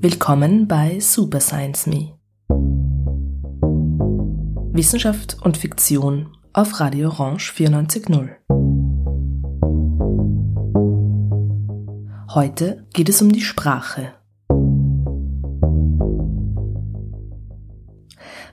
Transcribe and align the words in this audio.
Willkommen 0.00 0.66
bei 0.66 0.98
Super 0.98 1.38
Science 1.38 1.86
Me. 1.86 2.18
Wissenschaft 4.72 5.36
und 5.42 5.56
Fiktion 5.56 6.36
auf 6.52 6.80
Radio 6.80 7.10
Orange 7.10 7.52
94.0. 7.52 8.30
Heute 12.34 12.84
geht 12.92 13.08
es 13.08 13.22
um 13.22 13.30
die 13.30 13.42
Sprache. 13.42 14.14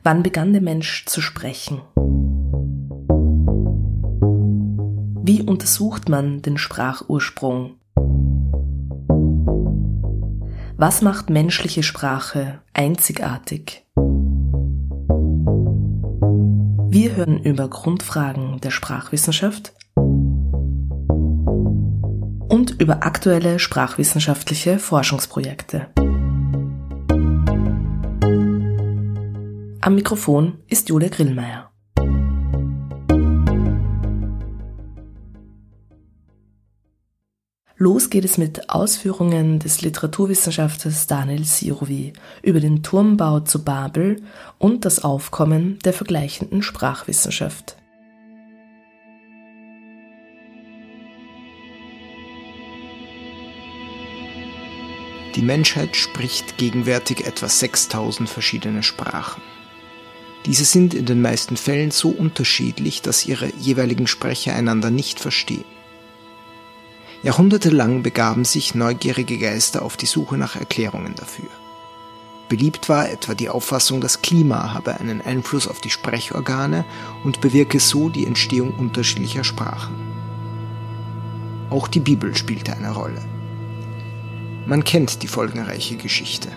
Wann 0.04 0.22
begann 0.22 0.54
der 0.54 0.62
Mensch 0.62 1.08
zu 1.08 1.20
sprechen? 1.20 1.82
Wie 5.24 5.44
untersucht 5.44 6.10
man 6.10 6.42
den 6.42 6.58
Sprachursprung? 6.58 7.76
Was 10.78 11.04
macht 11.04 11.30
menschliche 11.30 11.84
Sprache 11.84 12.62
einzigartig? 12.74 13.86
Wir 16.90 17.16
hören 17.16 17.44
über 17.44 17.70
Grundfragen 17.70 18.60
der 18.62 18.72
Sprachwissenschaft 18.72 19.74
und 22.50 22.76
über 22.80 23.04
aktuelle 23.04 23.60
sprachwissenschaftliche 23.60 24.80
Forschungsprojekte. 24.80 25.88
Am 29.82 29.96
Mikrofon 29.96 30.58
ist 30.68 30.90
Julia 30.90 31.10
Grillmeier. 31.10 31.71
Los 37.82 38.12
geht 38.12 38.26
es 38.26 38.38
mit 38.38 38.70
Ausführungen 38.70 39.58
des 39.58 39.82
Literaturwissenschaftlers 39.82 41.08
Daniel 41.08 41.46
Sirovi 41.46 42.14
über 42.44 42.60
den 42.60 42.84
Turmbau 42.84 43.40
zu 43.40 43.64
Babel 43.64 44.22
und 44.60 44.86
das 44.86 45.04
Aufkommen 45.04 45.80
der 45.84 45.92
vergleichenden 45.92 46.62
Sprachwissenschaft. 46.62 47.78
Die 55.36 55.42
Menschheit 55.42 55.96
spricht 55.96 56.60
gegenwärtig 56.60 57.26
etwa 57.26 57.50
6000 57.50 58.30
verschiedene 58.30 58.84
Sprachen. 58.84 59.42
Diese 60.46 60.66
sind 60.66 60.94
in 60.94 61.08
den 61.08 61.24
meisten 61.24 61.58
Fällen 61.58 61.90
so 61.90 62.10
unterschiedlich, 62.10 63.02
dass 63.02 63.26
ihre 63.26 63.52
jeweiligen 63.56 64.06
Sprecher 64.06 64.54
einander 64.54 64.92
nicht 64.92 65.20
verstehen. 65.20 65.81
Jahrhundertelang 67.24 68.02
begaben 68.02 68.46
sich 68.46 68.74
neugierige 68.74 69.38
Geister 69.38 69.84
auf 69.84 69.96
die 69.96 70.08
Suche 70.08 70.38
nach 70.38 70.56
Erklärungen 70.56 71.14
dafür. 71.16 71.50
Beliebt 72.50 72.90
war 72.90 73.10
etwa 73.10 73.36
die 73.36 73.50
Auffassung, 73.50 74.02
das 74.02 74.22
Klima 74.22 74.74
habe 74.74 75.00
einen 75.00 75.22
Einfluss 75.22 75.68
auf 75.68 75.80
die 75.80 75.92
Sprechorgane 75.92 76.84
und 77.24 77.40
bewirke 77.40 77.80
so 77.80 78.10
die 78.10 78.26
Entstehung 78.26 78.74
unterschiedlicher 78.74 79.44
Sprachen. 79.44 79.96
Auch 81.70 81.88
die 81.88 82.02
Bibel 82.02 82.36
spielte 82.36 82.74
eine 82.74 82.92
Rolle. 82.92 83.22
Man 84.66 84.84
kennt 84.84 85.22
die 85.22 85.28
folgenreiche 85.28 85.96
Geschichte. 85.96 86.50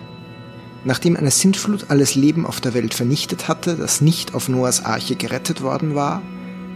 Nachdem 0.82 1.16
eine 1.16 1.30
Sintflut 1.30 1.86
alles 1.90 2.14
Leben 2.14 2.44
auf 2.46 2.60
der 2.60 2.74
Welt 2.74 2.94
vernichtet 2.94 3.48
hatte, 3.48 3.76
das 3.76 4.00
nicht 4.00 4.34
auf 4.34 4.48
Noahs 4.48 4.84
Arche 4.84 5.14
gerettet 5.14 5.62
worden 5.62 5.94
war, 5.94 6.22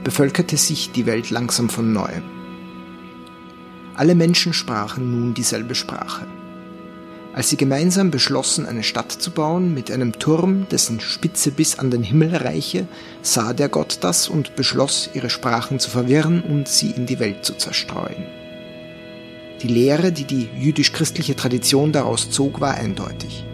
bevölkerte 0.05 0.57
sich 0.57 0.93
die 0.93 1.07
Welt 1.07 1.31
langsam 1.31 1.69
von 1.69 1.93
neuem. 1.93 2.38
Alle 3.99 4.15
Menschen 4.15 4.53
sprachen 4.53 5.11
nun 5.11 5.35
dieselbe 5.35 5.75
Sprache. 5.75 6.25
Als 7.35 7.49
sie 7.49 7.57
gemeinsam 7.57 8.13
beschlossen, 8.13 8.65
eine 8.65 8.85
Stadt 8.85 9.11
zu 9.11 9.33
bauen 9.33 9.75
mit 9.75 9.91
einem 9.91 10.13
Turm, 10.21 10.69
dessen 10.71 11.01
Spitze 11.01 11.51
bis 11.51 11.81
an 11.81 11.91
den 11.91 12.05
Himmel 12.05 12.37
reiche, 12.37 12.87
sah 13.23 13.53
der 13.53 13.69
Gott 13.69 13.99
das 14.03 14.29
und 14.29 14.55
beschloss, 14.55 15.11
ihre 15.15 15.31
Sprachen 15.31 15.81
zu 15.81 15.91
verwirren 15.91 16.43
und 16.43 16.69
sie 16.69 16.93
in 16.93 17.07
die 17.07 17.19
Welt 17.19 17.45
zu 17.45 17.55
zerstreuen. 17.55 18.25
Die 19.63 19.69
Lehre, 19.69 20.13
die 20.13 20.27
die 20.27 20.49
jüdisch-christliche 20.57 21.35
Tradition 21.35 21.91
daraus 21.91 22.31
zog, 22.31 22.61
war 22.61 22.75
eindeutig. 22.75 23.45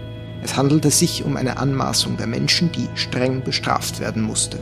Es 0.43 0.59
handelte 0.59 0.91
sich 0.91 1.25
um 1.25 1.39
eine 1.39 1.57
Anmaßung 1.57 2.19
der 2.19 2.27
Menschen, 2.27 2.71
die 2.71 2.87
streng 2.97 3.43
bestraft 3.43 3.99
werden 3.99 4.21
musste. 4.21 4.59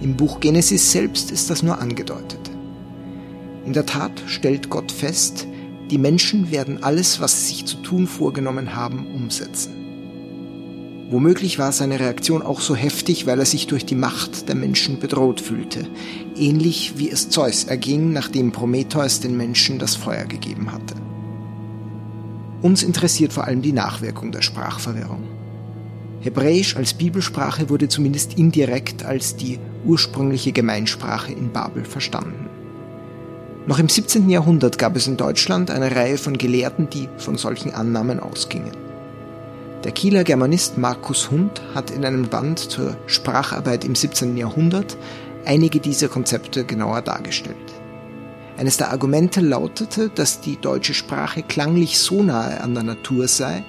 Im 0.00 0.16
Buch 0.16 0.40
Genesis 0.40 0.90
selbst 0.90 1.30
ist 1.30 1.50
das 1.50 1.62
nur 1.62 1.78
angedeutet. 1.78 2.49
In 3.64 3.72
der 3.72 3.86
Tat 3.86 4.22
stellt 4.26 4.70
Gott 4.70 4.90
fest, 4.90 5.46
die 5.90 5.98
Menschen 5.98 6.50
werden 6.50 6.82
alles, 6.82 7.20
was 7.20 7.40
sie 7.40 7.54
sich 7.54 7.66
zu 7.66 7.76
tun 7.78 8.06
vorgenommen 8.06 8.74
haben, 8.74 9.06
umsetzen. 9.14 9.80
Womöglich 11.10 11.58
war 11.58 11.72
seine 11.72 11.98
Reaktion 11.98 12.40
auch 12.42 12.60
so 12.60 12.76
heftig, 12.76 13.26
weil 13.26 13.40
er 13.40 13.44
sich 13.44 13.66
durch 13.66 13.84
die 13.84 13.96
Macht 13.96 14.48
der 14.48 14.54
Menschen 14.54 15.00
bedroht 15.00 15.40
fühlte, 15.40 15.88
ähnlich 16.36 16.94
wie 16.98 17.10
es 17.10 17.30
Zeus 17.30 17.64
erging, 17.64 18.12
nachdem 18.12 18.52
Prometheus 18.52 19.18
den 19.18 19.36
Menschen 19.36 19.80
das 19.80 19.96
Feuer 19.96 20.24
gegeben 20.26 20.70
hatte. 20.70 20.94
Uns 22.62 22.84
interessiert 22.84 23.32
vor 23.32 23.44
allem 23.44 23.62
die 23.62 23.72
Nachwirkung 23.72 24.30
der 24.30 24.42
Sprachverwirrung. 24.42 25.24
Hebräisch 26.20 26.76
als 26.76 26.94
Bibelsprache 26.94 27.70
wurde 27.70 27.88
zumindest 27.88 28.34
indirekt 28.34 29.02
als 29.02 29.34
die 29.34 29.58
ursprüngliche 29.84 30.52
Gemeinsprache 30.52 31.32
in 31.32 31.50
Babel 31.50 31.84
verstanden. 31.84 32.49
Noch 33.66 33.78
im 33.78 33.88
17. 33.88 34.30
Jahrhundert 34.30 34.78
gab 34.78 34.96
es 34.96 35.06
in 35.06 35.18
Deutschland 35.18 35.70
eine 35.70 35.94
Reihe 35.94 36.16
von 36.16 36.38
Gelehrten, 36.38 36.88
die 36.88 37.08
von 37.18 37.36
solchen 37.36 37.74
Annahmen 37.74 38.18
ausgingen. 38.18 38.72
Der 39.84 39.92
Kieler 39.92 40.24
Germanist 40.24 40.78
Markus 40.78 41.30
Hund 41.30 41.60
hat 41.74 41.90
in 41.90 42.04
einem 42.04 42.28
Band 42.28 42.58
zur 42.58 42.96
Spracharbeit 43.06 43.84
im 43.84 43.94
17. 43.94 44.36
Jahrhundert 44.36 44.96
einige 45.44 45.78
dieser 45.78 46.08
Konzepte 46.08 46.64
genauer 46.64 47.02
dargestellt. 47.02 47.56
Eines 48.56 48.78
der 48.78 48.90
Argumente 48.90 49.40
lautete, 49.40 50.08
dass 50.08 50.40
die 50.40 50.58
deutsche 50.58 50.94
Sprache 50.94 51.42
klanglich 51.42 51.98
so 51.98 52.22
nahe 52.22 52.62
an 52.62 52.74
der 52.74 52.82
Natur 52.82 53.28
sei, 53.28 53.62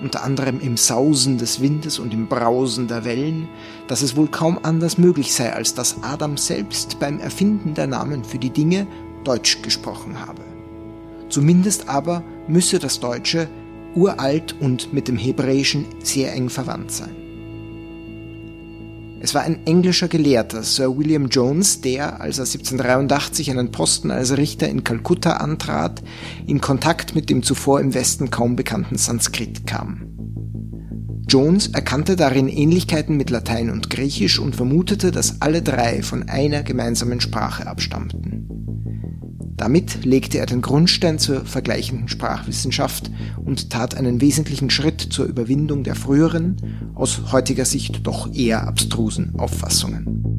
unter 0.00 0.22
anderem 0.22 0.60
im 0.60 0.76
Sausen 0.76 1.38
des 1.38 1.60
Windes 1.60 1.98
und 1.98 2.12
im 2.12 2.28
Brausen 2.28 2.86
der 2.86 3.04
Wellen, 3.04 3.48
dass 3.88 4.02
es 4.02 4.16
wohl 4.16 4.28
kaum 4.28 4.58
anders 4.62 4.98
möglich 4.98 5.34
sei, 5.34 5.52
als 5.52 5.74
dass 5.74 6.02
Adam 6.02 6.36
selbst 6.36 7.00
beim 7.00 7.18
Erfinden 7.18 7.74
der 7.74 7.88
Namen 7.88 8.24
für 8.24 8.38
die 8.38 8.50
Dinge 8.50 8.86
Deutsch 9.24 9.62
gesprochen 9.62 10.20
habe. 10.26 10.42
Zumindest 11.28 11.88
aber 11.88 12.22
müsse 12.46 12.78
das 12.78 13.00
Deutsche 13.00 13.48
uralt 13.94 14.54
und 14.60 14.92
mit 14.92 15.08
dem 15.08 15.16
Hebräischen 15.16 15.86
sehr 16.02 16.32
eng 16.34 16.48
verwandt 16.50 16.90
sein. 16.90 17.14
Es 19.20 19.34
war 19.34 19.42
ein 19.42 19.66
englischer 19.66 20.06
Gelehrter, 20.06 20.62
Sir 20.62 20.96
William 20.96 21.28
Jones, 21.28 21.80
der, 21.80 22.20
als 22.20 22.38
er 22.38 22.44
1783 22.44 23.50
einen 23.50 23.72
Posten 23.72 24.12
als 24.12 24.36
Richter 24.36 24.68
in 24.68 24.84
Kalkutta 24.84 25.38
antrat, 25.38 26.02
in 26.46 26.60
Kontakt 26.60 27.16
mit 27.16 27.28
dem 27.28 27.42
zuvor 27.42 27.80
im 27.80 27.94
Westen 27.94 28.30
kaum 28.30 28.54
bekannten 28.54 28.96
Sanskrit 28.96 29.66
kam. 29.66 30.04
Jones 31.28 31.66
erkannte 31.68 32.14
darin 32.16 32.48
Ähnlichkeiten 32.48 33.16
mit 33.16 33.28
Latein 33.28 33.70
und 33.70 33.90
Griechisch 33.90 34.38
und 34.38 34.56
vermutete, 34.56 35.10
dass 35.10 35.42
alle 35.42 35.62
drei 35.62 36.02
von 36.02 36.28
einer 36.28 36.62
gemeinsamen 36.62 37.20
Sprache 37.20 37.66
abstammten. 37.66 38.48
Damit 39.58 40.04
legte 40.04 40.38
er 40.38 40.46
den 40.46 40.62
Grundstein 40.62 41.18
zur 41.18 41.44
vergleichenden 41.44 42.08
Sprachwissenschaft 42.08 43.10
und 43.44 43.70
tat 43.70 43.96
einen 43.96 44.20
wesentlichen 44.20 44.70
Schritt 44.70 45.00
zur 45.00 45.26
Überwindung 45.26 45.82
der 45.82 45.96
früheren, 45.96 46.56
aus 46.94 47.32
heutiger 47.32 47.64
Sicht 47.64 48.06
doch 48.06 48.32
eher 48.32 48.66
abstrusen 48.68 49.34
Auffassungen. 49.36 50.37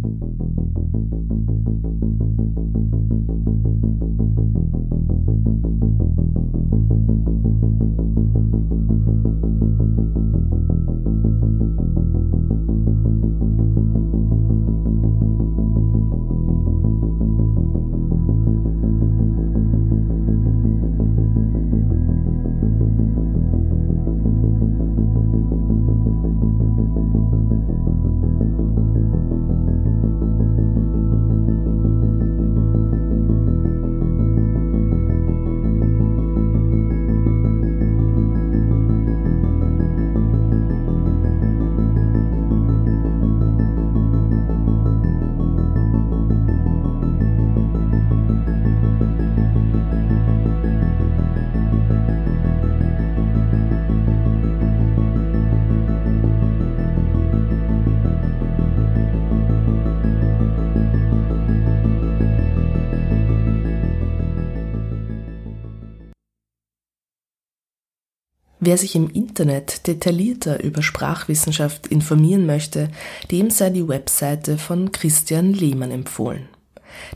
Wer 68.70 68.78
sich 68.78 68.96
im 68.96 69.10
Internet 69.10 69.88
detaillierter 69.88 70.62
über 70.62 70.84
Sprachwissenschaft 70.84 71.88
informieren 71.88 72.46
möchte, 72.46 72.92
dem 73.32 73.50
sei 73.50 73.72
die 73.72 73.88
Webseite 73.88 74.60
von 74.60 74.92
Christian 74.92 75.54
Lehmann 75.54 75.90
empfohlen. 75.90 76.48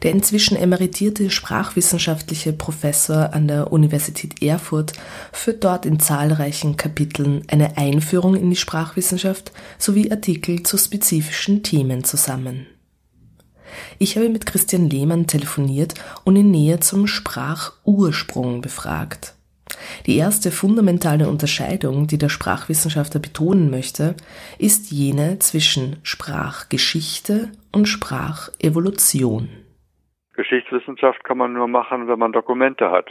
Der 0.02 0.10
inzwischen 0.10 0.58
emeritierte 0.58 1.30
sprachwissenschaftliche 1.30 2.54
Professor 2.54 3.36
an 3.36 3.48
der 3.48 3.72
Universität 3.72 4.42
Erfurt 4.42 4.94
führt 5.32 5.64
dort 5.64 5.86
in 5.86 6.00
zahlreichen 6.00 6.76
Kapiteln 6.76 7.44
eine 7.48 7.78
Einführung 7.78 8.36
in 8.36 8.50
die 8.50 8.56
Sprachwissenschaft 8.56 9.52
sowie 9.78 10.10
Artikel 10.10 10.64
zu 10.64 10.76
spezifischen 10.80 11.62
Themen 11.62 12.04
zusammen. 12.04 12.66
Ich 14.00 14.16
habe 14.18 14.28
mit 14.30 14.48
Christian 14.48 14.90
Lehmann 14.90 15.28
telefoniert 15.28 15.94
und 16.24 16.36
ihn 16.36 16.50
näher 16.50 16.82
zum 16.82 17.06
Sprachursprung 17.06 18.62
befragt. 18.62 19.36
Die 20.06 20.18
erste 20.18 20.52
fundamentale 20.52 21.28
Unterscheidung, 21.28 22.08
die 22.08 22.18
der 22.18 22.30
Sprachwissenschaftler 22.30 23.20
betonen 23.20 23.70
möchte, 23.70 24.16
ist 24.60 24.92
jene 24.92 25.40
zwischen 25.40 25.98
Sprachgeschichte 26.04 27.52
und 27.72 27.88
Sprachevolution. 27.88 29.50
Geschichtswissenschaft 30.36 31.24
kann 31.24 31.38
man 31.38 31.54
nur 31.54 31.68
machen, 31.68 32.08
wenn 32.08 32.20
man 32.20 32.32
Dokumente 32.32 32.90
hat. 32.90 33.10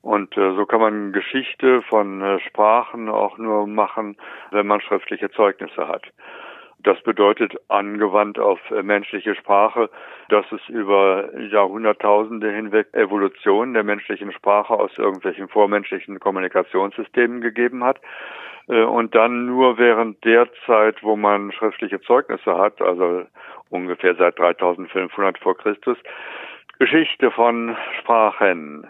Und 0.00 0.36
äh, 0.36 0.54
so 0.54 0.64
kann 0.64 0.80
man 0.80 1.12
Geschichte 1.12 1.82
von 1.82 2.22
äh, 2.22 2.38
Sprachen 2.40 3.08
auch 3.08 3.36
nur 3.38 3.66
machen, 3.66 4.16
wenn 4.50 4.66
man 4.66 4.80
schriftliche 4.80 5.30
Zeugnisse 5.30 5.88
hat. 5.88 6.04
Das 6.88 7.02
bedeutet 7.02 7.54
angewandt 7.68 8.38
auf 8.38 8.58
äh, 8.70 8.82
menschliche 8.82 9.34
Sprache, 9.34 9.90
dass 10.30 10.50
es 10.50 10.66
über 10.70 11.38
Jahrhunderttausende 11.38 12.50
hinweg 12.50 12.86
Evolution 12.94 13.74
der 13.74 13.84
menschlichen 13.84 14.32
Sprache 14.32 14.72
aus 14.72 14.96
irgendwelchen 14.96 15.48
vormenschlichen 15.48 16.18
Kommunikationssystemen 16.18 17.42
gegeben 17.42 17.84
hat. 17.84 18.00
Äh, 18.68 18.84
und 18.84 19.14
dann 19.14 19.44
nur 19.44 19.76
während 19.76 20.24
der 20.24 20.48
Zeit, 20.64 21.02
wo 21.02 21.14
man 21.14 21.52
schriftliche 21.52 22.00
Zeugnisse 22.00 22.56
hat, 22.56 22.80
also 22.80 23.26
ungefähr 23.68 24.14
seit 24.14 24.38
3500 24.38 25.38
vor 25.40 25.58
Christus, 25.58 25.98
Geschichte 26.78 27.30
von 27.30 27.76
Sprachen. 27.98 28.86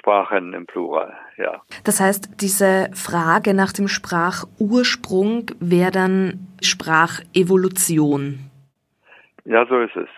Sprachen 0.00 0.54
im 0.54 0.66
Plural, 0.66 1.12
ja. 1.36 1.60
Das 1.84 2.00
heißt, 2.00 2.40
diese 2.40 2.90
Frage 2.94 3.52
nach 3.54 3.72
dem 3.72 3.86
Sprachursprung 3.86 5.50
wäre 5.60 5.90
dann 5.90 6.48
Sprachevolution. 6.62 8.50
Ja, 9.44 9.66
so 9.66 9.78
ist 9.80 9.96
es. 9.96 10.08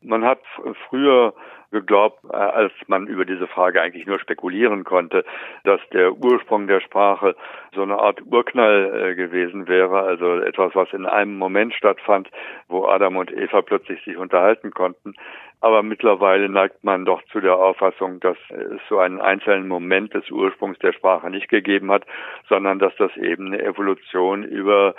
Man 0.00 0.24
hat 0.24 0.40
früher 0.88 1.34
geglaubt, 1.70 2.24
äh, 2.32 2.36
als 2.36 2.72
man 2.86 3.06
über 3.06 3.24
diese 3.24 3.46
Frage 3.46 3.80
eigentlich 3.82 4.06
nur 4.06 4.18
spekulieren 4.18 4.84
konnte, 4.84 5.24
dass 5.64 5.80
der 5.92 6.12
Ursprung 6.12 6.66
der 6.66 6.80
Sprache 6.80 7.36
so 7.74 7.82
eine 7.82 7.98
Art 7.98 8.22
Urknall 8.24 9.10
äh, 9.10 9.14
gewesen 9.14 9.68
wäre, 9.68 10.00
also 10.00 10.38
etwas, 10.40 10.74
was 10.74 10.92
in 10.92 11.06
einem 11.06 11.36
Moment 11.36 11.74
stattfand, 11.74 12.30
wo 12.68 12.86
Adam 12.86 13.16
und 13.16 13.30
Eva 13.32 13.62
plötzlich 13.62 14.02
sich 14.04 14.16
unterhalten 14.16 14.70
konnten. 14.70 15.14
Aber 15.60 15.82
mittlerweile 15.82 16.48
neigt 16.48 16.84
man 16.84 17.04
doch 17.04 17.20
zu 17.32 17.40
der 17.40 17.56
Auffassung, 17.56 18.20
dass 18.20 18.36
es 18.50 18.80
so 18.88 18.98
einen 18.98 19.20
einzelnen 19.20 19.66
Moment 19.66 20.14
des 20.14 20.30
Ursprungs 20.30 20.78
der 20.78 20.92
Sprache 20.92 21.30
nicht 21.30 21.48
gegeben 21.48 21.90
hat, 21.90 22.04
sondern 22.48 22.78
dass 22.78 22.92
das 22.96 23.16
eben 23.16 23.48
eine 23.48 23.62
Evolution 23.62 24.44
über 24.44 24.94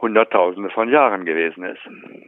Hunderttausende 0.00 0.70
von 0.70 0.88
Jahren 0.88 1.26
gewesen 1.26 1.64
ist. 1.64 1.82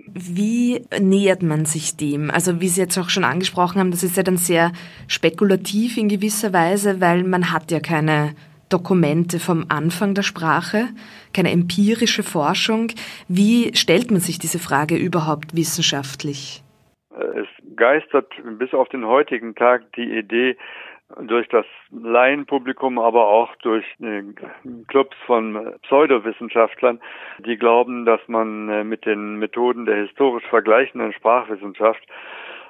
Wie 0.09 0.85
nähert 1.01 1.43
man 1.43 1.65
sich 1.65 1.97
dem? 1.97 2.31
Also 2.31 2.61
wie 2.61 2.69
Sie 2.69 2.83
jetzt 2.83 2.99
auch 2.99 3.09
schon 3.09 3.25
angesprochen 3.25 3.81
haben, 3.81 3.91
das 3.91 4.03
ist 4.03 4.17
ja 4.17 4.23
dann 4.23 4.37
sehr 4.37 4.73
spekulativ 5.09 5.97
in 5.97 6.09
gewisser 6.09 6.53
Weise, 6.53 7.01
weil 7.01 7.25
man 7.25 7.51
hat 7.53 7.71
ja 7.71 7.81
keine 7.81 8.35
Dokumente 8.69 9.39
vom 9.39 9.67
Anfang 9.69 10.15
der 10.15 10.23
Sprache, 10.23 10.89
keine 11.33 11.51
empirische 11.51 12.23
Forschung. 12.23 12.89
Wie 13.29 13.75
stellt 13.75 14.11
man 14.11 14.21
sich 14.21 14.39
diese 14.39 14.59
Frage 14.59 14.97
überhaupt 14.97 15.57
wissenschaftlich? 15.57 16.63
Es 17.11 17.49
geistert 17.77 18.33
bis 18.59 18.73
auf 18.75 18.89
den 18.89 19.07
heutigen 19.07 19.55
Tag 19.55 19.93
die 19.95 20.17
Idee, 20.19 20.57
durch 21.21 21.49
das 21.49 21.67
Laienpublikum, 21.91 22.99
aber 22.99 23.27
auch 23.27 23.55
durch 23.57 23.85
Clubs 24.89 25.17
von 25.27 25.75
Pseudowissenschaftlern, 25.83 27.01
die 27.39 27.57
glauben, 27.57 28.05
dass 28.05 28.21
man 28.29 28.69
äh, 28.69 28.85
mit 28.85 29.05
den 29.05 29.37
Methoden 29.37 29.85
der 29.85 29.97
historisch 29.97 30.47
vergleichenden 30.49 31.13
Sprachwissenschaft 31.13 32.03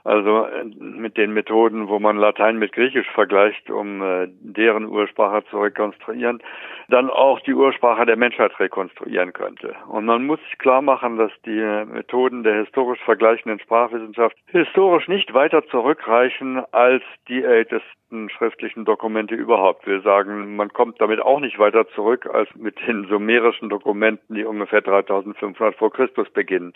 also 0.04 0.46
äh, 0.46 0.64
mit 0.64 1.16
den 1.16 1.32
Methoden, 1.32 1.88
wo 1.88 1.98
man 1.98 2.16
Latein 2.16 2.58
mit 2.58 2.72
Griechisch 2.72 3.08
vergleicht, 3.10 3.70
um 3.70 4.02
äh, 4.02 4.28
deren 4.40 4.86
Ursprache 4.86 5.44
zu 5.50 5.60
rekonstruieren, 5.60 6.42
dann 6.88 7.08
auch 7.08 7.40
die 7.40 7.54
Ursprache 7.54 8.04
der 8.06 8.16
Menschheit 8.16 8.58
rekonstruieren 8.58 9.32
könnte. 9.32 9.74
Und 9.88 10.06
man 10.06 10.26
muss 10.26 10.40
sich 10.44 10.58
klar 10.58 10.82
machen, 10.82 11.16
dass 11.16 11.30
die 11.46 11.84
Methoden 11.86 12.42
der 12.42 12.64
historisch 12.64 13.00
vergleichenden 13.04 13.60
Sprachwissenschaft 13.60 14.36
historisch 14.46 15.08
nicht 15.08 15.32
weiter 15.34 15.64
zurückreichen 15.68 16.62
als 16.72 17.02
die 17.28 17.42
ältesten 17.42 18.28
schriftlichen 18.30 18.84
Dokumente 18.84 19.34
überhaupt. 19.34 19.86
Wir 19.86 20.00
sagen, 20.02 20.56
man 20.56 20.72
kommt 20.72 21.00
damit 21.00 21.20
auch 21.20 21.40
nicht 21.40 21.58
weiter 21.58 21.88
zurück 21.88 22.28
als 22.32 22.48
mit 22.56 22.76
den 22.86 23.06
sumerischen 23.08 23.68
Dokumenten, 23.68 24.34
die 24.34 24.44
ungefähr 24.44 24.82
3500 24.82 25.76
vor 25.76 25.92
Christus 25.92 26.28
beginnen. 26.30 26.74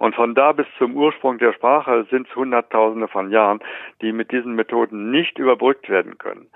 Und 0.00 0.14
von 0.14 0.34
da 0.34 0.52
bis 0.52 0.66
zum 0.78 0.96
Ursprung 0.96 1.36
der 1.36 1.52
Sprache 1.52 2.06
sind 2.10 2.26
es 2.26 2.34
Hunderttausende 2.60 3.08
von 3.08 3.30
Jahren, 3.30 3.60
die 4.02 4.12
mit 4.12 4.30
diesen 4.32 4.54
Methoden 4.54 5.10
nicht 5.10 5.38
überbrückt 5.38 5.88
werden 5.88 6.18
können. 6.18 6.46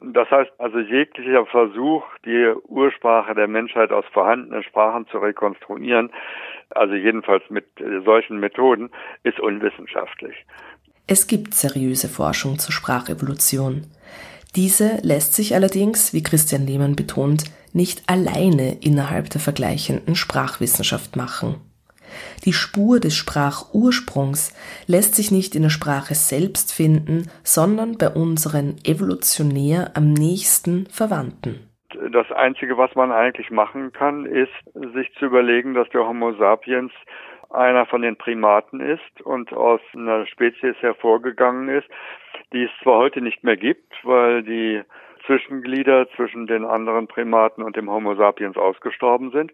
Das 0.00 0.28
heißt 0.30 0.50
also 0.58 0.80
jeglicher 0.80 1.46
Versuch, 1.46 2.02
die 2.24 2.52
Ursprache 2.66 3.34
der 3.34 3.46
Menschheit 3.46 3.92
aus 3.92 4.04
vorhandenen 4.12 4.64
Sprachen 4.64 5.06
zu 5.08 5.18
rekonstruieren, 5.18 6.10
also 6.70 6.94
jedenfalls 6.94 7.44
mit 7.50 7.66
solchen 8.04 8.40
Methoden, 8.40 8.90
ist 9.22 9.38
unwissenschaftlich. 9.38 10.34
Es 11.06 11.28
gibt 11.28 11.54
seriöse 11.54 12.08
Forschung 12.08 12.58
zur 12.58 12.72
Sprachevolution. 12.72 13.82
Diese 14.56 14.98
lässt 15.02 15.34
sich 15.34 15.54
allerdings, 15.54 16.12
wie 16.12 16.22
Christian 16.22 16.66
Lehmann 16.66 16.96
betont, 16.96 17.44
nicht 17.72 18.02
alleine 18.08 18.78
innerhalb 18.82 19.30
der 19.30 19.40
vergleichenden 19.40 20.16
Sprachwissenschaft 20.16 21.16
machen. 21.16 21.56
Die 22.44 22.52
Spur 22.52 23.00
des 23.00 23.16
Sprachursprungs 23.16 24.54
lässt 24.86 25.14
sich 25.14 25.30
nicht 25.30 25.54
in 25.54 25.62
der 25.62 25.70
Sprache 25.70 26.14
selbst 26.14 26.72
finden, 26.72 27.30
sondern 27.42 27.98
bei 27.98 28.08
unseren 28.08 28.76
evolutionär 28.84 29.92
am 29.94 30.12
nächsten 30.12 30.86
Verwandten. 30.86 31.68
Das 32.10 32.30
Einzige, 32.32 32.78
was 32.78 32.94
man 32.94 33.12
eigentlich 33.12 33.50
machen 33.50 33.92
kann, 33.92 34.26
ist, 34.26 34.52
sich 34.94 35.12
zu 35.18 35.26
überlegen, 35.26 35.74
dass 35.74 35.88
der 35.90 36.06
Homo 36.06 36.32
sapiens 36.32 36.92
einer 37.50 37.86
von 37.86 38.02
den 38.02 38.16
Primaten 38.16 38.80
ist 38.80 39.20
und 39.22 39.52
aus 39.52 39.80
einer 39.94 40.26
Spezies 40.26 40.76
hervorgegangen 40.80 41.68
ist, 41.68 41.86
die 42.52 42.64
es 42.64 42.70
zwar 42.82 42.98
heute 42.98 43.20
nicht 43.20 43.44
mehr 43.44 43.56
gibt, 43.56 43.92
weil 44.04 44.42
die 44.42 44.82
Zwischenglieder 45.26 46.08
zwischen 46.16 46.46
den 46.46 46.64
anderen 46.64 47.06
Primaten 47.06 47.62
und 47.62 47.76
dem 47.76 47.90
Homo 47.90 48.14
sapiens 48.14 48.56
ausgestorben 48.56 49.30
sind, 49.30 49.52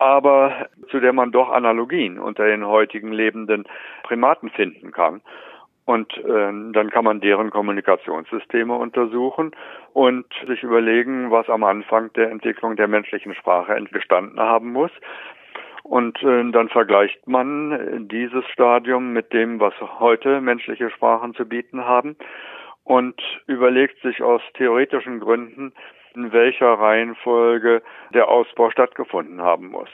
aber 0.00 0.68
zu 0.90 0.98
der 0.98 1.12
man 1.12 1.30
doch 1.30 1.50
Analogien 1.50 2.18
unter 2.18 2.46
den 2.46 2.66
heutigen 2.66 3.12
lebenden 3.12 3.64
Primaten 4.02 4.48
finden 4.50 4.92
kann. 4.92 5.20
Und 5.84 6.16
äh, 6.18 6.72
dann 6.72 6.90
kann 6.90 7.04
man 7.04 7.20
deren 7.20 7.50
Kommunikationssysteme 7.50 8.74
untersuchen 8.74 9.52
und 9.92 10.24
sich 10.46 10.62
überlegen, 10.62 11.30
was 11.30 11.48
am 11.48 11.64
Anfang 11.64 12.12
der 12.14 12.30
Entwicklung 12.30 12.76
der 12.76 12.88
menschlichen 12.88 13.34
Sprache 13.34 13.74
entstanden 13.74 14.40
haben 14.40 14.72
muss. 14.72 14.92
Und 15.82 16.22
äh, 16.22 16.50
dann 16.50 16.68
vergleicht 16.68 17.26
man 17.26 18.08
dieses 18.08 18.44
Stadium 18.52 19.12
mit 19.12 19.32
dem, 19.32 19.60
was 19.60 19.74
heute 19.98 20.40
menschliche 20.40 20.90
Sprachen 20.90 21.34
zu 21.34 21.44
bieten 21.44 21.84
haben 21.84 22.16
und 22.84 23.20
überlegt 23.46 24.00
sich 24.02 24.22
aus 24.22 24.42
theoretischen 24.54 25.20
Gründen, 25.20 25.72
in 26.14 26.32
welcher 26.32 26.74
Reihenfolge 26.74 27.82
der 28.12 28.28
Ausbau 28.28 28.70
stattgefunden 28.70 29.40
haben 29.40 29.68
muss. 29.68 29.90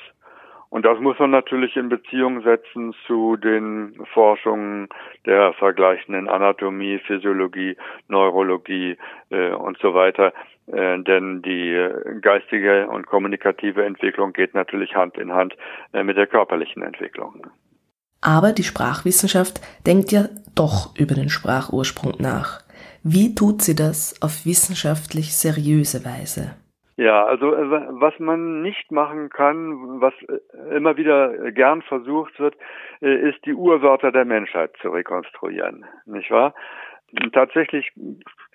Und 0.69 0.85
das 0.85 0.99
muss 0.99 1.19
man 1.19 1.31
natürlich 1.31 1.77
in 1.77 1.89
Beziehung 1.89 2.43
setzen 2.43 2.95
zu 3.07 3.37
den 3.37 3.95
Forschungen 4.13 4.89
der 5.25 5.53
vergleichenden 5.55 6.29
Anatomie, 6.29 6.99
Physiologie, 6.99 7.77
Neurologie 8.09 8.99
äh, 9.31 9.53
und 9.53 9.79
so 9.79 9.95
weiter. 9.95 10.33
Äh, 10.67 10.99
denn 11.03 11.43
die 11.43 11.89
geistige 12.21 12.89
und 12.89 13.07
kommunikative 13.07 13.85
Entwicklung 13.85 14.33
geht 14.33 14.55
natürlich 14.55 14.95
Hand 14.95 15.17
in 15.17 15.33
Hand 15.33 15.57
äh, 15.93 16.03
mit 16.03 16.17
der 16.17 16.27
körperlichen 16.27 16.83
Entwicklung. 16.83 17.47
Aber 18.21 18.53
die 18.53 18.65
Sprachwissenschaft 18.65 19.61
denkt 19.87 20.11
ja 20.11 20.25
doch 20.57 20.97
über 20.99 21.15
den 21.15 21.29
Sprachursprung 21.29 22.15
nach. 22.19 22.66
Wie 23.09 23.37
tut 23.37 23.63
sie 23.63 23.77
das 23.77 24.21
auf 24.21 24.45
wissenschaftlich 24.45 25.37
seriöse 25.37 26.05
Weise? 26.05 26.57
Ja, 26.97 27.25
also 27.25 27.55
äh, 27.55 27.71
was 28.01 28.19
man 28.19 28.63
nicht 28.63 28.91
machen 28.91 29.29
kann, 29.31 30.01
was 30.01 30.13
äh, 30.23 30.75
immer 30.77 30.97
wieder 30.97 31.53
gern 31.53 31.83
versucht 31.83 32.41
wird, 32.41 32.57
äh, 33.01 33.31
ist 33.31 33.39
die 33.47 33.55
Urwörter 33.55 34.11
der 34.11 34.25
Menschheit 34.25 34.73
zu 34.83 34.89
rekonstruieren, 34.89 35.85
nicht 36.07 36.33
wahr? 36.33 36.53
Tatsächlich 37.33 37.93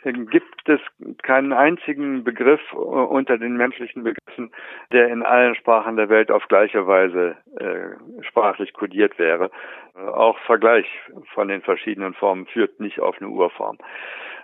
gibt 0.03 0.67
es 0.67 0.81
keinen 1.23 1.53
einzigen 1.53 2.25
Begriff 2.25 2.61
unter 2.73 3.37
den 3.37 3.55
menschlichen 3.55 4.03
Begriffen, 4.03 4.51
der 4.91 5.07
in 5.07 5.23
allen 5.23 5.55
Sprachen 5.55 5.95
der 5.95 6.09
Welt 6.09 6.29
auf 6.29 6.45
gleiche 6.49 6.85
Weise 6.85 7.37
äh, 7.57 8.23
sprachlich 8.23 8.73
kodiert 8.73 9.17
wäre. 9.17 9.49
Auch 9.95 10.37
Vergleich 10.39 10.85
von 11.33 11.47
den 11.47 11.61
verschiedenen 11.61 12.13
Formen 12.13 12.45
führt 12.45 12.81
nicht 12.81 12.99
auf 12.99 13.15
eine 13.21 13.29
Urform. 13.29 13.77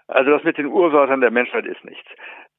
Also 0.08 0.32
das 0.32 0.44
mit 0.44 0.58
den 0.58 0.68
Urwörtern 0.68 1.22
der 1.22 1.32
Menschheit 1.32 1.66
ist 1.66 1.84
nichts. 1.84 2.08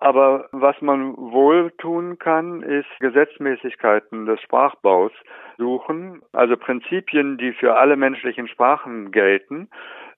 Aber 0.00 0.48
was 0.52 0.80
man 0.80 1.16
wohl 1.16 1.72
tun 1.78 2.18
kann, 2.18 2.62
ist 2.62 2.86
Gesetzmäßigkeiten 3.00 4.26
des 4.26 4.40
Sprachbaus 4.42 5.12
suchen, 5.56 6.22
also 6.32 6.56
Prinzipien, 6.56 7.36
die 7.36 7.52
für 7.52 7.76
alle 7.76 7.96
menschlichen 7.96 8.46
Sprachen 8.48 9.10
gelten 9.10 9.68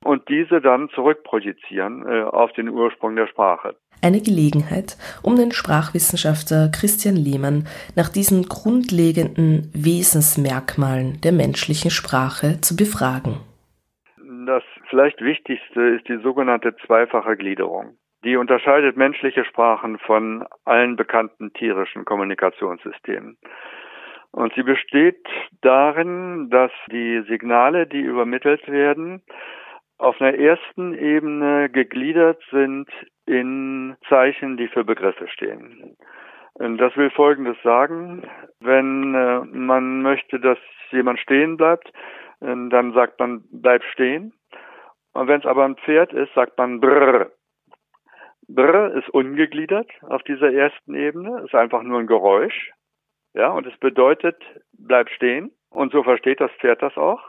und 0.05 0.29
diese 0.29 0.61
dann 0.61 0.91
zurückprojizieren 0.91 2.07
äh, 2.07 2.23
auf 2.25 2.53
den 2.53 2.69
Ursprung 2.69 3.17
der 3.17 3.27
Sprache. 3.27 3.75
Eine 4.03 4.21
Gelegenheit, 4.21 4.97
um 5.23 5.37
den 5.37 5.53
Sprachwissenschaftler 5.53 6.71
Christian 6.71 7.17
Lehmann 7.17 7.67
nach 7.97 8.09
diesen 8.09 8.49
grundlegenden 8.49 9.71
Wesensmerkmalen 9.75 11.21
der 11.23 11.33
menschlichen 11.33 11.91
Sprache 11.91 12.61
zu 12.63 12.77
befragen. 12.77 13.41
Das 14.47 14.63
vielleicht 14.91 15.21
wichtigste 15.23 15.81
ist 15.81 16.09
die 16.09 16.19
sogenannte 16.19 16.77
zweifache 16.85 17.37
Gliederung. 17.37 17.97
Die 18.25 18.37
unterscheidet 18.37 18.97
menschliche 18.97 19.45
Sprachen 19.45 19.99
von 19.99 20.45
allen 20.65 20.97
bekannten 20.97 21.53
tierischen 21.55 22.05
Kommunikationssystemen. 22.05 23.39
Und 24.33 24.53
sie 24.55 24.63
besteht 24.63 25.27
darin, 25.63 26.51
dass 26.51 26.71
die 26.93 27.23
Signale, 27.27 27.87
die 27.87 28.01
übermittelt 28.01 28.69
werden, 28.69 29.23
auf 29.99 30.21
einer 30.21 30.39
ersten 30.39 30.95
Ebene 30.95 31.69
gegliedert 31.71 32.43
sind 32.51 32.89
in 33.27 33.97
Zeichen, 34.09 34.57
die 34.57 34.69
für 34.69 34.85
Begriffe 34.85 35.29
stehen. 35.29 35.97
Das 36.55 36.97
will 36.97 37.11
Folgendes 37.11 37.57
sagen. 37.63 38.23
Wenn 38.61 39.15
äh, 39.15 39.41
man 39.47 40.03
möchte, 40.03 40.41
dass 40.41 40.59
jemand 40.91 41.19
stehen 41.21 41.57
bleibt, 41.57 41.91
dann 42.41 42.93
sagt 42.95 43.21
man, 43.21 43.45
bleib 43.53 43.85
stehen. 43.85 44.33
Und 45.13 45.29
wenn 45.29 45.41
es 45.41 45.47
aber 45.47 45.65
ein 45.65 45.77
Pferd 45.77 46.13
ist, 46.13 46.33
sagt 46.35 46.57
man 46.59 46.81
brrr. 46.81 47.31
Brrr 48.49 48.95
ist 48.95 49.09
ungegliedert 49.11 49.91
auf 50.03 50.23
dieser 50.23 50.53
ersten 50.53 50.95
Ebene, 50.95 51.43
ist 51.45 51.55
einfach 51.55 51.83
nur 51.83 52.01
ein 52.01 52.07
Geräusch. 52.07 52.73
Ja, 53.35 53.51
und 53.51 53.67
es 53.67 53.77
bedeutet, 53.79 54.37
bleib 54.73 55.09
stehen. 55.11 55.53
Und 55.71 55.93
so 55.93 56.03
versteht 56.03 56.41
das 56.41 56.51
Pferd 56.61 56.83
das 56.83 56.97
auch. 56.97 57.23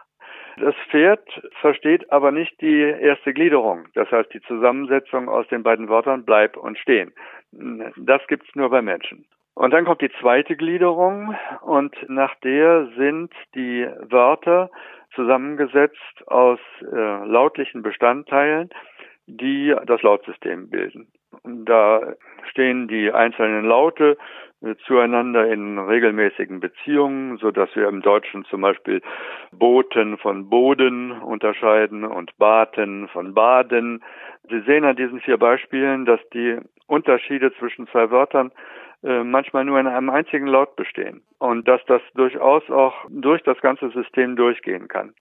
Das 0.57 0.75
Pferd 0.89 1.21
versteht 1.61 2.11
aber 2.11 2.31
nicht 2.31 2.59
die 2.59 2.81
erste 2.81 3.33
Gliederung, 3.33 3.88
das 3.93 4.11
heißt 4.11 4.33
die 4.33 4.41
Zusammensetzung 4.41 5.29
aus 5.29 5.47
den 5.47 5.63
beiden 5.63 5.88
Wörtern 5.88 6.25
bleib 6.25 6.57
und 6.57 6.77
stehen. 6.77 7.13
Das 7.51 8.25
gibt's 8.27 8.53
nur 8.55 8.69
bei 8.69 8.81
Menschen. 8.81 9.25
Und 9.53 9.71
dann 9.71 9.85
kommt 9.85 10.01
die 10.01 10.11
zweite 10.19 10.55
Gliederung 10.55 11.35
und 11.61 11.95
nach 12.09 12.35
der 12.41 12.88
sind 12.97 13.33
die 13.55 13.88
Wörter 14.01 14.69
zusammengesetzt 15.15 16.27
aus 16.27 16.60
äh, 16.82 17.25
lautlichen 17.25 17.82
Bestandteilen, 17.82 18.70
die 19.27 19.75
das 19.86 20.01
Lautsystem 20.01 20.70
bilden. 20.70 21.08
Da 21.44 22.15
stehen 22.50 22.88
die 22.88 23.12
einzelnen 23.12 23.65
Laute 23.65 24.18
äh, 24.62 24.75
zueinander 24.86 25.48
in 25.48 25.80
regelmäßigen 25.80 26.60
Beziehungen, 26.60 27.38
so 27.38 27.51
dass 27.51 27.74
wir 27.75 27.88
im 27.88 28.01
Deutschen 28.01 28.46
zum 28.46 28.62
Beispiel 28.62 29.01
Boten 29.51 30.18
von 30.18 30.50
Boden 30.50 31.12
unterscheiden 31.12 32.03
und 32.03 32.38
Baten 32.38 33.08
von 33.08 33.34
Baden. 33.34 34.03
Sie 34.50 34.62
sehen 34.62 34.86
an 34.86 34.96
diesen 34.96 35.22
vier 35.22 35.38
Beispielen, 35.38 36.06
dass 36.06 36.20
die 36.34 36.58
Unterschiede 36.88 37.53
zwischen 37.53 37.88
zwei 37.88 38.12
Wörtern 38.12 38.51
manchmal 39.03 39.65
nur 39.65 39.79
in 39.79 39.88
einem 39.88 40.10
einzigen 40.10 40.48
Laut 40.48 40.75
bestehen 40.75 41.22
und 41.39 41.67
dass 41.67 41.81
das 41.88 42.01
durchaus 42.13 42.70
auch 42.70 42.93
durch 43.10 43.41
das 43.43 43.60
ganze 43.62 43.89
System 43.89 44.36
durchgehen 44.36 44.88
kann. 44.88 45.13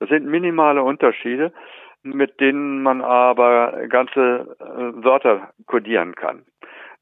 Das 0.00 0.08
sind 0.08 0.26
minimale 0.26 0.82
Unterschiede, 0.82 1.52
mit 2.02 2.40
denen 2.40 2.82
man 2.82 3.02
aber 3.02 3.86
ganze 3.88 4.56
äh, 4.58 5.04
Wörter 5.04 5.52
kodieren 5.66 6.14
kann. 6.14 6.44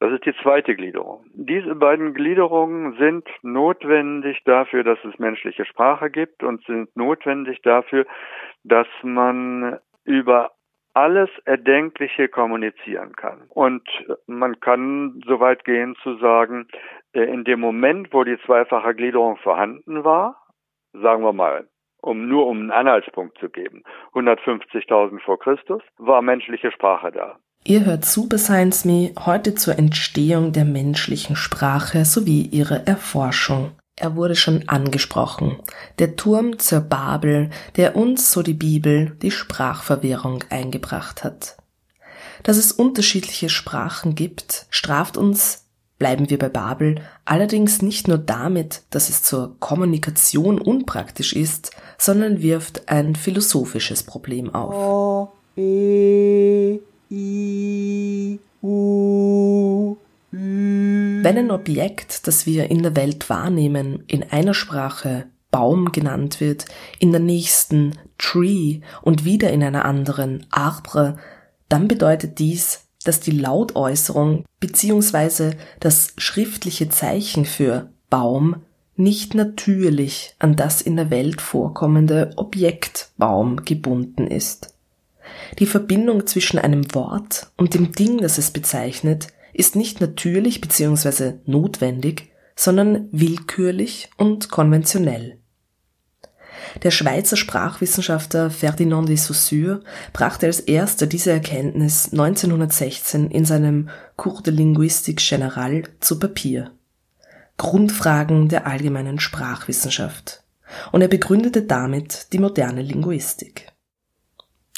Das 0.00 0.12
ist 0.12 0.26
die 0.26 0.34
zweite 0.42 0.76
Gliederung. 0.76 1.24
Diese 1.34 1.74
beiden 1.74 2.14
Gliederungen 2.14 2.96
sind 2.98 3.26
notwendig 3.42 4.40
dafür, 4.44 4.84
dass 4.84 4.98
es 5.04 5.18
menschliche 5.18 5.64
Sprache 5.64 6.08
gibt 6.10 6.44
und 6.44 6.64
sind 6.66 6.94
notwendig 6.96 7.62
dafür, 7.62 8.06
dass 8.62 8.86
man 9.02 9.78
über 10.04 10.52
alles 10.98 11.30
Erdenkliche 11.44 12.28
kommunizieren 12.28 13.14
kann. 13.14 13.42
Und 13.50 13.86
man 14.26 14.58
kann 14.58 15.22
so 15.26 15.38
weit 15.38 15.64
gehen 15.64 15.94
zu 16.02 16.16
sagen, 16.18 16.66
äh, 17.12 17.22
in 17.22 17.44
dem 17.44 17.60
Moment, 17.60 18.12
wo 18.12 18.24
die 18.24 18.36
zweifache 18.44 18.94
Gliederung 18.96 19.36
vorhanden 19.36 20.02
war, 20.02 20.42
sagen 20.92 21.22
wir 21.22 21.32
mal, 21.32 21.68
um 22.02 22.28
nur 22.28 22.46
um 22.46 22.58
einen 22.58 22.70
Anhaltspunkt 22.72 23.38
zu 23.38 23.48
geben, 23.48 23.84
150.000 24.12 25.20
vor 25.20 25.38
Christus, 25.38 25.82
war 25.98 26.20
menschliche 26.20 26.72
Sprache 26.72 27.12
da. 27.12 27.38
Ihr 27.64 27.84
hört 27.84 28.04
zu 28.04 28.28
Science 28.36 28.84
Me 28.84 29.12
heute 29.24 29.54
zur 29.54 29.78
Entstehung 29.78 30.52
der 30.52 30.64
menschlichen 30.64 31.36
Sprache 31.36 32.04
sowie 32.04 32.42
ihrer 32.50 32.86
Erforschung. 32.88 33.77
Er 34.00 34.14
wurde 34.14 34.36
schon 34.36 34.68
angesprochen. 34.68 35.56
Der 35.98 36.14
Turm 36.14 36.60
zur 36.60 36.80
Babel, 36.80 37.50
der 37.76 37.96
uns, 37.96 38.30
so 38.30 38.42
die 38.42 38.54
Bibel, 38.54 39.16
die 39.22 39.32
Sprachverwirrung 39.32 40.44
eingebracht 40.50 41.24
hat. 41.24 41.56
Dass 42.44 42.58
es 42.58 42.70
unterschiedliche 42.70 43.48
Sprachen 43.48 44.14
gibt, 44.14 44.66
straft 44.70 45.16
uns, 45.16 45.64
bleiben 45.98 46.30
wir 46.30 46.38
bei 46.38 46.48
Babel, 46.48 47.00
allerdings 47.24 47.82
nicht 47.82 48.06
nur 48.06 48.18
damit, 48.18 48.82
dass 48.90 49.08
es 49.08 49.24
zur 49.24 49.56
Kommunikation 49.58 50.60
unpraktisch 50.60 51.32
ist, 51.32 51.72
sondern 51.98 52.40
wirft 52.40 52.88
ein 52.88 53.16
philosophisches 53.16 54.04
Problem 54.04 54.54
auf. 54.54 54.74
O, 54.74 55.32
e, 55.60 56.78
I, 57.10 58.38
U, 58.62 59.96
wenn 61.22 61.38
ein 61.38 61.50
Objekt, 61.50 62.26
das 62.26 62.46
wir 62.46 62.70
in 62.70 62.82
der 62.82 62.96
Welt 62.96 63.28
wahrnehmen, 63.30 64.04
in 64.06 64.22
einer 64.24 64.54
Sprache 64.54 65.26
Baum 65.50 65.92
genannt 65.92 66.40
wird, 66.40 66.66
in 66.98 67.12
der 67.12 67.20
nächsten 67.20 67.98
Tree 68.18 68.80
und 69.02 69.24
wieder 69.24 69.50
in 69.50 69.62
einer 69.62 69.84
anderen 69.84 70.46
Arbre, 70.50 71.16
dann 71.68 71.88
bedeutet 71.88 72.38
dies, 72.38 72.88
dass 73.04 73.20
die 73.20 73.30
Lautäußerung 73.30 74.44
bzw. 74.60 75.52
das 75.80 76.12
schriftliche 76.18 76.88
Zeichen 76.88 77.44
für 77.44 77.90
Baum 78.10 78.56
nicht 78.96 79.34
natürlich 79.34 80.34
an 80.38 80.56
das 80.56 80.82
in 80.82 80.96
der 80.96 81.10
Welt 81.10 81.40
vorkommende 81.40 82.32
Objekt 82.36 83.10
Baum 83.16 83.64
gebunden 83.64 84.26
ist. 84.26 84.74
Die 85.58 85.66
Verbindung 85.66 86.26
zwischen 86.26 86.58
einem 86.58 86.94
Wort 86.94 87.50
und 87.56 87.74
dem 87.74 87.92
Ding, 87.92 88.18
das 88.18 88.38
es 88.38 88.50
bezeichnet, 88.50 89.28
ist 89.58 89.74
nicht 89.74 90.00
natürlich 90.00 90.60
bzw. 90.60 91.34
notwendig, 91.44 92.30
sondern 92.54 93.08
willkürlich 93.10 94.08
und 94.16 94.50
konventionell. 94.50 95.38
Der 96.82 96.90
Schweizer 96.90 97.36
Sprachwissenschaftler 97.36 98.50
Ferdinand 98.50 99.08
de 99.08 99.16
Saussure 99.16 99.80
brachte 100.12 100.46
als 100.46 100.60
erster 100.60 101.06
diese 101.06 101.32
Erkenntnis 101.32 102.12
1916 102.12 103.30
in 103.30 103.44
seinem 103.44 103.88
Cours 104.16 104.42
de 104.44 104.54
Linguistique 104.54 105.20
Générale 105.20 105.88
zu 106.00 106.18
Papier. 106.20 106.70
Grundfragen 107.56 108.48
der 108.48 108.66
allgemeinen 108.66 109.18
Sprachwissenschaft. 109.18 110.44
Und 110.92 111.00
er 111.02 111.08
begründete 111.08 111.62
damit 111.62 112.32
die 112.32 112.38
moderne 112.38 112.82
Linguistik 112.82 113.67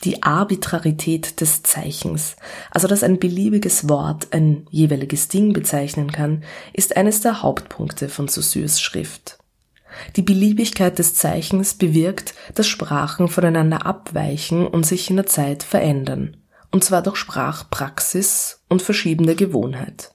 die 0.05 0.23
Arbitrarität 0.23 1.41
des 1.41 1.63
Zeichens, 1.63 2.37
also 2.71 2.89
dass 2.89 3.03
ein 3.03 3.19
beliebiges 3.19 3.89
Wort 3.89 4.29
ein 4.33 4.67
jeweiliges 4.71 5.29
Ding 5.29 5.53
bezeichnen 5.53 6.11
kann, 6.11 6.43
ist 6.73 6.97
eines 6.97 7.21
der 7.21 7.43
Hauptpunkte 7.43 8.09
von 8.09 8.29
Saussures 8.29 8.81
Schrift. 8.81 9.39
Die 10.17 10.23
Beliebigkeit 10.23 10.99
des 10.99 11.15
Zeichens 11.15 11.75
bewirkt, 11.75 12.35
dass 12.55 12.67
Sprachen 12.67 13.29
voneinander 13.29 13.85
abweichen 13.85 14.67
und 14.67 14.87
sich 14.87 15.11
in 15.11 15.17
der 15.17 15.27
Zeit 15.27 15.63
verändern, 15.63 16.37
und 16.71 16.85
zwar 16.85 17.03
durch 17.03 17.17
Sprachpraxis 17.17 18.63
und 18.69 18.83
verschiebende 18.83 19.35
Gewohnheit. 19.35 20.13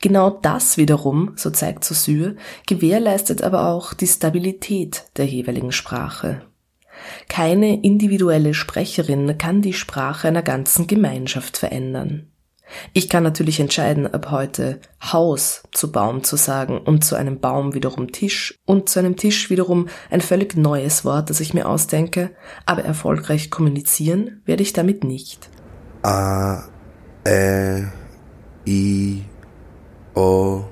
Genau 0.00 0.30
das 0.30 0.76
wiederum, 0.76 1.32
so 1.36 1.50
zeigt 1.50 1.84
Saussure, 1.84 2.36
gewährleistet 2.66 3.42
aber 3.42 3.68
auch 3.68 3.92
die 3.94 4.06
Stabilität 4.06 5.04
der 5.16 5.26
jeweiligen 5.26 5.72
Sprache. 5.72 6.42
Keine 7.28 7.82
individuelle 7.82 8.54
Sprecherin 8.54 9.38
kann 9.38 9.62
die 9.62 9.72
Sprache 9.72 10.28
einer 10.28 10.42
ganzen 10.42 10.86
Gemeinschaft 10.86 11.56
verändern. 11.56 12.28
Ich 12.92 13.08
kann 13.08 13.22
natürlich 13.22 13.60
entscheiden, 13.60 14.12
ab 14.12 14.30
heute 14.30 14.80
Haus 15.12 15.64
zu 15.72 15.92
Baum 15.92 16.24
zu 16.24 16.36
sagen 16.36 16.78
und 16.78 17.04
zu 17.04 17.14
einem 17.14 17.38
Baum 17.40 17.74
wiederum 17.74 18.10
Tisch 18.10 18.58
und 18.64 18.88
zu 18.88 18.98
einem 18.98 19.16
Tisch 19.16 19.50
wiederum 19.50 19.88
ein 20.10 20.20
völlig 20.20 20.56
neues 20.56 21.04
Wort, 21.04 21.30
das 21.30 21.40
ich 21.40 21.54
mir 21.54 21.68
ausdenke, 21.68 22.30
aber 22.66 22.82
erfolgreich 22.82 23.50
kommunizieren 23.50 24.42
werde 24.44 24.62
ich 24.62 24.72
damit 24.72 25.04
nicht. 25.04 25.50
A, 26.02 26.64
Ä, 27.24 27.86
I, 28.66 29.22
O, 30.14 30.64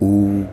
U. 0.00 0.44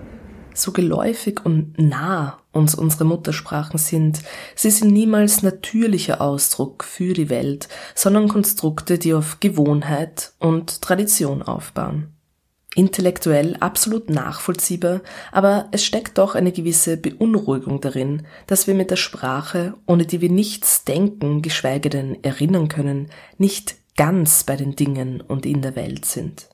So 0.54 0.72
geläufig 0.72 1.46
und 1.46 1.78
nah 1.78 2.40
uns 2.56 2.74
unsere 2.74 3.06
Muttersprachen 3.06 3.78
sind, 3.78 4.22
sie 4.56 4.72
sind 4.72 4.92
niemals 4.92 5.44
natürlicher 5.44 6.22
Ausdruck 6.22 6.84
für 6.84 7.14
die 7.14 7.30
Welt, 7.30 7.68
sondern 7.94 8.28
Konstrukte, 8.30 8.98
die 8.98 9.14
auf 9.14 9.40
Gewohnheit 9.40 10.34
und 10.40 10.82
Tradition 10.82 11.42
aufbauen. 11.42 12.16
Intellektuell 12.76 13.56
absolut 13.62 14.10
nachvollziehbar, 14.10 15.02
aber 15.32 15.70
es 15.72 15.86
steckt 15.86 16.18
doch 16.18 16.36
eine 16.36 16.52
gewisse 16.52 16.98
Beunruhigung 16.98 17.80
darin, 17.80 18.24
dass 18.48 18.68
wir 18.68 18.74
mit 18.74 18.92
der 18.92 18.98
Sprache, 18.98 19.76
ohne 19.86 20.06
die 20.06 20.20
wir 20.20 20.30
nichts 20.30 20.84
denken, 20.84 21.42
geschweige 21.42 21.90
denn 21.90 22.22
erinnern 22.24 22.68
können, 22.68 23.10
nicht 23.38 23.78
ganz 23.96 24.44
bei 24.44 24.58
den 24.58 24.76
Dingen 24.76 25.22
und 25.22 25.46
in 25.46 25.62
der 25.62 25.78
Welt 25.78 26.04
sind. 26.04 26.50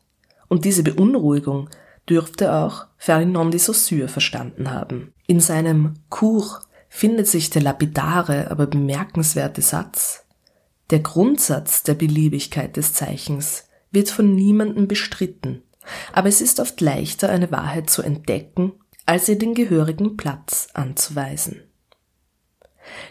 Und 0.47 0.65
diese 0.65 0.83
Beunruhigung 0.83 1.69
dürfte 2.07 2.53
auch 2.53 2.85
Ferdinand 2.97 3.53
de 3.53 3.59
Saussure 3.59 4.07
verstanden 4.07 4.71
haben. 4.71 5.13
In 5.31 5.39
seinem 5.39 5.93
Cours 6.09 6.59
findet 6.89 7.25
sich 7.25 7.49
der 7.49 7.61
lapidare, 7.61 8.51
aber 8.51 8.67
bemerkenswerte 8.67 9.61
Satz. 9.61 10.25
Der 10.89 10.99
Grundsatz 10.99 11.83
der 11.83 11.93
Beliebigkeit 11.93 12.75
des 12.75 12.91
Zeichens 12.91 13.63
wird 13.91 14.09
von 14.09 14.35
niemandem 14.35 14.89
bestritten, 14.89 15.63
aber 16.11 16.27
es 16.27 16.41
ist 16.41 16.59
oft 16.59 16.81
leichter, 16.81 17.29
eine 17.29 17.49
Wahrheit 17.49 17.89
zu 17.89 18.01
entdecken, 18.01 18.73
als 19.05 19.29
ihr 19.29 19.39
den 19.39 19.53
gehörigen 19.53 20.17
Platz 20.17 20.67
anzuweisen. 20.73 21.61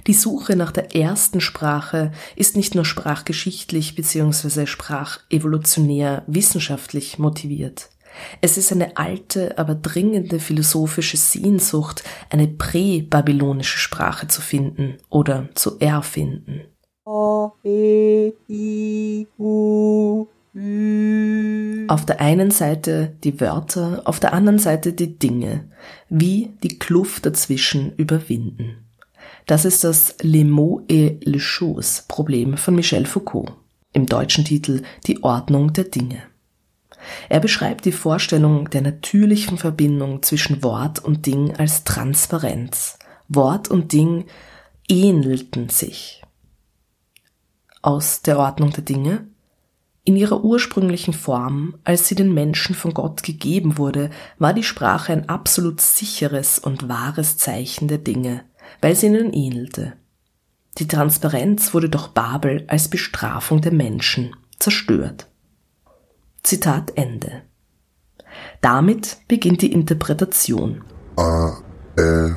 Die 0.07 0.13
Suche 0.13 0.57
nach 0.57 0.73
der 0.73 0.95
ersten 0.95 1.41
Sprache 1.41 2.13
ist 2.37 2.55
nicht 2.55 2.75
nur 2.75 2.85
sprachgeschichtlich 2.85 3.95
bzw. 3.95 4.67
sprachevolutionär 4.67 6.25
wissenschaftlich 6.27 7.19
motiviert. 7.19 7.89
Es 8.41 8.57
ist 8.57 8.73
eine 8.73 8.97
alte, 8.97 9.59
aber 9.59 9.75
dringende 9.75 10.39
philosophische 10.41 11.17
Sehnsucht, 11.17 12.03
eine 12.31 12.49
prä-babylonische 12.49 13.79
Sprache 13.79 14.29
zu 14.29 14.41
finden 14.41 14.99
oder 15.09 15.49
zu 15.55 15.79
erfinden. 15.79 16.63
Auf 21.89 22.07
der 22.07 22.21
einen 22.21 22.51
Seite 22.51 23.17
die 23.25 23.41
Wörter, 23.41 24.03
auf 24.05 24.21
der 24.21 24.33
anderen 24.33 24.59
Seite 24.59 24.93
die 24.93 25.19
Dinge, 25.19 25.71
wie 26.09 26.51
die 26.63 26.79
Kluft 26.79 27.27
dazwischen 27.27 27.95
überwinden. 27.97 28.87
Das 29.47 29.65
ist 29.65 29.85
das 29.85 30.15
Les 30.23 30.45
mots 30.45 30.85
et 30.89 31.25
les 31.25 31.43
choses 31.43 32.05
Problem 32.07 32.57
von 32.57 32.75
Michel 32.75 33.07
Foucault. 33.07 33.53
Im 33.93 34.07
deutschen 34.07 34.45
Titel 34.45 34.83
Die 35.07 35.23
Ordnung 35.25 35.73
der 35.73 35.85
Dinge. 35.85 36.30
Er 37.29 37.41
beschreibt 37.41 37.85
die 37.85 37.93
Vorstellung 37.93 38.71
der 38.71 38.83
natürlichen 38.83 39.59
Verbindung 39.59 40.23
zwischen 40.23 40.63
Wort 40.63 40.99
und 40.99 41.27
Ding 41.27 41.57
als 41.57 41.85
Transparenz. 41.85 42.99
Wort 43.29 43.69
und 43.69 43.93
Ding 43.93 44.27
ähnelten 44.89 45.69
sich. 45.69 46.23
Aus 47.83 48.23
der 48.23 48.39
Ordnung 48.39 48.73
der 48.73 48.85
Dinge? 48.85 49.27
In 50.05 50.17
ihrer 50.17 50.43
ursprünglichen 50.43 51.15
Form, 51.15 51.77
als 51.85 52.09
sie 52.09 52.15
den 52.15 52.35
Menschen 52.35 52.75
von 52.75 52.93
Gott 52.93 53.23
gegeben 53.23 53.79
wurde, 53.79 54.11
war 54.39 54.53
die 54.53 54.63
Sprache 54.63 55.13
ein 55.13 55.29
absolut 55.29 55.81
sicheres 55.81 56.59
und 56.59 56.89
wahres 56.89 57.37
Zeichen 57.37 57.87
der 57.87 57.99
Dinge, 57.99 58.43
weil 58.81 58.97
sie 58.97 59.07
ihnen 59.07 59.33
ähnelte. 59.33 59.95
Die 60.79 60.89
Transparenz 60.89 61.75
wurde 61.75 61.89
durch 61.89 62.09
Babel 62.09 62.65
als 62.67 62.89
Bestrafung 62.89 63.61
der 63.61 63.73
Menschen 63.73 64.35
zerstört. 64.59 65.30
Zitat 66.43 66.93
Ende. 66.97 67.43
Damit 68.61 69.19
beginnt 69.29 69.63
die 69.63 69.73
Interpretation. 69.73 70.83
A, 71.17 71.59
Ä, 71.99 72.35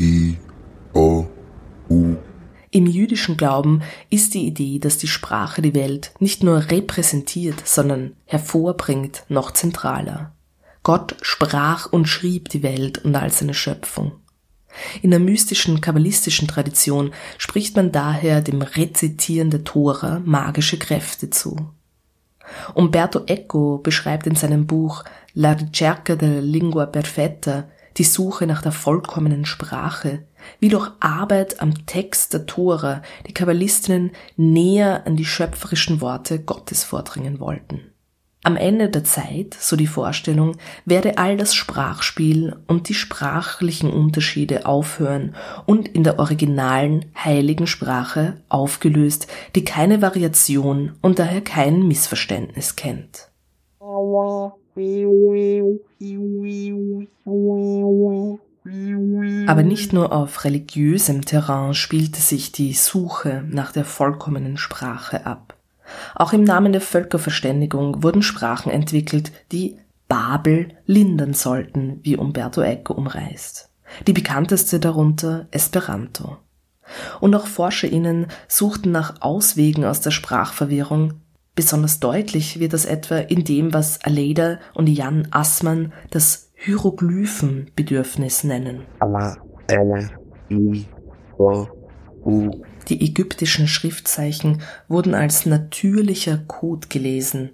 I, 0.00 0.36
O, 0.94 1.26
U. 1.88 2.16
Im 2.70 2.86
jüdischen 2.86 3.36
Glauben 3.36 3.82
ist 4.10 4.34
die 4.34 4.46
Idee, 4.46 4.78
dass 4.78 4.98
die 4.98 5.08
Sprache 5.08 5.62
die 5.62 5.74
Welt 5.74 6.12
nicht 6.18 6.42
nur 6.42 6.70
repräsentiert, 6.70 7.66
sondern 7.66 8.14
hervorbringt, 8.26 9.24
noch 9.28 9.52
zentraler. 9.52 10.34
Gott 10.82 11.16
sprach 11.22 11.90
und 11.90 12.06
schrieb 12.06 12.48
die 12.50 12.62
Welt 12.62 12.98
und 12.98 13.16
all 13.16 13.30
seine 13.30 13.54
Schöpfung. 13.54 14.12
In 15.02 15.10
der 15.10 15.20
mystischen 15.20 15.80
kabbalistischen 15.80 16.48
Tradition 16.48 17.12
spricht 17.38 17.76
man 17.76 17.92
daher 17.92 18.42
dem 18.42 18.60
Rezitieren 18.60 19.50
der 19.50 19.64
Tora 19.64 20.20
magische 20.24 20.78
Kräfte 20.78 21.30
zu. 21.30 21.70
Umberto 22.74 23.22
Eco 23.26 23.78
beschreibt 23.78 24.26
in 24.26 24.36
seinem 24.36 24.66
Buch 24.66 25.04
La 25.34 25.52
ricerca 25.52 26.14
della 26.14 26.40
lingua 26.40 26.86
perfetta 26.86 27.68
die 27.96 28.04
Suche 28.04 28.46
nach 28.46 28.62
der 28.62 28.72
vollkommenen 28.72 29.44
Sprache, 29.44 30.24
wie 30.60 30.68
durch 30.68 30.90
Arbeit 31.00 31.60
am 31.60 31.86
Text 31.86 32.32
der 32.32 32.46
Tora 32.46 33.02
die 33.26 33.32
Kabbalistinnen 33.34 34.12
näher 34.36 35.06
an 35.06 35.16
die 35.16 35.24
schöpferischen 35.24 36.00
Worte 36.00 36.40
Gottes 36.40 36.84
vordringen 36.84 37.40
wollten. 37.40 37.92
Am 38.46 38.56
Ende 38.56 38.88
der 38.88 39.02
Zeit, 39.02 39.56
so 39.58 39.74
die 39.74 39.88
Vorstellung, 39.88 40.56
werde 40.84 41.18
all 41.18 41.36
das 41.36 41.52
Sprachspiel 41.52 42.54
und 42.68 42.88
die 42.88 42.94
sprachlichen 42.94 43.90
Unterschiede 43.90 44.66
aufhören 44.66 45.34
und 45.66 45.88
in 45.88 46.04
der 46.04 46.20
originalen 46.20 47.06
heiligen 47.16 47.66
Sprache 47.66 48.34
aufgelöst, 48.48 49.26
die 49.56 49.64
keine 49.64 50.00
Variation 50.00 50.92
und 51.02 51.18
daher 51.18 51.40
kein 51.40 51.88
Missverständnis 51.88 52.76
kennt. 52.76 53.32
Aber 59.48 59.62
nicht 59.64 59.92
nur 59.92 60.12
auf 60.12 60.44
religiösem 60.44 61.24
Terrain 61.24 61.74
spielte 61.74 62.20
sich 62.20 62.52
die 62.52 62.74
Suche 62.74 63.42
nach 63.50 63.72
der 63.72 63.84
vollkommenen 63.84 64.56
Sprache 64.56 65.26
ab. 65.26 65.55
Auch 66.14 66.32
im 66.32 66.44
Namen 66.44 66.72
der 66.72 66.80
Völkerverständigung 66.80 68.02
wurden 68.02 68.22
Sprachen 68.22 68.70
entwickelt, 68.70 69.32
die 69.52 69.78
Babel 70.08 70.68
lindern 70.86 71.34
sollten, 71.34 72.00
wie 72.02 72.16
Umberto 72.16 72.62
Eco 72.62 72.94
umreißt. 72.94 73.70
Die 74.06 74.12
bekannteste 74.12 74.80
darunter 74.80 75.46
Esperanto. 75.50 76.38
Und 77.20 77.34
auch 77.34 77.46
ForscherInnen 77.46 78.28
suchten 78.46 78.92
nach 78.92 79.20
Auswegen 79.20 79.84
aus 79.84 80.00
der 80.00 80.12
Sprachverwirrung. 80.12 81.14
Besonders 81.54 82.00
deutlich 82.00 82.60
wird 82.60 82.72
das 82.72 82.84
etwa 82.84 83.16
in 83.16 83.44
dem, 83.44 83.72
was 83.72 84.02
Aleida 84.04 84.58
und 84.74 84.88
Jan 84.88 85.28
Assmann 85.30 85.92
das 86.10 86.52
Hieroglyphenbedürfnis 86.54 88.44
nennen. 88.44 88.82
Die 92.88 93.00
ägyptischen 93.00 93.66
Schriftzeichen 93.66 94.62
wurden 94.88 95.14
als 95.14 95.46
natürlicher 95.46 96.38
Code 96.38 96.88
gelesen. 96.88 97.50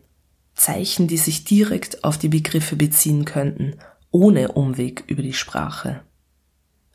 Zeichen, 0.55 1.09
die 1.09 1.17
sich 1.17 1.45
direkt 1.45 2.05
auf 2.05 2.19
die 2.19 2.29
Begriffe 2.29 2.77
beziehen 2.77 3.25
könnten, 3.25 3.77
ohne 4.11 4.53
Umweg 4.53 5.05
über 5.07 5.23
die 5.23 5.33
Sprache. 5.33 6.03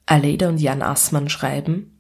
Aleida 0.06 0.50
und 0.50 0.60
Jan 0.60 0.84
Assmann 0.84 1.30
schreiben, 1.30 1.98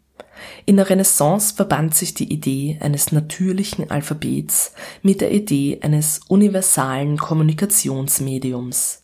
in 0.66 0.78
der 0.78 0.90
Renaissance 0.90 1.56
verband 1.56 1.96
sich 1.96 2.14
die 2.14 2.32
Idee 2.32 2.78
eines 2.80 3.12
natürlichen 3.12 3.90
Alphabets 3.90 4.74
mit 5.02 5.22
der 5.22 5.32
Idee 5.32 5.80
eines 5.82 6.22
universalen 6.28 7.18
Kommunikationsmediums. 7.18 9.04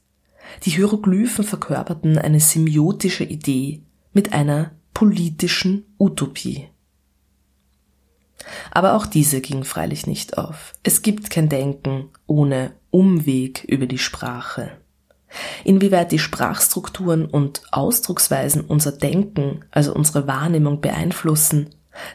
Die 0.63 0.69
Hieroglyphen 0.69 1.43
verkörperten 1.43 2.17
eine 2.17 2.39
semiotische 2.39 3.23
Idee 3.23 3.81
mit 4.13 4.33
einer 4.33 4.71
politischen 4.93 5.85
Utopie. 5.97 6.67
Aber 8.71 8.93
auch 8.93 9.05
diese 9.05 9.41
ging 9.41 9.63
freilich 9.63 10.07
nicht 10.07 10.37
auf. 10.37 10.73
Es 10.83 11.01
gibt 11.01 11.29
kein 11.29 11.49
Denken 11.49 12.09
ohne 12.27 12.73
Umweg 12.91 13.63
über 13.63 13.85
die 13.85 13.97
Sprache. 13.97 14.71
Inwieweit 15.63 16.11
die 16.11 16.19
Sprachstrukturen 16.19 17.25
und 17.25 17.63
Ausdrucksweisen 17.71 18.61
unser 18.61 18.91
Denken, 18.91 19.65
also 19.71 19.93
unsere 19.93 20.27
Wahrnehmung 20.27 20.81
beeinflussen, 20.81 21.69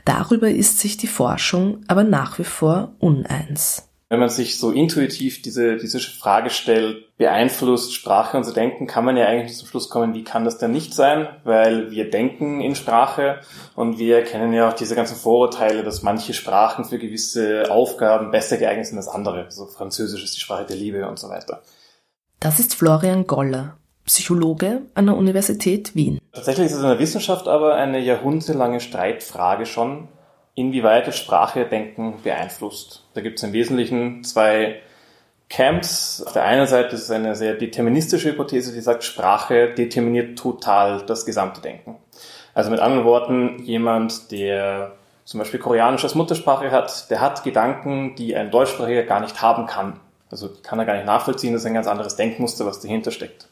darüber 0.04 0.50
ist 0.50 0.78
sich 0.78 0.96
die 0.96 1.06
Forschung 1.06 1.82
aber 1.88 2.04
nach 2.04 2.38
wie 2.38 2.44
vor 2.44 2.94
uneins. 2.98 3.87
Wenn 4.10 4.20
man 4.20 4.30
sich 4.30 4.58
so 4.58 4.70
intuitiv 4.70 5.42
diese, 5.42 5.76
diese 5.76 6.00
Frage 6.00 6.48
stellt, 6.48 7.14
beeinflusst 7.18 7.92
Sprache 7.92 8.38
unser 8.38 8.54
Denken, 8.54 8.86
kann 8.86 9.04
man 9.04 9.18
ja 9.18 9.26
eigentlich 9.26 9.58
zum 9.58 9.68
Schluss 9.68 9.90
kommen, 9.90 10.14
wie 10.14 10.24
kann 10.24 10.46
das 10.46 10.56
denn 10.56 10.70
nicht 10.70 10.94
sein? 10.94 11.28
Weil 11.44 11.90
wir 11.90 12.10
denken 12.10 12.62
in 12.62 12.74
Sprache 12.74 13.40
und 13.76 13.98
wir 13.98 14.24
kennen 14.24 14.54
ja 14.54 14.70
auch 14.70 14.72
diese 14.72 14.94
ganzen 14.94 15.16
Vorurteile, 15.16 15.82
dass 15.82 16.02
manche 16.02 16.32
Sprachen 16.32 16.86
für 16.86 16.98
gewisse 16.98 17.70
Aufgaben 17.70 18.30
besser 18.30 18.56
geeignet 18.56 18.86
sind 18.86 18.96
als 18.96 19.08
andere. 19.08 19.46
So 19.50 19.64
also 19.64 19.76
Französisch 19.76 20.24
ist 20.24 20.36
die 20.36 20.40
Sprache 20.40 20.64
der 20.64 20.76
Liebe 20.76 21.06
und 21.06 21.18
so 21.18 21.28
weiter. 21.28 21.60
Das 22.40 22.60
ist 22.60 22.74
Florian 22.76 23.26
Goller, 23.26 23.76
Psychologe 24.06 24.82
an 24.94 25.04
der 25.04 25.16
Universität 25.16 25.94
Wien. 25.94 26.18
Tatsächlich 26.32 26.66
ist 26.66 26.74
es 26.74 26.82
in 26.82 26.88
der 26.88 26.98
Wissenschaft 26.98 27.46
aber 27.46 27.74
eine 27.74 27.98
jahrhundertelange 27.98 28.80
Streitfrage 28.80 29.66
schon, 29.66 30.08
inwieweit 30.58 31.06
das 31.06 31.16
Sprachedenken 31.16 32.20
beeinflusst. 32.22 33.04
Da 33.14 33.20
gibt 33.20 33.38
es 33.38 33.44
im 33.44 33.52
Wesentlichen 33.52 34.24
zwei 34.24 34.80
Camps. 35.48 36.22
Auf 36.26 36.32
der 36.32 36.44
einen 36.44 36.66
Seite 36.66 36.96
ist 36.96 37.04
es 37.04 37.10
eine 37.10 37.36
sehr 37.36 37.54
deterministische 37.54 38.30
Hypothese, 38.30 38.72
die 38.72 38.80
sagt, 38.80 39.04
Sprache 39.04 39.72
determiniert 39.72 40.38
total 40.38 41.02
das 41.06 41.24
gesamte 41.24 41.60
Denken. 41.60 41.96
Also 42.54 42.70
mit 42.70 42.80
anderen 42.80 43.04
Worten, 43.04 43.62
jemand, 43.62 44.32
der 44.32 44.92
zum 45.24 45.38
Beispiel 45.38 45.60
Koreanisch 45.60 46.02
als 46.02 46.16
Muttersprache 46.16 46.72
hat, 46.72 47.08
der 47.10 47.20
hat 47.20 47.44
Gedanken, 47.44 48.16
die 48.16 48.34
ein 48.34 48.50
Deutschsprachiger 48.50 49.04
gar 49.04 49.20
nicht 49.20 49.40
haben 49.40 49.66
kann. 49.66 50.00
Also 50.30 50.50
kann 50.62 50.78
er 50.78 50.84
gar 50.84 50.94
nicht 50.94 51.06
nachvollziehen, 51.06 51.52
das 51.52 51.62
ist 51.62 51.66
ein 51.66 51.74
ganz 51.74 51.86
anderes 51.86 52.16
Denkmuster, 52.16 52.66
was 52.66 52.80
dahinter 52.80 53.12
steckt. 53.12 53.48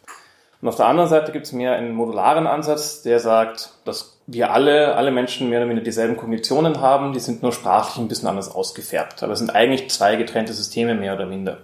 Und 0.61 0.69
auf 0.69 0.77
der 0.77 0.87
anderen 0.87 1.11
Seite 1.11 1.33
gibt 1.33 1.47
es 1.47 1.53
mehr 1.53 1.73
einen 1.75 1.95
modularen 1.95 2.47
Ansatz, 2.47 3.03
der 3.03 3.21
sagt, 3.21 3.75
dass 3.85 4.19
wir 4.27 4.51
alle, 4.53 4.97
alle 4.97 5.11
Menschen 5.11 5.49
mehr 5.49 5.61
oder 5.61 5.69
weniger 5.69 5.85
dieselben 5.85 6.16
Kognitionen 6.16 6.81
haben, 6.81 7.12
die 7.12 7.21
sind 7.21 7.42
nur 7.42 7.53
sprachlich 7.53 7.99
ein 7.99 8.09
bisschen 8.09 8.29
anders 8.29 8.53
ausgefärbt. 8.53 9.23
Aber 9.23 9.35
es 9.35 9.38
sind 9.38 9.55
eigentlich 9.55 9.90
zwei 9.90 10.16
getrennte 10.16 10.53
Systeme 10.53 10.95
mehr 10.95 11.14
oder 11.14 11.27
minder. 11.27 11.59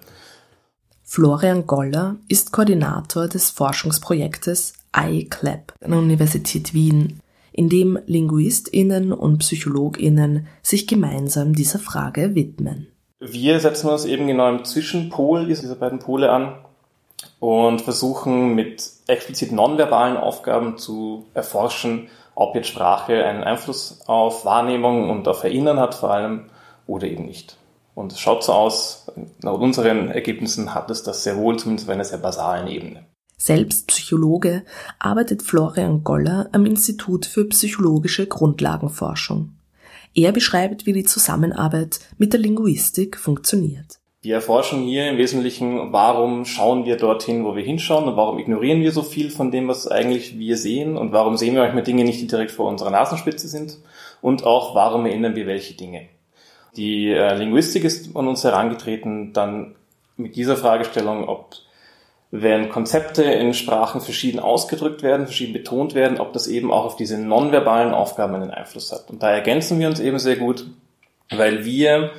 Florian 1.03 1.67
Goller 1.67 2.17
ist 2.29 2.53
Koordinator 2.53 3.29
des 3.29 3.51
Forschungsprojektes 3.51 4.75
iClap 4.97 5.75
an 5.83 5.91
der 5.91 6.01
Universität 6.01 6.73
Wien, 6.73 7.21
in 7.53 7.69
dem 7.69 7.99
LinguistInnen 8.07 9.13
und 9.13 9.39
PsychologInnen 9.39 10.47
sich 10.63 10.87
gemeinsam 10.87 11.55
dieser 11.55 11.79
Frage 11.79 12.35
widmen. 12.35 12.87
Wir 13.21 13.61
setzen 13.61 13.91
uns 13.91 14.05
eben 14.05 14.27
genau 14.27 14.49
im 14.49 14.65
Zwischenpol 14.65 15.47
dieser 15.47 15.75
beiden 15.75 15.99
Pole 15.99 16.31
an 16.31 16.57
und 17.41 17.81
versuchen 17.83 18.55
mit 18.55 18.91
explizit 19.07 19.53
nonverbalen 19.53 20.17
Aufgaben 20.17 20.79
zu 20.79 21.27
erforschen, 21.35 22.09
ob 22.35 22.55
jetzt 22.55 22.69
Sprache 22.69 23.25
einen 23.25 23.45
Einfluss 23.45 24.01
auf 24.07 24.45
Wahrnehmung 24.45 25.11
und 25.11 25.29
auf 25.29 25.45
Erinnern 25.45 25.79
hat 25.79 25.95
vor 25.95 26.11
allem 26.13 26.51
oder 26.87 27.07
eben 27.07 27.27
nicht. 27.27 27.57
Und 27.95 28.13
es 28.13 28.21
schaut 28.21 28.43
so 28.43 28.53
aus, 28.53 29.11
nach 29.43 29.53
unseren 29.53 30.09
Ergebnissen 30.11 30.75
hat 30.75 30.91
es 30.91 31.03
das 31.03 31.25
sehr 31.25 31.37
wohl, 31.37 31.59
zumindest 31.59 31.89
auf 31.89 31.95
einer 31.95 32.05
sehr 32.05 32.19
basalen 32.19 32.69
Ebene. 32.69 33.05
Selbst 33.37 33.89
Psychologe 33.89 34.65
arbeitet 34.99 35.43
Florian 35.43 36.05
Goller 36.05 36.49
am 36.53 36.65
Institut 36.65 37.27
für 37.27 37.45
psychologische 37.49 38.27
Grundlagenforschung. 38.27 39.57
Er 40.15 40.33
beschreibt, 40.33 40.87
wie 40.87 40.93
die 40.93 41.05
Zusammenarbeit 41.05 42.01
mit 42.19 42.33
der 42.33 42.41
Linguistik 42.41 43.19
funktioniert. 43.19 43.99
Wir 44.25 44.37
erforschen 44.37 44.85
hier 44.85 45.11
im 45.11 45.19
Wesentlichen, 45.19 45.93
warum 45.93 46.45
schauen 46.45 46.85
wir 46.85 46.97
dorthin, 46.97 47.45
wo 47.45 47.57
wir 47.57 47.65
hinschauen 47.65 48.05
und 48.05 48.17
warum 48.17 48.39
ignorieren 48.39 48.81
wir 48.81 48.93
so 48.93 49.03
viel 49.03 49.33
von 49.33 49.51
dem, 49.51 49.67
was 49.67 49.89
eigentlich 49.89 50.39
wir 50.39 50.57
sehen 50.57 50.97
und 50.97 51.11
warum 51.11 51.37
sehen 51.37 51.57
wir 51.57 51.63
manchmal 51.63 51.83
Dinge 51.83 52.05
nicht, 52.05 52.21
die 52.21 52.29
direkt 52.29 52.53
vor 52.53 52.69
unserer 52.69 52.91
Nasenspitze 52.91 53.49
sind 53.49 53.79
und 54.21 54.45
auch 54.45 54.77
warum 54.77 55.07
erinnern 55.07 55.35
wir 55.35 55.49
welche 55.49 55.75
Dinge. 55.75 56.07
Die 56.77 57.11
äh, 57.11 57.35
Linguistik 57.35 57.83
ist 57.83 58.17
an 58.17 58.29
uns 58.29 58.45
herangetreten, 58.45 59.33
dann 59.33 59.75
mit 60.17 60.37
dieser 60.37 60.57
Fragestellung, 60.57 61.29
ob 61.29 61.57
wenn 62.31 62.69
Konzepte 62.69 63.25
in 63.25 63.55
Sprachen 63.55 64.01
verschieden 64.01 64.39
ausgedrückt 64.39 65.03
werden, 65.03 65.27
verschieden 65.27 65.53
betont 65.53 65.97
werden, 65.97 66.21
ob 66.21 66.33
das 66.33 66.47
eben 66.47 66.71
auch 66.73 66.85
auf 66.85 66.95
diese 66.95 67.19
nonverbalen 67.19 67.93
Aufgaben 67.93 68.37
einen 68.37 68.53
Einfluss 68.53 68.93
hat. 68.93 69.11
Und 69.11 69.21
da 69.21 69.33
ergänzen 69.33 69.81
wir 69.81 69.89
uns 69.89 69.99
eben 69.99 70.21
sehr 70.21 70.37
gut, 70.37 70.65
weil 71.29 71.65
wir 71.65 72.13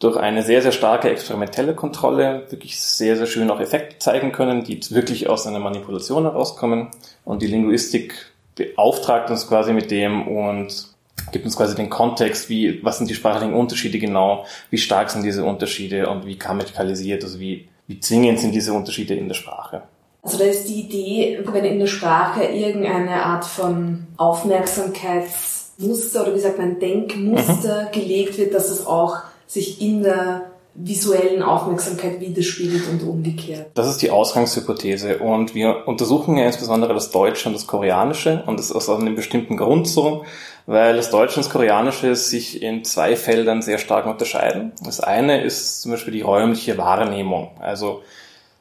durch 0.00 0.16
eine 0.16 0.42
sehr, 0.42 0.62
sehr 0.62 0.72
starke 0.72 1.10
experimentelle 1.10 1.74
Kontrolle 1.74 2.46
wirklich 2.48 2.80
sehr, 2.80 3.16
sehr 3.16 3.26
schön 3.26 3.50
auch 3.50 3.60
Effekte 3.60 3.98
zeigen 3.98 4.32
können, 4.32 4.64
die 4.64 4.80
wirklich 4.90 5.28
aus 5.28 5.46
einer 5.46 5.58
Manipulation 5.58 6.22
herauskommen. 6.24 6.88
Und 7.24 7.42
die 7.42 7.46
Linguistik 7.46 8.14
beauftragt 8.56 9.30
uns 9.30 9.46
quasi 9.46 9.74
mit 9.74 9.90
dem 9.90 10.26
und 10.26 10.88
gibt 11.32 11.44
uns 11.44 11.54
quasi 11.54 11.74
den 11.74 11.90
Kontext, 11.90 12.48
wie, 12.48 12.82
was 12.82 12.96
sind 12.96 13.10
die 13.10 13.14
sprachlichen 13.14 13.52
Unterschiede 13.52 13.98
genau, 13.98 14.46
wie 14.70 14.78
stark 14.78 15.10
sind 15.10 15.22
diese 15.22 15.44
Unterschiede 15.44 16.08
und 16.08 16.24
wie 16.24 16.38
grammatikalisiert, 16.38 17.22
also 17.22 17.38
wie, 17.38 17.68
wie 17.86 18.00
zwingend 18.00 18.40
sind 18.40 18.54
diese 18.54 18.72
Unterschiede 18.72 19.14
in 19.14 19.28
der 19.28 19.34
Sprache. 19.34 19.82
Also 20.22 20.38
da 20.38 20.44
ist 20.44 20.66
die 20.66 20.80
Idee, 20.80 21.40
wenn 21.52 21.66
in 21.66 21.78
der 21.78 21.86
Sprache 21.86 22.44
irgendeine 22.44 23.22
Art 23.22 23.44
von 23.44 24.06
Aufmerksamkeitsmuster 24.16 26.22
oder 26.22 26.34
wie 26.34 26.40
sagt 26.40 26.58
man 26.58 26.80
Denkmuster 26.80 27.82
mhm. 27.84 27.92
gelegt 27.92 28.38
wird, 28.38 28.54
dass 28.54 28.70
es 28.70 28.86
auch 28.86 29.18
sich 29.50 29.80
in 29.80 30.04
der 30.04 30.52
visuellen 30.74 31.42
Aufmerksamkeit 31.42 32.20
widerspiegelt 32.20 32.84
und 32.88 33.02
umgekehrt. 33.02 33.66
Das 33.74 33.88
ist 33.88 34.00
die 34.00 34.10
Ausgangshypothese 34.10 35.18
und 35.18 35.56
wir 35.56 35.88
untersuchen 35.88 36.36
ja 36.36 36.46
insbesondere 36.46 36.94
das 36.94 37.10
Deutsche 37.10 37.48
und 37.48 37.54
das 37.54 37.66
Koreanische 37.66 38.44
und 38.46 38.58
das 38.58 38.66
ist 38.66 38.76
aus 38.76 38.88
einem 38.88 39.16
bestimmten 39.16 39.56
Grund 39.56 39.88
so, 39.88 40.24
weil 40.66 40.94
das 40.94 41.10
Deutsche 41.10 41.36
und 41.36 41.46
das 41.46 41.52
Koreanische 41.52 42.14
sich 42.14 42.62
in 42.62 42.84
zwei 42.84 43.16
Feldern 43.16 43.60
sehr 43.60 43.78
stark 43.78 44.06
unterscheiden. 44.06 44.70
Das 44.84 45.00
eine 45.00 45.42
ist 45.42 45.82
zum 45.82 45.90
Beispiel 45.90 46.12
die 46.12 46.22
räumliche 46.22 46.78
Wahrnehmung. 46.78 47.50
Also 47.58 48.02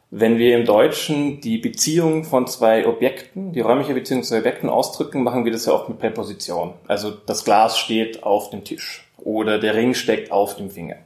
wenn 0.10 0.40
wir 0.40 0.58
im 0.58 0.66
Deutschen 0.66 1.40
die 1.40 1.60
Beziehung 1.60 2.24
von 2.24 2.48
zwei 2.48 2.88
Objekten, 2.88 3.54
die 3.54 3.62
räumliche 3.62 3.94
Beziehung 3.94 4.24
zu 4.24 4.36
Objekten 4.36 4.68
ausdrücken, 4.68 5.22
machen 5.22 5.46
wir 5.46 5.52
das 5.52 5.68
ja 5.68 5.74
oft 5.74 5.88
mit 5.88 6.00
Präposition. 6.00 6.74
Also 6.88 7.12
das 7.12 7.46
Glas 7.46 7.78
steht 7.78 8.24
auf 8.24 8.50
dem 8.50 8.64
Tisch 8.64 9.09
oder 9.24 9.60
der 9.60 9.76
Ring 9.76 9.94
steckt 9.94 10.32
auf 10.32 10.56
dem 10.56 10.70
Finger. 10.70 10.98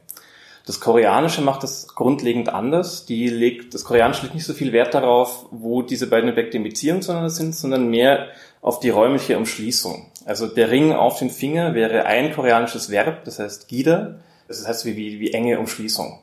Das 0.66 0.80
Koreanische 0.80 1.42
macht 1.42 1.62
das 1.62 1.88
grundlegend 1.88 2.48
anders. 2.48 3.04
Die 3.04 3.28
legt, 3.28 3.74
das 3.74 3.84
Koreanische 3.84 4.22
legt 4.22 4.34
nicht 4.34 4.46
so 4.46 4.54
viel 4.54 4.72
Wert 4.72 4.94
darauf, 4.94 5.46
wo 5.50 5.82
diese 5.82 6.08
beiden 6.08 6.30
Objekte 6.30 6.56
in 6.56 6.62
Beziehung 6.62 7.02
zueinander 7.02 7.28
sind, 7.28 7.54
sondern 7.54 7.88
mehr 7.88 8.28
auf 8.62 8.80
die 8.80 8.88
räumliche 8.88 9.36
Umschließung. 9.36 10.06
Also 10.24 10.46
der 10.46 10.70
Ring 10.70 10.92
auf 10.92 11.18
dem 11.18 11.28
Finger 11.28 11.74
wäre 11.74 12.06
ein 12.06 12.32
koreanisches 12.32 12.90
Verb, 12.90 13.24
das 13.24 13.38
heißt 13.38 13.68
Gida. 13.68 14.16
Das 14.48 14.66
heißt 14.66 14.84
wie, 14.84 14.96
wie, 14.96 15.20
wie 15.20 15.32
enge 15.32 15.58
Umschließung, 15.58 16.18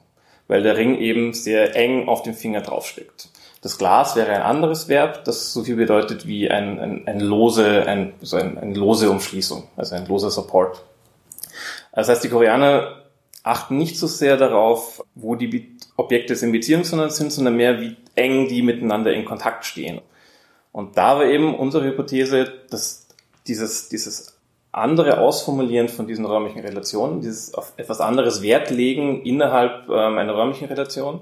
weil 0.48 0.64
der 0.64 0.78
Ring 0.78 0.98
eben 0.98 1.34
sehr 1.34 1.76
eng 1.76 2.08
auf 2.08 2.24
dem 2.24 2.34
Finger 2.34 2.62
draufsteckt. 2.62 3.30
Das 3.62 3.78
Glas 3.78 4.16
wäre 4.16 4.32
ein 4.32 4.42
anderes 4.42 4.88
Verb, 4.88 5.24
das 5.24 5.54
so 5.54 5.64
viel 5.64 5.76
bedeutet 5.76 6.26
wie 6.26 6.50
ein, 6.50 6.80
ein, 6.80 7.08
ein 7.08 7.20
lose, 7.20 7.86
ein, 7.86 8.14
so 8.22 8.38
ein, 8.38 8.58
eine 8.58 8.74
lose 8.74 9.10
Umschließung, 9.10 9.64
also 9.76 9.96
ein 9.96 10.08
loser 10.08 10.32
Support. 10.32 10.84
Das 11.92 12.10
heißt, 12.10 12.24
die 12.24 12.30
Koreaner 12.30 13.04
achten 13.44 13.78
nicht 13.78 13.98
so 13.98 14.08
sehr 14.08 14.38
darauf, 14.38 15.04
wo 15.16 15.36
die 15.36 15.78
Objekte 15.98 16.34
in 16.34 16.52
Beziehung 16.52 16.84
sind, 16.84 17.32
sondern 17.32 17.56
mehr, 17.56 17.82
wie 17.82 17.98
eng 18.16 18.48
die 18.48 18.62
miteinander 18.62 19.14
in 19.14 19.26
Kontakt 19.26 19.66
stehen. 19.66 20.02
Und 20.72 20.98
da 20.98 21.18
war 21.18 21.26
eben 21.26 21.56
unsere 21.56 21.86
Hypothese, 21.86 22.52
dass 22.70 23.08
dieses, 23.48 23.90
dieses 23.90 24.38
andere 24.72 25.20
Ausformulieren 25.20 25.90
von 25.90 26.08
diesen 26.08 26.26
räumlichen 26.26 26.62
Relationen, 26.62 27.22
dieses 27.22 27.54
auf 27.54 27.74
etwas 27.78 28.00
anderes 28.00 28.42
Wert 28.42 28.70
legen 28.70 29.24
innerhalb 29.24 29.90
ähm, 29.90 30.18
einer 30.18 30.34
räumlichen 30.34 30.68
Relation, 30.68 31.22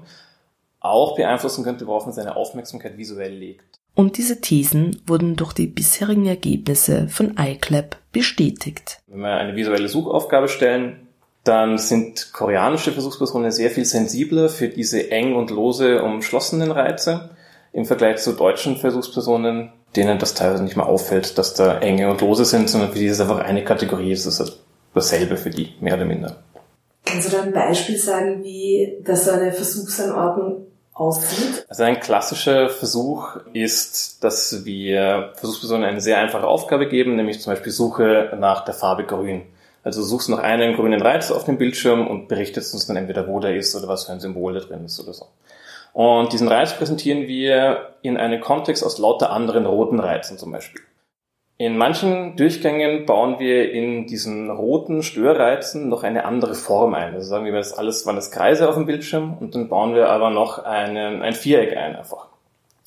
auch 0.78 1.16
beeinflussen 1.16 1.64
könnte, 1.64 1.86
worauf 1.86 2.06
man 2.06 2.14
seine 2.14 2.36
Aufmerksamkeit 2.36 2.96
visuell 2.96 3.34
legt. 3.34 3.80
Und 3.94 4.16
diese 4.16 4.40
Thesen 4.40 5.02
wurden 5.06 5.36
durch 5.36 5.52
die 5.52 5.66
bisherigen 5.66 6.26
Ergebnisse 6.26 7.08
von 7.08 7.36
iClap 7.38 7.96
bestätigt. 8.12 9.00
Wenn 9.08 9.20
wir 9.20 9.34
eine 9.34 9.56
visuelle 9.56 9.88
Suchaufgabe 9.88 10.48
stellen, 10.48 11.08
dann 11.44 11.78
sind 11.78 12.32
koreanische 12.32 12.92
Versuchspersonen 12.92 13.50
sehr 13.50 13.70
viel 13.70 13.84
sensibler 13.84 14.48
für 14.48 14.68
diese 14.68 15.10
eng 15.10 15.34
und 15.34 15.50
lose 15.50 16.02
umschlossenen 16.02 16.70
Reize 16.70 17.30
im 17.72 17.84
Vergleich 17.84 18.18
zu 18.18 18.32
deutschen 18.32 18.76
Versuchspersonen, 18.76 19.72
denen 19.96 20.18
das 20.18 20.34
teilweise 20.34 20.62
nicht 20.62 20.76
mehr 20.76 20.86
auffällt, 20.86 21.38
dass 21.38 21.54
da 21.54 21.78
enge 21.78 22.10
und 22.10 22.20
lose 22.20 22.44
sind, 22.44 22.68
sondern 22.68 22.92
für 22.92 22.98
die 22.98 23.06
ist 23.06 23.20
einfach 23.20 23.40
eine 23.40 23.64
Kategorie, 23.64 24.12
es 24.12 24.26
ist 24.26 24.60
dasselbe 24.94 25.36
für 25.36 25.50
die, 25.50 25.74
mehr 25.80 25.94
oder 25.94 26.04
minder. 26.04 26.42
Kannst 27.04 27.28
du 27.28 27.36
da 27.36 27.42
ein 27.42 27.52
Beispiel 27.52 27.96
sagen, 27.96 28.42
wie 28.42 28.98
das 29.04 29.24
so 29.24 29.30
eine 29.30 29.52
Versuchsanordnung 29.52 30.66
aussieht? 31.00 31.66
Also 31.68 31.82
ein 31.82 31.98
klassischer 31.98 32.68
Versuch 32.68 33.36
ist, 33.52 34.22
dass 34.22 34.64
wir 34.64 35.32
Versuchspersonen 35.34 35.84
eine 35.84 36.00
sehr 36.00 36.18
einfache 36.18 36.46
Aufgabe 36.46 36.88
geben, 36.88 37.16
nämlich 37.16 37.40
zum 37.40 37.52
Beispiel 37.52 37.72
Suche 37.72 38.36
nach 38.38 38.64
der 38.64 38.74
Farbe 38.74 39.04
Grün. 39.04 39.42
Also 39.82 40.02
suchst 40.02 40.28
nach 40.28 40.40
einem 40.40 40.76
grünen 40.76 41.00
Reiz 41.00 41.30
auf 41.30 41.44
dem 41.44 41.56
Bildschirm 41.56 42.06
und 42.06 42.28
berichtest 42.28 42.74
uns 42.74 42.86
dann 42.86 42.96
entweder, 42.96 43.26
wo 43.26 43.40
der 43.40 43.56
ist 43.56 43.74
oder 43.74 43.88
was 43.88 44.04
für 44.04 44.12
ein 44.12 44.20
Symbol 44.20 44.52
da 44.52 44.60
drin 44.60 44.84
ist 44.84 45.00
oder 45.00 45.14
so. 45.14 45.26
Und 45.92 46.32
diesen 46.32 46.48
Reiz 46.48 46.74
präsentieren 46.76 47.26
wir 47.26 47.94
in 48.02 48.16
einem 48.16 48.40
Kontext 48.40 48.84
aus 48.84 48.98
lauter 48.98 49.30
anderen 49.30 49.66
roten 49.66 49.98
Reizen 49.98 50.38
zum 50.38 50.52
Beispiel. 50.52 50.82
In 51.60 51.76
manchen 51.76 52.36
Durchgängen 52.36 53.04
bauen 53.04 53.38
wir 53.38 53.70
in 53.70 54.06
diesen 54.06 54.48
roten 54.48 55.02
Störreizen 55.02 55.90
noch 55.90 56.04
eine 56.04 56.24
andere 56.24 56.54
Form 56.54 56.94
ein. 56.94 57.12
Also 57.12 57.28
sagen 57.28 57.44
wir, 57.44 57.52
das 57.52 57.74
alles 57.74 58.06
waren 58.06 58.16
das 58.16 58.30
Kreise 58.30 58.66
auf 58.66 58.76
dem 58.76 58.86
Bildschirm 58.86 59.36
und 59.38 59.54
dann 59.54 59.68
bauen 59.68 59.94
wir 59.94 60.08
aber 60.08 60.30
noch 60.30 60.64
einen, 60.64 61.20
ein 61.20 61.34
Viereck 61.34 61.76
ein 61.76 61.96
einfach. 61.96 62.28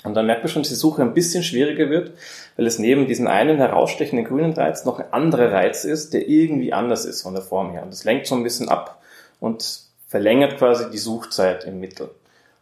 Und 0.03 0.15
dann 0.15 0.25
merkt 0.25 0.41
man 0.41 0.49
schon, 0.49 0.63
dass 0.63 0.71
die 0.71 0.75
Suche 0.75 1.03
ein 1.03 1.13
bisschen 1.13 1.43
schwieriger 1.43 1.91
wird, 1.91 2.13
weil 2.55 2.65
es 2.65 2.79
neben 2.79 3.05
diesem 3.05 3.27
einen 3.27 3.57
herausstechenden 3.57 4.25
grünen 4.25 4.53
Reiz 4.53 4.85
noch 4.85 4.97
ein 4.97 5.13
anderer 5.13 5.51
Reiz 5.51 5.85
ist, 5.85 6.15
der 6.15 6.27
irgendwie 6.27 6.73
anders 6.73 7.05
ist 7.05 7.21
von 7.21 7.35
der 7.35 7.43
Form 7.43 7.73
her. 7.73 7.83
Und 7.83 7.93
das 7.93 8.05
lenkt 8.05 8.25
so 8.25 8.33
ein 8.33 8.41
bisschen 8.41 8.69
ab 8.69 9.03
und 9.39 9.81
verlängert 10.07 10.57
quasi 10.57 10.89
die 10.89 10.97
Suchzeit 10.97 11.65
im 11.65 11.79
Mittel. 11.79 12.09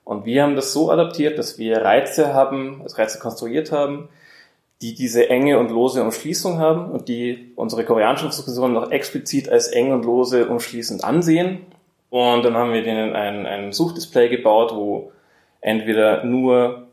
Und 0.04 0.26
wir 0.26 0.43
haben 0.43 0.58
das 0.58 0.74
so 0.74 0.91
adaptiert, 0.91 1.39
dass 1.39 1.58
wir 1.58 1.78
Reize 1.78 2.34
haben, 2.34 2.82
also 2.84 2.97
Reize 2.97 3.17
konstruiert 3.17 3.71
haben, 3.71 4.10
die 4.82 4.96
diese 4.96 5.30
enge 5.30 5.60
und 5.60 5.70
lose 5.70 6.04
Umschließung 6.04 6.58
haben 6.58 6.91
und 6.91 7.08
die 7.08 7.52
unsere 7.56 7.86
koreanischen 7.86 8.30
Diskussionen 8.30 8.74
noch 8.74 8.91
explizit 8.91 9.50
als 9.50 9.67
eng 9.67 9.91
und 9.94 10.06
lose 10.06 10.48
umschließend 10.48 11.04
ansehen. 11.04 11.60
Und 12.10 12.44
dann 12.44 12.56
haben 12.56 12.74
wir 12.74 12.84
denen 12.84 13.13
ein, 13.13 13.46
ein 13.46 13.72
Suchdisplay 13.72 14.30
gebaut, 14.30 14.74
wo 14.76 15.12
entweder 15.62 16.24
nur 16.24 16.88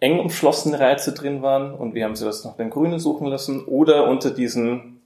eng 0.00 0.18
umschlossene 0.18 0.80
Reize 0.80 1.12
drin 1.12 1.42
waren 1.42 1.72
und 1.74 1.94
wir 1.94 2.04
haben 2.04 2.16
sie 2.16 2.24
das 2.24 2.44
nach 2.44 2.56
den 2.56 2.70
Grünen 2.70 2.98
suchen 2.98 3.26
lassen 3.26 3.64
oder 3.64 4.08
unter 4.08 4.30
diesen 4.30 5.00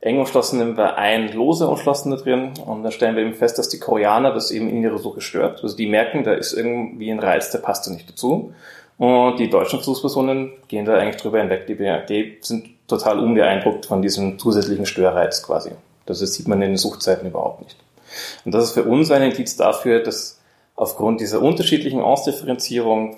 eng 0.00 0.18
umschlossenen 0.18 0.76
war 0.76 0.96
ein 0.96 1.32
lose 1.32 1.68
umschlossener 1.68 2.16
drin 2.16 2.52
und 2.64 2.82
da 2.82 2.90
stellen 2.90 3.16
wir 3.16 3.22
eben 3.22 3.34
fest, 3.34 3.58
dass 3.58 3.68
die 3.68 3.78
Koreaner 3.78 4.32
das 4.32 4.50
eben 4.50 4.68
in 4.70 4.82
ihrer 4.82 4.98
Suche 4.98 5.20
stört. 5.20 5.62
Also 5.62 5.76
die 5.76 5.86
merken, 5.86 6.24
da 6.24 6.32
ist 6.32 6.54
irgendwie 6.54 7.10
ein 7.10 7.18
Reiz, 7.18 7.50
der 7.50 7.58
passt 7.58 7.86
da 7.86 7.90
nicht 7.90 8.08
dazu. 8.08 8.54
Und 9.00 9.38
die 9.38 9.48
deutschen 9.48 9.78
Versuchspersonen 9.78 10.52
gehen 10.68 10.84
da 10.84 10.98
eigentlich 10.98 11.16
drüber 11.16 11.38
hinweg. 11.38 11.66
Die, 11.66 11.74
die 11.74 12.38
sind 12.42 12.66
total 12.86 13.18
unbeeindruckt 13.18 13.86
von 13.86 14.02
diesem 14.02 14.38
zusätzlichen 14.38 14.84
Störreiz 14.84 15.42
quasi. 15.42 15.70
Das 16.04 16.18
sieht 16.18 16.46
man 16.46 16.60
in 16.60 16.72
den 16.72 16.76
Suchzeiten 16.76 17.26
überhaupt 17.26 17.62
nicht. 17.62 17.76
Und 18.44 18.52
das 18.52 18.64
ist 18.64 18.72
für 18.72 18.84
uns 18.84 19.10
ein 19.10 19.22
Indiz 19.22 19.56
dafür, 19.56 20.02
dass 20.02 20.38
aufgrund 20.76 21.22
dieser 21.22 21.40
unterschiedlichen 21.40 22.02
Ausdifferenzierung, 22.02 23.16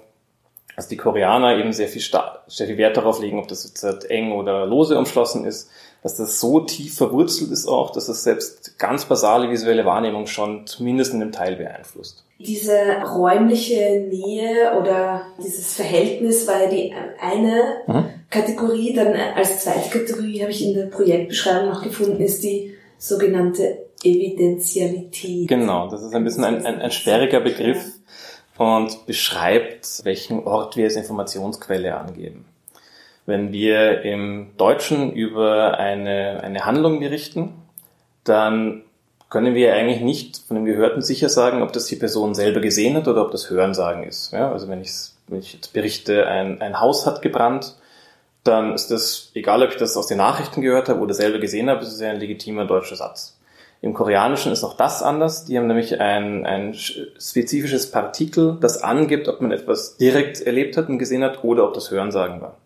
dass 0.77 0.87
die 0.87 0.97
Koreaner 0.97 1.59
eben 1.59 1.73
sehr 1.73 1.89
viel, 1.89 2.03
sehr 2.47 2.67
viel 2.69 2.77
Wert 2.77 2.97
darauf 2.97 3.21
legen, 3.21 3.41
ob 3.41 3.49
das 3.49 3.65
jetzt 3.65 4.09
eng 4.09 4.31
oder 4.31 4.67
lose 4.67 4.97
umschlossen 4.97 5.45
ist, 5.45 5.69
dass 6.03 6.17
das 6.17 6.41
so 6.41 6.61
tief 6.61 6.97
verwurzelt 6.97 7.53
ist 7.53 7.67
auch, 7.67 7.91
dass 7.91 8.09
es 8.09 8.25
selbst 8.25 8.79
ganz 8.79 9.05
basale 9.05 9.51
visuelle 9.51 9.85
Wahrnehmung 9.85 10.27
schon 10.27 10.67
zumindest 10.67 11.15
in 11.15 11.23
einem 11.23 11.33
Teil 11.33 11.57
beeinflusst. 11.57 12.25
Diese 12.41 12.77
räumliche 13.05 14.05
Nähe 14.11 14.77
oder 14.81 15.23
dieses 15.39 15.75
Verhältnis 15.75 16.49
war 16.49 16.65
ja 16.65 16.69
die 16.69 16.93
eine 17.21 17.63
mhm. 17.87 18.05
Kategorie. 18.31 18.95
Dann 18.95 19.15
als 19.15 19.63
zweite 19.63 19.97
Kategorie 19.97 20.43
habe 20.43 20.51
ich 20.51 20.67
in 20.67 20.75
der 20.75 20.87
Projektbeschreibung 20.87 21.69
noch 21.69 21.83
gefunden, 21.83 22.21
ist 22.21 22.43
die 22.43 22.75
sogenannte 22.99 23.87
Evidentialität. 24.03 25.47
Genau, 25.47 25.89
das 25.89 26.03
ist 26.03 26.15
ein 26.15 26.25
bisschen 26.25 26.43
ein, 26.43 26.67
ein, 26.67 26.81
ein 26.81 26.91
sperriger 26.91 27.39
Begriff 27.39 27.93
und 28.59 29.07
beschreibt, 29.07 30.05
welchen 30.05 30.45
Ort 30.45 30.77
wir 30.77 30.85
als 30.85 30.97
Informationsquelle 30.97 31.97
angeben. 31.97 32.45
Wenn 33.27 33.53
wir 33.53 34.03
im 34.03 34.51
Deutschen 34.57 35.13
über 35.13 35.79
eine, 35.79 36.41
eine 36.43 36.65
Handlung 36.65 37.01
berichten, 37.01 37.55
dann 38.25 38.83
können 39.31 39.55
wir 39.55 39.75
eigentlich 39.75 40.01
nicht 40.01 40.39
von 40.47 40.57
dem 40.57 40.65
Gehörten 40.67 41.01
sicher 41.01 41.29
sagen, 41.29 41.63
ob 41.63 41.73
das 41.73 41.87
die 41.87 41.97
Person 41.97 42.35
selber 42.35 42.61
gesehen 42.61 42.97
hat 42.97 43.09
oder 43.09 43.23
ob 43.23 43.31
das 43.31 43.49
Hörensagen 43.49 44.05
ist. 44.05 44.33
Ja, 44.33 44.53
also 44.53 44.69
wenn 44.69 44.83
ich, 44.83 44.93
wenn 45.29 45.39
ich 45.39 45.55
jetzt 45.55 45.73
berichte, 45.73 46.27
ein, 46.27 46.61
ein 46.61 46.81
Haus 46.81 47.07
hat 47.07 47.23
gebrannt, 47.23 47.77
dann 48.45 48.75
ist 48.75 48.91
das, 48.91 49.31
egal 49.35 49.63
ob 49.63 49.71
ich 49.71 49.77
das 49.77 49.97
aus 49.97 50.09
den 50.09 50.19
Nachrichten 50.19 50.61
gehört 50.61 50.89
habe 50.89 51.01
oder 51.01 51.15
selber 51.15 51.39
gesehen 51.39 51.71
habe, 51.71 51.83
ist 51.83 51.93
es 51.93 52.01
ja 52.01 52.11
ein 52.11 52.19
legitimer 52.19 52.67
deutscher 52.67 52.97
Satz. 52.97 53.39
Im 53.81 53.95
Koreanischen 53.95 54.53
ist 54.53 54.63
auch 54.65 54.77
das 54.77 55.03
anders. 55.03 55.45
Die 55.45 55.59
haben 55.59 55.67
nämlich 55.67 56.01
ein, 56.01 56.47
ein 56.47 56.75
spezifisches 56.75 57.91
Partikel, 57.91 58.59
das 58.61 58.83
angibt, 58.83 59.29
ob 59.29 59.41
man 59.41 59.51
etwas 59.51 59.97
direkt 59.97 60.41
erlebt 60.41 60.77
hat 60.77 60.89
und 60.89 60.99
gesehen 60.99 61.25
hat 61.25 61.43
oder 61.43 61.65
ob 61.67 61.75
das 61.75 61.91
Hörensagen 61.91 62.41
war. 62.41 62.57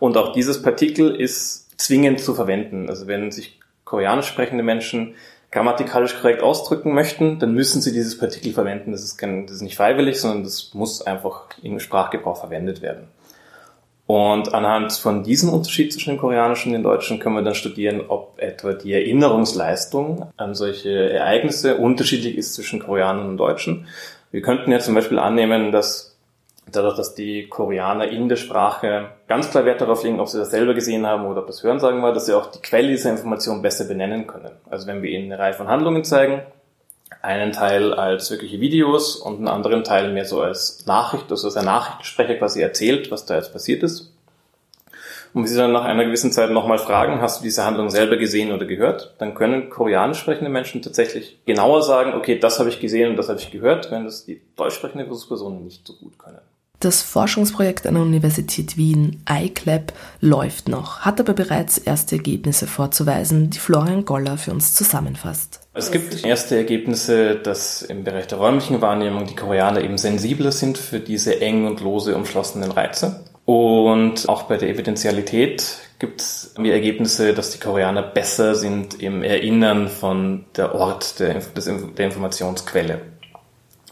Und 0.00 0.16
auch 0.16 0.32
dieses 0.32 0.60
Partikel 0.60 1.14
ist 1.14 1.78
zwingend 1.80 2.18
zu 2.18 2.34
verwenden. 2.34 2.88
Also 2.88 3.06
wenn 3.06 3.30
sich 3.30 3.60
koreanisch 3.84 4.26
sprechende 4.26 4.64
Menschen 4.64 5.14
grammatikalisch 5.52 6.16
korrekt 6.16 6.42
ausdrücken 6.42 6.94
möchten, 6.94 7.38
dann 7.38 7.54
müssen 7.54 7.80
sie 7.80 7.92
dieses 7.92 8.18
Partikel 8.18 8.52
verwenden. 8.52 8.92
Das 8.92 9.02
ist, 9.02 9.18
kein, 9.18 9.46
das 9.46 9.56
ist 9.56 9.62
nicht 9.62 9.76
freiwillig, 9.76 10.20
sondern 10.20 10.44
das 10.44 10.70
muss 10.74 11.02
einfach 11.02 11.44
im 11.62 11.80
Sprachgebrauch 11.80 12.38
verwendet 12.38 12.82
werden. 12.82 13.08
Und 14.06 14.54
anhand 14.54 14.92
von 14.92 15.22
diesem 15.22 15.50
Unterschied 15.50 15.92
zwischen 15.92 16.14
dem 16.14 16.18
Koreanischen 16.18 16.70
und 16.70 16.74
dem 16.74 16.82
Deutschen 16.82 17.20
können 17.20 17.36
wir 17.36 17.42
dann 17.42 17.54
studieren, 17.54 18.02
ob 18.08 18.40
etwa 18.40 18.72
die 18.72 18.92
Erinnerungsleistung 18.92 20.26
an 20.36 20.54
solche 20.54 21.12
Ereignisse 21.12 21.76
unterschiedlich 21.76 22.36
ist 22.36 22.54
zwischen 22.54 22.80
Koreanern 22.80 23.28
und 23.28 23.36
Deutschen. 23.36 23.86
Wir 24.32 24.42
könnten 24.42 24.72
ja 24.72 24.80
zum 24.80 24.96
Beispiel 24.96 25.20
annehmen, 25.20 25.70
dass 25.70 26.09
dadurch, 26.66 26.96
dass 26.96 27.14
die 27.14 27.48
Koreaner 27.48 28.08
in 28.08 28.28
der 28.28 28.36
Sprache 28.36 29.08
ganz 29.26 29.50
klar 29.50 29.64
Wert 29.64 29.80
darauf 29.80 30.02
legen, 30.02 30.20
ob 30.20 30.28
sie 30.28 30.38
das 30.38 30.50
selber 30.50 30.74
gesehen 30.74 31.06
haben 31.06 31.26
oder 31.26 31.40
ob 31.40 31.46
das 31.46 31.62
Hörensagen 31.62 32.02
war, 32.02 32.12
dass 32.12 32.26
sie 32.26 32.34
auch 32.34 32.50
die 32.50 32.60
Quelle 32.60 32.88
dieser 32.88 33.10
Information 33.10 33.62
besser 33.62 33.84
benennen 33.86 34.26
können. 34.26 34.52
Also 34.68 34.86
wenn 34.86 35.02
wir 35.02 35.10
ihnen 35.10 35.32
eine 35.32 35.42
Reihe 35.42 35.54
von 35.54 35.68
Handlungen 35.68 36.04
zeigen, 36.04 36.42
einen 37.22 37.52
Teil 37.52 37.92
als 37.92 38.30
wirkliche 38.30 38.60
Videos 38.60 39.16
und 39.16 39.38
einen 39.38 39.48
anderen 39.48 39.84
Teil 39.84 40.12
mehr 40.12 40.24
so 40.24 40.40
als 40.40 40.86
Nachricht, 40.86 41.30
also 41.30 41.48
als 41.48 41.56
ein 41.56 41.64
Nachrichtensprecher 41.64 42.36
quasi 42.36 42.62
erzählt, 42.62 43.10
was 43.10 43.26
da 43.26 43.36
jetzt 43.36 43.52
passiert 43.52 43.82
ist. 43.82 44.12
Und 45.32 45.42
wir 45.42 45.48
sie 45.48 45.56
dann 45.56 45.72
nach 45.72 45.84
einer 45.84 46.04
gewissen 46.04 46.32
Zeit 46.32 46.50
nochmal 46.50 46.78
fragen, 46.78 47.20
hast 47.20 47.38
du 47.38 47.44
diese 47.44 47.64
Handlung 47.64 47.88
selber 47.88 48.16
gesehen 48.16 48.50
oder 48.50 48.64
gehört? 48.64 49.14
Dann 49.18 49.34
können 49.34 49.70
koreanisch 49.70 50.18
sprechende 50.18 50.50
Menschen 50.50 50.82
tatsächlich 50.82 51.38
genauer 51.46 51.82
sagen, 51.82 52.14
okay, 52.14 52.38
das 52.38 52.58
habe 52.58 52.68
ich 52.68 52.80
gesehen 52.80 53.10
und 53.10 53.16
das 53.16 53.28
habe 53.28 53.38
ich 53.38 53.50
gehört, 53.50 53.92
wenn 53.92 54.04
das 54.04 54.24
die 54.24 54.40
deutsch 54.56 54.74
sprechende 54.74 55.06
Versuchspersonen 55.06 55.62
nicht 55.62 55.86
so 55.86 55.94
gut 55.94 56.18
können. 56.18 56.40
Das 56.80 57.02
Forschungsprojekt 57.02 57.86
an 57.86 57.92
der 57.92 58.02
Universität 58.02 58.78
Wien, 58.78 59.22
iClap, 59.28 59.92
läuft 60.22 60.70
noch, 60.70 61.00
hat 61.00 61.20
aber 61.20 61.34
bereits 61.34 61.76
erste 61.76 62.16
Ergebnisse 62.16 62.66
vorzuweisen, 62.66 63.50
die 63.50 63.58
Florian 63.58 64.06
Goller 64.06 64.38
für 64.38 64.50
uns 64.50 64.72
zusammenfasst. 64.72 65.60
Es 65.74 65.90
gibt 65.90 66.24
erste 66.24 66.56
Ergebnisse, 66.56 67.34
dass 67.36 67.82
im 67.82 68.02
Bereich 68.02 68.28
der 68.28 68.38
räumlichen 68.38 68.80
Wahrnehmung 68.80 69.26
die 69.26 69.36
Koreaner 69.36 69.82
eben 69.82 69.98
sensibler 69.98 70.52
sind 70.52 70.78
für 70.78 71.00
diese 71.00 71.42
eng 71.42 71.66
und 71.66 71.82
lose 71.82 72.16
umschlossenen 72.16 72.72
Reize. 72.72 73.26
Und 73.44 74.26
auch 74.30 74.44
bei 74.44 74.56
der 74.56 74.70
Evidentialität 74.70 75.76
gibt 75.98 76.22
es 76.22 76.54
Ergebnisse, 76.56 77.34
dass 77.34 77.50
die 77.50 77.58
Koreaner 77.58 78.02
besser 78.02 78.54
sind 78.54 79.02
im 79.02 79.22
Erinnern 79.22 79.88
von 79.88 80.46
der 80.56 80.74
Ort 80.74 81.20
der, 81.20 81.34
der 81.34 82.06
Informationsquelle. 82.06 83.02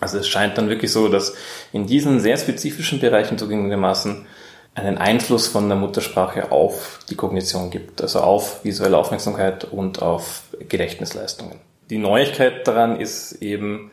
Also 0.01 0.19
es 0.19 0.29
scheint 0.29 0.59
dann 0.59 0.69
wirklich 0.69 0.93
so, 0.93 1.09
dass 1.09 1.35
in 1.73 1.87
diesen 1.87 2.21
sehr 2.21 2.37
spezifischen 2.37 3.01
Bereichen 3.01 3.39
zugegebenermaßen 3.39 4.27
einen 4.75 4.99
Einfluss 4.99 5.49
von 5.49 5.69
der 5.69 5.77
Muttersprache 5.77 6.53
auf 6.53 7.01
die 7.11 7.17
Kognition 7.17 7.71
gibt, 7.71 8.01
also 8.01 8.21
auf 8.21 8.65
visuelle 8.65 8.97
Aufmerksamkeit 8.97 9.65
und 9.65 10.03
auf 10.03 10.43
Gedächtnisleistungen. 10.69 11.59
Die 11.91 11.99
Neuigkeit 11.99 12.67
daran 12.69 13.01
ist 13.01 13.43
eben, 13.43 13.91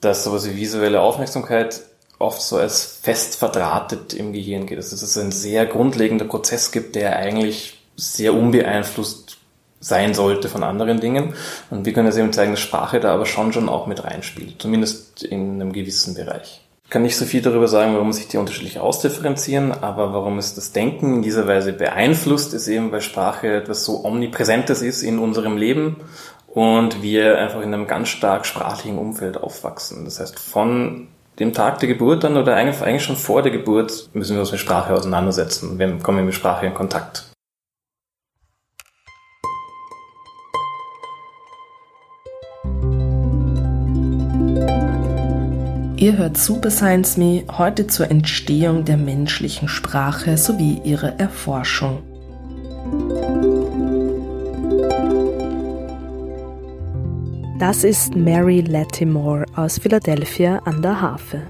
dass 0.00 0.24
sowas 0.24 0.48
wie 0.48 0.56
visuelle 0.56 1.00
Aufmerksamkeit 1.00 1.82
oft 2.18 2.40
so 2.40 2.56
als 2.56 3.00
fest 3.02 3.36
verdrahtet 3.36 4.14
im 4.14 4.32
Gehirn 4.32 4.66
geht. 4.66 4.78
Also 4.78 4.92
dass 4.92 5.02
es 5.02 5.18
ein 5.18 5.32
sehr 5.32 5.66
grundlegender 5.66 6.24
Prozess 6.24 6.72
gibt, 6.72 6.94
der 6.94 7.16
eigentlich 7.16 7.78
sehr 7.96 8.34
unbeeinflusst 8.34 9.23
sein 9.84 10.14
sollte 10.14 10.48
von 10.48 10.64
anderen 10.64 11.00
Dingen. 11.00 11.34
Und 11.70 11.84
wir 11.84 11.92
können 11.92 12.06
jetzt 12.06 12.16
eben 12.16 12.32
zeigen, 12.32 12.52
dass 12.52 12.60
Sprache 12.60 13.00
da 13.00 13.12
aber 13.12 13.26
schon 13.26 13.52
schon 13.52 13.68
auch 13.68 13.86
mit 13.86 14.02
reinspielt, 14.02 14.60
zumindest 14.60 15.22
in 15.22 15.60
einem 15.60 15.72
gewissen 15.72 16.14
Bereich. 16.14 16.62
Ich 16.84 16.90
kann 16.90 17.02
nicht 17.02 17.16
so 17.16 17.24
viel 17.24 17.42
darüber 17.42 17.66
sagen, 17.66 17.94
warum 17.94 18.12
sich 18.12 18.28
die 18.28 18.36
unterschiedlich 18.36 18.78
ausdifferenzieren, 18.78 19.72
aber 19.72 20.12
warum 20.12 20.38
es 20.38 20.54
das 20.54 20.72
Denken 20.72 21.16
in 21.16 21.22
dieser 21.22 21.46
Weise 21.48 21.72
beeinflusst, 21.72 22.54
ist 22.54 22.68
eben, 22.68 22.92
weil 22.92 23.00
Sprache 23.00 23.54
etwas 23.54 23.84
so 23.84 24.04
Omnipräsentes 24.04 24.82
ist 24.82 25.02
in 25.02 25.18
unserem 25.18 25.56
Leben 25.56 25.96
und 26.46 27.02
wir 27.02 27.38
einfach 27.38 27.62
in 27.62 27.74
einem 27.74 27.86
ganz 27.86 28.08
stark 28.08 28.46
sprachlichen 28.46 28.98
Umfeld 28.98 29.36
aufwachsen. 29.36 30.04
Das 30.04 30.20
heißt, 30.20 30.38
von 30.38 31.08
dem 31.38 31.52
Tag 31.52 31.80
der 31.80 31.88
Geburt 31.88 32.22
dann 32.22 32.36
oder 32.36 32.54
eigentlich 32.54 33.02
schon 33.02 33.16
vor 33.16 33.42
der 33.42 33.50
Geburt 33.50 34.10
müssen 34.12 34.36
wir 34.36 34.40
uns 34.40 34.52
mit 34.52 34.60
Sprache 34.60 34.94
auseinandersetzen. 34.94 35.78
Wir 35.78 35.98
kommen 35.98 36.24
mit 36.24 36.34
Sprache 36.34 36.66
in 36.66 36.74
Kontakt. 36.74 37.33
Ihr 46.04 46.18
hört 46.18 46.36
Super 46.36 46.70
Science 46.70 47.16
Me 47.16 47.44
heute 47.56 47.86
zur 47.86 48.10
Entstehung 48.10 48.84
der 48.84 48.98
menschlichen 48.98 49.68
Sprache 49.68 50.36
sowie 50.36 50.78
ihrer 50.84 51.18
Erforschung. 51.18 52.02
Das 57.58 57.84
ist 57.84 58.14
Mary 58.14 58.60
Latimore 58.60 59.46
aus 59.56 59.78
Philadelphia 59.78 60.58
an 60.66 60.82
der 60.82 61.00
Harfe. 61.00 61.40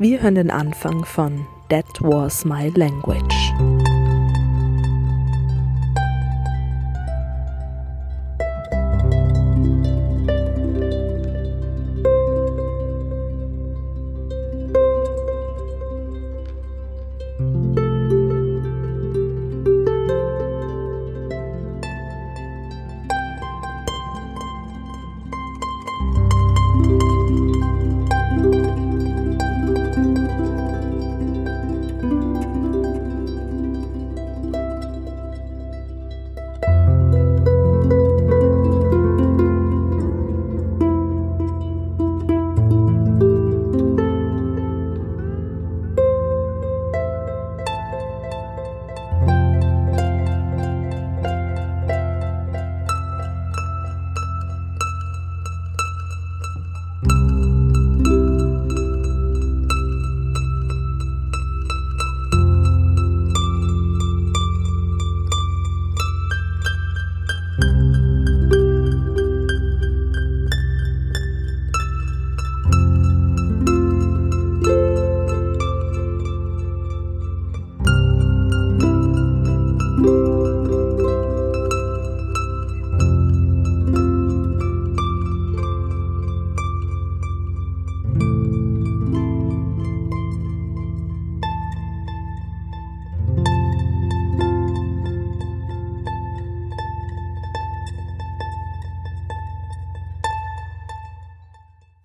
Wir 0.00 0.20
hören 0.20 0.34
den 0.34 0.50
Anfang 0.50 1.04
von 1.04 1.46
That 1.68 1.86
Was 2.00 2.44
My 2.44 2.72
Language. 2.74 3.52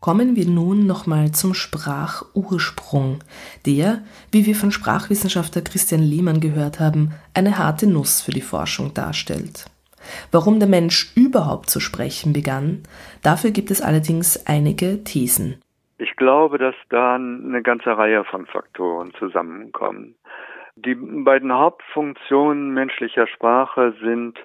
Kommen 0.10 0.36
wir 0.36 0.48
nun 0.48 0.88
nochmal 0.88 1.30
zum 1.34 1.54
Sprachursprung, 1.54 3.19
der, 3.67 4.00
wie 4.32 4.48
wir 4.48 4.56
von 4.56 4.72
Sprachwissenschaftler 4.72 5.62
Christian 5.62 6.02
Lehmann 6.02 6.39
gehört 6.39 6.80
haben, 6.80 7.12
eine 7.36 7.60
harte 7.60 7.88
Nuss 7.88 8.24
für 8.24 8.32
die 8.32 8.41
Forschung 8.41 8.91
darstellt. 8.95 9.65
Warum 10.32 10.58
der 10.58 10.67
Mensch 10.67 11.15
überhaupt 11.15 11.69
zu 11.69 11.80
sprechen 11.80 12.34
begann, 12.34 12.82
dafür 13.22 13.52
gibt 13.52 13.69
es 13.69 13.84
allerdings 13.84 14.48
einige 14.48 15.04
Thesen. 15.04 15.62
Ich 16.00 16.15
glaube, 16.15 16.58
dass 16.58 16.74
da 16.89 17.13
eine 17.13 17.62
ganze 17.62 17.95
Reihe 17.95 18.24
von 18.24 18.48
Faktoren 18.48 19.13
zusammenkommen. 19.19 20.15
Die 20.76 20.95
beiden 20.95 21.54
Hauptfunktionen 21.54 22.74
menschlicher 22.74 23.28
Sprache 23.28 23.93
sind 24.02 24.39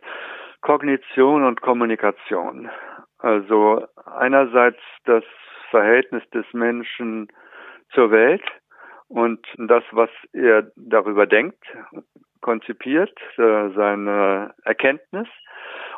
Kognition 0.60 1.42
und 1.42 1.62
Kommunikation. 1.62 2.68
Also 3.16 3.86
einerseits 4.04 4.80
das 5.06 5.24
Verhältnis 5.74 6.22
des 6.30 6.46
Menschen 6.52 7.26
zur 7.92 8.12
Welt 8.12 8.44
und 9.08 9.44
das, 9.58 9.82
was 9.90 10.10
er 10.32 10.70
darüber 10.76 11.26
denkt, 11.26 11.64
konzipiert, 12.42 13.18
äh, 13.38 13.70
seine 13.74 14.54
Erkenntnis 14.62 15.26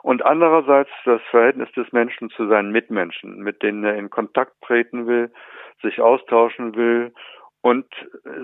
und 0.03 0.25
andererseits 0.25 0.89
das 1.05 1.21
Verhältnis 1.31 1.71
des 1.73 1.93
Menschen 1.93 2.31
zu 2.31 2.49
seinen 2.49 2.73
Mitmenschen, 2.73 3.41
mit 3.41 3.63
denen 3.63 3.85
er 3.85 3.97
in 3.97 4.09
Kontakt 4.09 4.55
treten 4.63 5.07
will, 5.07 5.31
sich 5.83 6.01
austauschen 6.01 6.75
will 6.75 7.13
und 7.61 7.85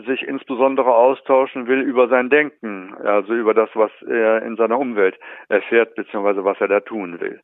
sich 0.06 0.22
insbesondere 0.28 0.94
austauschen 0.94 1.66
will 1.66 1.80
über 1.80 2.08
sein 2.08 2.28
Denken, 2.28 2.94
also 3.04 3.32
über 3.32 3.54
das, 3.54 3.70
was 3.72 3.92
er 4.02 4.42
in 4.42 4.56
seiner 4.56 4.78
Umwelt 4.78 5.18
erfährt, 5.48 5.94
beziehungsweise 5.94 6.44
was 6.44 6.60
er 6.60 6.68
da 6.68 6.80
tun 6.80 7.20
will. 7.20 7.40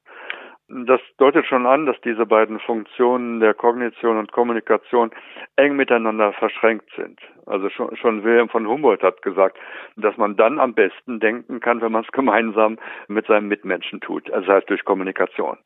Das 0.71 1.01
deutet 1.17 1.47
schon 1.47 1.67
an, 1.67 1.87
dass 1.87 1.97
diese 2.03 2.27
beiden 2.27 2.61
Funktionen 2.61 3.41
der 3.41 3.55
Kognition 3.55 4.19
und 4.19 4.33
Kommunikation 4.33 5.11
eng 5.57 5.77
miteinander 5.77 6.35
verschränkt 6.35 6.91
sind. 6.95 7.19
Also 7.47 7.71
schon, 7.71 7.97
schon 7.97 8.23
Wilhelm 8.23 8.51
von 8.51 8.67
Humboldt 8.69 9.03
hat 9.03 9.23
gesagt, 9.23 9.57
dass 9.97 10.17
man 10.19 10.37
dann 10.37 10.59
am 10.59 10.75
besten 10.75 11.21
denken 11.21 11.61
kann, 11.61 11.81
wenn 11.81 11.93
man 11.93 12.05
es 12.05 12.13
gemeinsam 12.13 12.79
mit 13.09 13.27
seinem 13.27 13.49
Mitmenschen 13.49 14.01
tut, 14.01 14.31
also 14.31 14.53
heißt 14.53 14.69
durch 14.69 14.85
Kommunikation. 14.85 15.57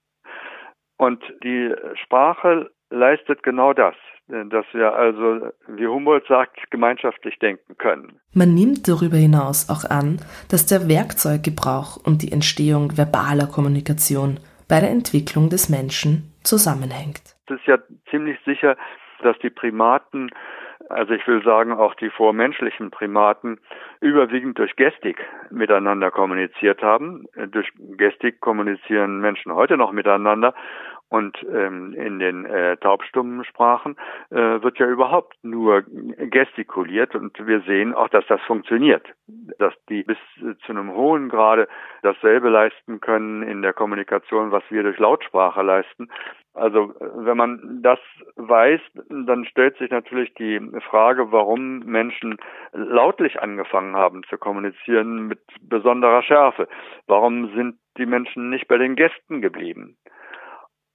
Und 0.99 1.21
die 1.43 1.75
Sprache 2.05 2.71
leistet 2.91 3.43
genau 3.43 3.73
das, 3.73 3.97
dass 4.29 4.65
wir 4.73 4.95
also, 4.95 5.49
wie 5.67 5.89
Humboldt 5.89 6.27
sagt, 6.29 6.71
gemeinschaftlich 6.71 7.39
denken 7.41 7.77
können. 7.77 8.21
Man 8.35 8.55
nimmt 8.55 8.87
darüber 8.87 9.17
hinaus 9.17 9.69
auch 9.69 9.89
an, 9.91 10.21
dass 10.49 10.67
der 10.67 10.89
Werkzeuggebrauch 10.89 11.97
und 11.97 12.23
die 12.23 12.31
Entstehung 12.31 12.97
verbaler 12.97 13.47
Kommunikation 13.47 14.39
bei 14.73 14.81
der 14.81 14.89
Entwicklung 14.91 15.51
des 15.51 15.69
Menschen 15.69 16.33
zusammenhängt. 16.45 17.37
Es 17.47 17.57
ist 17.57 17.67
ja 17.67 17.77
ziemlich 18.09 18.39
sicher, 18.47 18.79
dass 19.23 19.39
die 19.41 19.51
Primaten, 19.51 20.31
also 20.89 21.13
ich 21.13 21.27
will 21.27 21.45
sagen 21.45 21.73
auch 21.73 21.95
die 21.95 22.09
vormenschlichen 22.09 22.91
Primaten, 22.91 23.61
überwiegend 24.01 24.59
durch 24.59 24.75
Gestik 24.77 25.19
miteinander 25.51 26.11
kommuniziert 26.11 26.81
haben. 26.81 27.27
Durch 27.51 27.69
Gestik 27.99 28.41
kommunizieren 28.41 29.21
Menschen 29.21 29.53
heute 29.53 29.77
noch 29.77 29.93
miteinander 29.93 30.55
und 31.13 31.37
ähm, 31.53 31.93
in 31.93 32.19
den 32.19 32.47
äh, 32.47 32.79
taubstummen 32.79 33.45
Sprachen 33.45 33.97
äh, 34.31 34.63
wird 34.63 34.79
ja 34.79 34.87
überhaupt 34.87 35.37
nur 35.43 35.83
gestikuliert 35.83 37.15
und 37.15 37.37
wir 37.47 37.61
sehen 37.61 37.93
auch, 37.95 38.09
dass 38.09 38.25
das 38.29 38.41
funktioniert, 38.47 39.07
dass 39.59 39.75
die 39.91 40.05
bis 40.05 40.17
zu 40.39 40.73
einem 40.73 40.95
hohen 40.95 41.29
Grade 41.29 41.69
dasselbe 42.01 42.49
leisten 42.49 43.01
können 43.01 43.43
in 43.43 43.61
der 43.61 43.75
Kommunikation, 43.75 44.53
was 44.53 44.63
wir 44.71 44.83
durch 44.85 44.99
Lautsprache 44.99 45.61
leisten. 45.61 46.09
Also 46.55 46.95
wenn 46.99 47.37
man 47.37 47.81
das 47.83 47.99
weiß, 48.37 48.81
dann 49.27 49.45
stellt 49.45 49.77
sich 49.77 49.91
natürlich 49.91 50.33
die 50.35 50.61
Frage, 50.89 51.31
warum 51.31 51.81
Menschen 51.81 52.39
lautlich 52.73 53.39
angefangen 53.39 53.97
haben 53.97 54.23
zu 54.31 54.39
kommunizieren 54.39 55.29
mit 55.29 55.41
besonderer 55.61 56.23
Schärfe. 56.23 56.69
Warum 57.07 57.55
sind 57.55 57.77
die 57.99 58.07
Menschen 58.07 58.49
nicht 58.49 58.67
bei 58.67 58.79
den 58.79 58.97
Gästen 58.97 59.43
geblieben? 59.43 59.99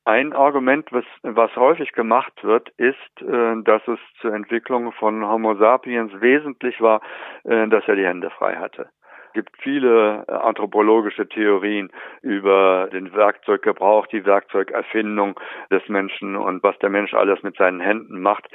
Ein 0.08 0.32
Argument, 0.32 0.88
was, 0.94 1.04
was 1.24 1.54
häufig 1.58 1.92
gemacht 1.92 2.32
wird, 2.42 2.70
ist, 2.78 3.22
äh, 3.22 3.62
dass 3.64 3.86
es 3.90 4.00
zur 4.22 4.34
Entwicklung 4.34 4.94
von 4.94 5.28
Homo 5.28 5.56
sapiens 5.56 6.14
wesentlich 6.22 6.80
war, 6.80 7.02
äh, 7.44 7.68
dass 7.68 7.86
er 7.90 7.98
die 7.98 8.06
Hände 8.06 8.30
frei 8.30 8.56
hatte. 8.56 8.88
Es 9.28 9.34
gibt 9.34 9.58
viele 9.62 10.24
äh, 10.26 10.32
anthropologische 10.32 11.28
Theorien 11.28 11.92
über 12.22 12.88
den 12.94 13.14
Werkzeuggebrauch, 13.14 14.08
die 14.08 14.26
Werkzeugerfindung 14.26 15.38
des 15.72 15.86
Menschen 15.90 16.38
und 16.38 16.64
was 16.64 16.80
der 16.80 16.90
Mensch 16.90 17.14
alles 17.14 17.44
mit 17.44 17.58
seinen 17.58 17.82
Händen 17.82 18.22
macht. 18.22 18.48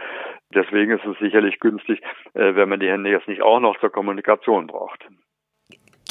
Deswegen 0.55 0.93
ist 0.93 1.05
es 1.05 1.19
sicherlich 1.19 1.61
günstig, 1.61 2.01
äh, 2.33 2.55
wenn 2.55 2.71
man 2.71 2.81
die 2.81 2.88
Hände 2.88 3.11
jetzt 3.11 3.29
nicht 3.29 3.43
auch 3.43 3.61
noch 3.61 3.79
zur 3.79 3.93
Kommunikation 3.93 4.69
braucht. 4.69 5.07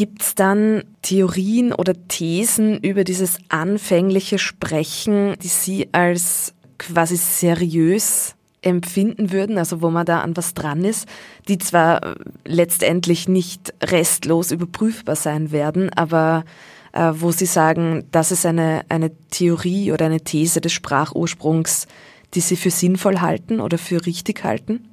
Gibt 0.02 0.24
es 0.24 0.34
dann 0.34 0.84
Theorien 1.04 1.74
oder 1.74 1.94
Thesen 2.08 2.80
über 2.80 3.04
dieses 3.04 3.38
anfängliche 3.50 4.40
Sprechen, 4.40 5.36
die 5.44 5.48
Sie 5.48 5.90
als 5.92 6.56
quasi 6.80 7.18
seriös 7.18 8.34
empfinden 8.64 9.32
würden, 9.32 9.60
also 9.60 9.84
wo 9.84 9.92
man 9.92 10.08
da 10.08 10.22
an 10.22 10.36
was 10.36 10.56
dran 10.56 10.86
ist, 10.86 11.08
die 11.48 11.60
zwar 11.60 12.16
letztendlich 12.46 13.30
nicht 13.30 13.76
restlos 13.80 14.52
überprüfbar 14.52 15.16
sein 15.16 15.52
werden, 15.52 15.92
aber 15.94 16.46
äh, 16.94 17.12
wo 17.14 17.32
Sie 17.32 17.46
sagen, 17.46 18.06
das 18.10 18.32
ist 18.32 18.48
eine, 18.48 18.82
eine 18.90 19.12
Theorie 19.30 19.92
oder 19.92 20.08
eine 20.08 20.22
These 20.22 20.62
des 20.62 20.74
Sprachursprungs, 20.74 21.86
die 22.34 22.42
Sie 22.42 22.56
für 22.56 22.72
sinnvoll 22.72 23.20
halten 23.20 23.60
oder 23.60 23.78
für 23.78 24.04
richtig 24.04 24.44
halten? 24.44 24.91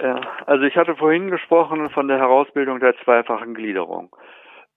Ja, 0.00 0.20
also 0.46 0.64
ich 0.64 0.76
hatte 0.76 0.94
vorhin 0.94 1.30
gesprochen 1.30 1.90
von 1.90 2.06
der 2.08 2.18
Herausbildung 2.18 2.78
der 2.78 2.96
zweifachen 2.98 3.54
Gliederung. 3.54 4.14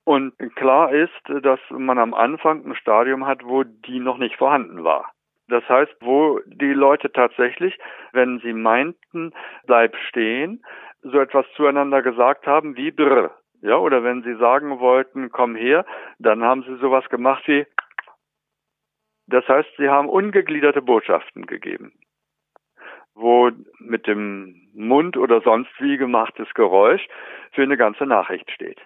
Und 0.04 0.34
klar 0.56 0.92
ist, 0.92 1.22
dass 1.44 1.60
man 1.70 2.00
am 2.00 2.14
Anfang 2.14 2.66
ein 2.66 2.76
Stadium 2.76 3.28
hat, 3.28 3.46
wo 3.46 3.64
die 3.64 4.00
noch 4.00 4.18
nicht 4.18 4.36
vorhanden 4.36 4.84
war. 4.84 5.12
Das 5.48 5.68
heißt, 5.70 5.96
wo 6.02 6.40
die 6.46 6.74
Leute 6.74 7.12
tatsächlich, 7.12 7.78
wenn 8.14 8.40
sie 8.40 8.54
meinten, 8.54 9.34
bleib 9.68 9.96
stehen, 10.08 10.64
so 11.02 11.20
etwas 11.20 11.46
zueinander 11.56 12.02
gesagt 12.02 12.48
haben 12.48 12.76
wie 12.76 12.92
brr. 12.92 13.32
Ja, 13.62 13.78
oder 13.78 14.04
wenn 14.04 14.24
sie 14.24 14.36
sagen 14.38 14.80
wollten, 14.80 15.30
komm 15.30 15.56
her, 15.56 15.86
dann 16.18 16.44
haben 16.44 16.64
sie 16.64 16.78
sowas 16.78 17.08
gemacht 17.10 17.48
wie 17.48 17.68
das 19.28 19.48
heißt, 19.48 19.70
sie 19.78 19.88
haben 19.88 20.10
ungegliederte 20.10 20.82
Botschaften 20.82 21.46
gegeben 21.46 21.94
wo 23.16 23.52
mit 23.80 24.08
dem 24.08 24.62
Mund 24.74 25.18
oder 25.18 25.42
sonst 25.42 25.72
wie 25.80 25.98
gemachtes 25.98 26.54
Geräusch 26.54 27.08
für 27.52 27.64
eine 27.64 27.78
ganze 27.78 28.06
Nachricht 28.06 28.50
steht. 28.52 28.80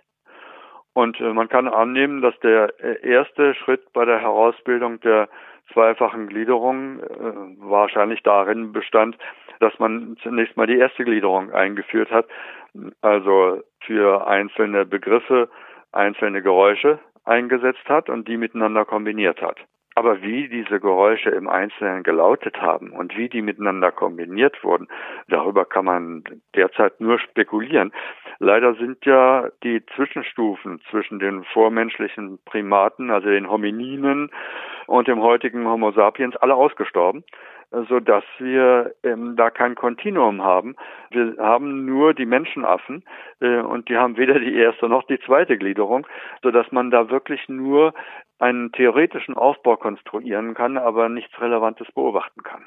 Und 0.93 1.19
äh, 1.19 1.33
man 1.33 1.49
kann 1.49 1.67
annehmen, 1.67 2.21
dass 2.21 2.39
der 2.39 2.73
äh, 2.79 3.07
erste 3.07 3.53
Schritt 3.53 3.91
bei 3.93 4.05
der 4.05 4.21
Herausbildung 4.21 4.99
der 5.01 5.27
zweifachen 5.73 6.27
Gliederung 6.27 7.01
äh, 7.01 7.05
wahrscheinlich 7.59 8.23
darin 8.23 8.71
bestand, 8.71 9.17
dass 9.59 9.77
man 9.79 10.15
zunächst 10.23 10.55
mal 10.57 10.67
die 10.67 10.77
erste 10.77 11.03
Gliederung 11.03 11.51
eingeführt 11.51 12.11
hat, 12.11 12.27
also 13.01 13.61
für 13.81 14.27
einzelne 14.27 14.85
Begriffe 14.85 15.49
einzelne 15.91 16.41
Geräusche 16.41 16.99
eingesetzt 17.25 17.87
hat 17.87 18.09
und 18.09 18.27
die 18.27 18.37
miteinander 18.37 18.85
kombiniert 18.85 19.41
hat. 19.41 19.57
Aber 19.95 20.21
wie 20.21 20.49
diese 20.49 20.81
Geräusche 20.81 21.29
im 21.29 21.47
Einzelnen 21.47 22.03
gelautet 22.03 22.61
haben 22.61 22.91
und 22.91 23.15
wie 23.15 23.29
die 23.29 23.41
miteinander 23.41 23.91
kombiniert 23.91 24.61
wurden, 24.61 24.89
darüber 25.29 25.63
kann 25.63 25.85
man 25.85 26.23
derzeit 26.53 26.99
nur 26.99 27.17
spekulieren. 27.17 27.93
Leider 28.39 28.75
sind 28.75 29.05
ja 29.05 29.49
die 29.63 29.85
Zwischenstufen 29.95 30.81
zwischen 30.89 31.19
den 31.19 31.45
vormenschlichen 31.45 32.39
Primaten, 32.43 33.09
also 33.09 33.29
den 33.29 33.49
Homininen 33.49 34.31
und 34.87 35.07
dem 35.07 35.21
heutigen 35.21 35.65
Homo 35.65 35.91
sapiens 35.93 36.35
alle 36.35 36.55
ausgestorben 36.55 37.23
so 37.89 37.99
dass 37.99 38.23
wir 38.37 38.93
ähm, 39.03 39.35
da 39.35 39.49
kein 39.49 39.75
Kontinuum 39.75 40.43
haben. 40.43 40.75
Wir 41.11 41.35
haben 41.39 41.85
nur 41.85 42.13
die 42.13 42.25
Menschenaffen 42.25 43.03
äh, 43.41 43.59
und 43.59 43.89
die 43.89 43.97
haben 43.97 44.17
weder 44.17 44.39
die 44.39 44.55
erste 44.55 44.87
noch 44.87 45.03
die 45.03 45.19
zweite 45.19 45.57
Gliederung, 45.57 46.07
so 46.41 46.51
dass 46.51 46.71
man 46.71 46.91
da 46.91 47.09
wirklich 47.09 47.47
nur 47.49 47.93
einen 48.39 48.71
theoretischen 48.71 49.35
Aufbau 49.35 49.77
konstruieren 49.77 50.53
kann, 50.53 50.77
aber 50.77 51.09
nichts 51.09 51.39
Relevantes 51.39 51.87
beobachten 51.93 52.43
kann. 52.43 52.61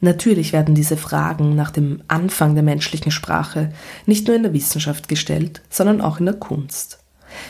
Natürlich 0.00 0.52
werden 0.52 0.74
diese 0.74 0.96
Fragen 0.96 1.54
nach 1.56 1.70
dem 1.70 2.02
Anfang 2.06 2.54
der 2.54 2.62
menschlichen 2.62 3.10
Sprache 3.10 3.72
nicht 4.04 4.26
nur 4.26 4.36
in 4.36 4.42
der 4.42 4.52
Wissenschaft 4.52 5.08
gestellt, 5.08 5.62
sondern 5.70 6.02
auch 6.02 6.20
in 6.20 6.26
der 6.26 6.34
Kunst. 6.34 7.02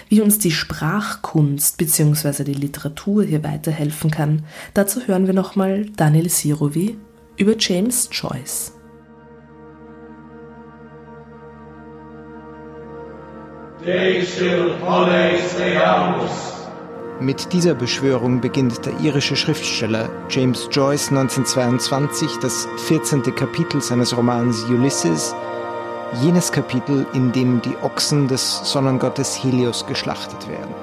Wie 0.08 0.20
uns 0.20 0.38
die 0.38 0.52
Sprachkunst 0.52 1.76
bzw. 1.76 2.44
die 2.44 2.54
Literatur 2.54 3.24
hier 3.24 3.42
weiterhelfen 3.44 4.10
kann, 4.10 4.44
dazu 4.74 5.06
hören 5.06 5.26
wir 5.26 5.34
nochmal 5.34 5.86
Daniel 5.96 6.28
Sirovi 6.28 6.96
über 7.36 7.54
James 7.58 8.08
Joyce. 8.12 8.72
Dei 13.84 14.22
still 14.24 14.74
Mit 17.18 17.54
dieser 17.54 17.74
Beschwörung 17.74 18.42
beginnt 18.42 18.84
der 18.84 19.00
irische 19.00 19.36
Schriftsteller 19.36 20.10
James 20.28 20.68
Joyce 20.70 21.08
1922 21.08 22.28
das 22.42 22.68
14. 22.88 23.22
Kapitel 23.34 23.80
seines 23.80 24.14
Romans 24.14 24.64
Ulysses, 24.64 25.34
jenes 26.22 26.52
Kapitel, 26.52 27.06
in 27.14 27.32
dem 27.32 27.62
die 27.62 27.74
Ochsen 27.82 28.28
des 28.28 28.60
Sonnengottes 28.70 29.42
Helios 29.42 29.86
geschlachtet 29.86 30.46
werden. 30.46 30.74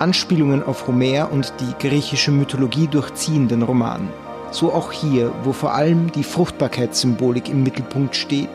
Anspielungen 0.00 0.64
auf 0.64 0.88
Homer 0.88 1.30
und 1.30 1.54
die 1.60 1.86
griechische 1.86 2.32
Mythologie 2.32 2.88
durchziehen 2.88 3.46
den 3.46 3.62
Roman. 3.62 4.08
So 4.50 4.72
auch 4.72 4.90
hier, 4.90 5.32
wo 5.44 5.52
vor 5.52 5.72
allem 5.72 6.10
die 6.10 6.24
Fruchtbarkeitssymbolik 6.24 7.48
im 7.48 7.62
Mittelpunkt 7.62 8.16
steht, 8.16 8.50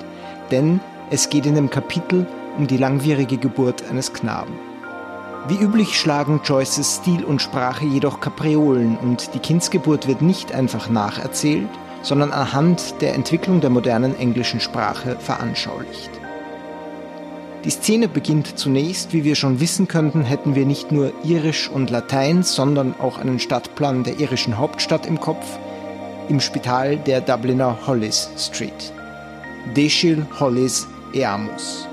denn 0.51 0.81
es 1.11 1.29
geht 1.29 1.45
in 1.45 1.55
dem 1.55 1.69
Kapitel 1.69 2.27
um 2.57 2.67
die 2.67 2.77
langwierige 2.77 3.37
Geburt 3.37 3.89
eines 3.89 4.11
Knaben. 4.11 4.72
Wie 5.49 5.57
üblich 5.57 5.99
schlagen 5.99 6.39
Joyces 6.45 7.01
Stil 7.01 7.25
und 7.25 7.41
Sprache 7.41 7.83
jedoch 7.85 8.21
Kapriolen 8.21 8.97
und 8.97 9.33
die 9.33 9.39
Kindsgeburt 9.39 10.07
wird 10.07 10.21
nicht 10.21 10.53
einfach 10.53 10.89
nacherzählt, 10.89 11.67
sondern 12.01 12.31
anhand 12.31 13.01
der 13.01 13.13
Entwicklung 13.13 13.59
der 13.59 13.69
modernen 13.69 14.17
englischen 14.17 14.61
Sprache 14.61 15.17
veranschaulicht. 15.19 16.11
Die 17.65 17.69
Szene 17.69 18.07
beginnt 18.07 18.57
zunächst, 18.57 19.11
wie 19.11 19.25
wir 19.25 19.35
schon 19.35 19.59
wissen 19.59 19.89
könnten, 19.89 20.23
hätten 20.23 20.55
wir 20.55 20.65
nicht 20.65 20.93
nur 20.93 21.11
Irisch 21.25 21.69
und 21.69 21.89
Latein, 21.89 22.43
sondern 22.43 22.95
auch 22.97 23.17
einen 23.17 23.39
Stadtplan 23.39 24.05
der 24.05 24.19
irischen 24.19 24.57
Hauptstadt 24.57 25.05
im 25.05 25.19
Kopf, 25.19 25.59
im 26.29 26.39
Spital 26.39 26.95
der 26.95 27.19
Dubliner 27.19 27.79
Hollis 27.85 28.29
Street. 28.37 28.93
Deschil 29.75 30.25
Hollis 30.39 30.87
Eamus. 31.13 31.89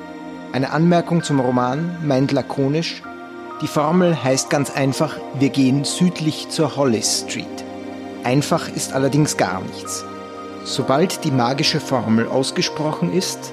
Eine 0.53 0.71
Anmerkung 0.71 1.25
zum 1.25 1.41
Roman 1.41 1.99
meint 2.05 2.31
lakonisch, 2.31 3.03
die 3.61 3.69
Formel 3.69 4.23
heißt 4.25 4.49
ganz 4.49 4.71
einfach, 4.71 5.17
wir 5.39 5.51
gehen 5.51 5.85
südlich 5.85 6.49
zur 6.49 6.77
Hollis 6.77 7.25
Street. 7.27 7.47
Einfach 8.25 8.69
ist 8.69 8.95
allerdings 8.95 9.37
gar 9.37 9.61
nichts. 9.61 10.05
Sobald 10.65 11.25
die 11.25 11.31
magische 11.31 11.81
Formel 11.81 12.27
ausgesprochen 12.27 13.13
ist, 13.13 13.53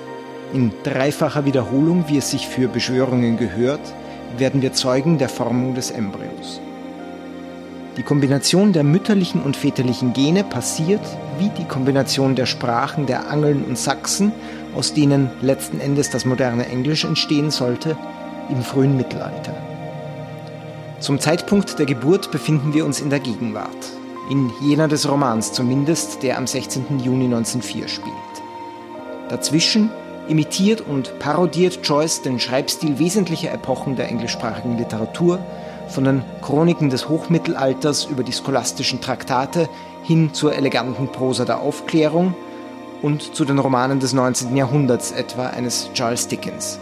in 0.54 0.72
dreifacher 0.84 1.44
Wiederholung, 1.44 2.06
wie 2.08 2.18
es 2.18 2.32
sich 2.32 2.48
für 2.48 2.70
Beschwörungen 2.70 3.38
gehört, 3.38 3.82
werden 4.38 4.62
wir 4.62 4.72
Zeugen 4.72 5.18
der 5.18 5.30
Formung 5.30 5.76
des 5.76 5.92
Embryos. 5.92 6.62
Die 7.98 8.04
Kombination 8.04 8.72
der 8.72 8.84
mütterlichen 8.84 9.42
und 9.42 9.58
väterlichen 9.58 10.14
Gene 10.14 10.44
passiert, 10.44 11.02
wie 11.40 11.50
die 11.50 11.66
Kombination 11.66 12.36
der 12.36 12.46
Sprachen 12.46 13.08
der 13.08 13.30
Angeln 13.30 13.66
und 13.66 13.78
Sachsen, 13.78 14.32
aus 14.76 14.94
denen 14.94 15.32
letzten 15.42 15.82
Endes 15.82 16.10
das 16.10 16.24
moderne 16.24 16.68
Englisch 16.68 17.04
entstehen 17.04 17.52
sollte, 17.52 17.98
im 18.50 18.62
frühen 18.62 18.96
Mittelalter. 18.96 19.67
Zum 21.00 21.20
Zeitpunkt 21.20 21.78
der 21.78 21.86
Geburt 21.86 22.32
befinden 22.32 22.74
wir 22.74 22.84
uns 22.84 23.00
in 23.00 23.12
der 23.12 23.20
Gegenwart. 23.20 23.70
In 24.32 24.52
jener 24.62 24.88
des 24.88 25.08
Romans 25.08 25.54
zumindest, 25.54 26.24
der 26.24 26.40
am 26.40 26.48
16. 26.48 27.00
Juni 27.00 27.26
1904 27.26 27.88
spielt. 27.88 28.14
Dazwischen 29.30 29.92
imitiert 30.28 30.82
und 30.82 31.20
parodiert 31.20 31.80
Joyce 31.84 32.24
den 32.24 32.40
Schreibstil 32.40 32.98
wesentlicher 32.98 33.54
Epochen 33.54 33.96
der 33.96 34.10
englischsprachigen 34.10 34.78
Literatur, 34.78 35.40
von 35.88 36.04
den 36.04 36.24
Chroniken 36.42 36.90
des 36.90 37.08
Hochmittelalters 37.08 38.06
über 38.06 38.24
die 38.24 38.34
scholastischen 38.34 39.00
Traktate 39.00 39.70
hin 40.04 40.34
zur 40.34 40.56
eleganten 40.56 41.10
Prosa 41.10 41.46
der 41.46 41.60
Aufklärung 41.60 42.34
und 43.04 43.36
zu 43.36 43.46
den 43.46 43.60
Romanen 43.60 44.00
des 44.00 44.14
19. 44.14 44.58
Jahrhunderts 44.58 45.12
etwa 45.12 45.48
eines 45.48 45.92
Charles 45.94 46.28
Dickens. 46.28 46.80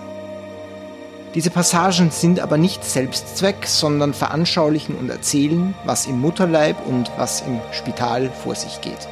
Diese 1.35 1.49
Passagen 1.49 2.11
sind 2.11 2.39
aber 2.39 2.57
nicht 2.57 2.85
Selbstzweck, 2.85 3.67
sondern 3.67 4.13
veranschaulichen 4.13 4.95
und 4.95 5.09
erzählen, 5.09 5.75
was 5.83 6.05
im 6.05 6.21
Mutterleib 6.21 6.77
und 6.87 7.11
was 7.17 7.41
im 7.41 7.59
Spital 7.73 8.31
vor 8.31 8.55
sich 8.55 8.79
geht. 8.79 9.09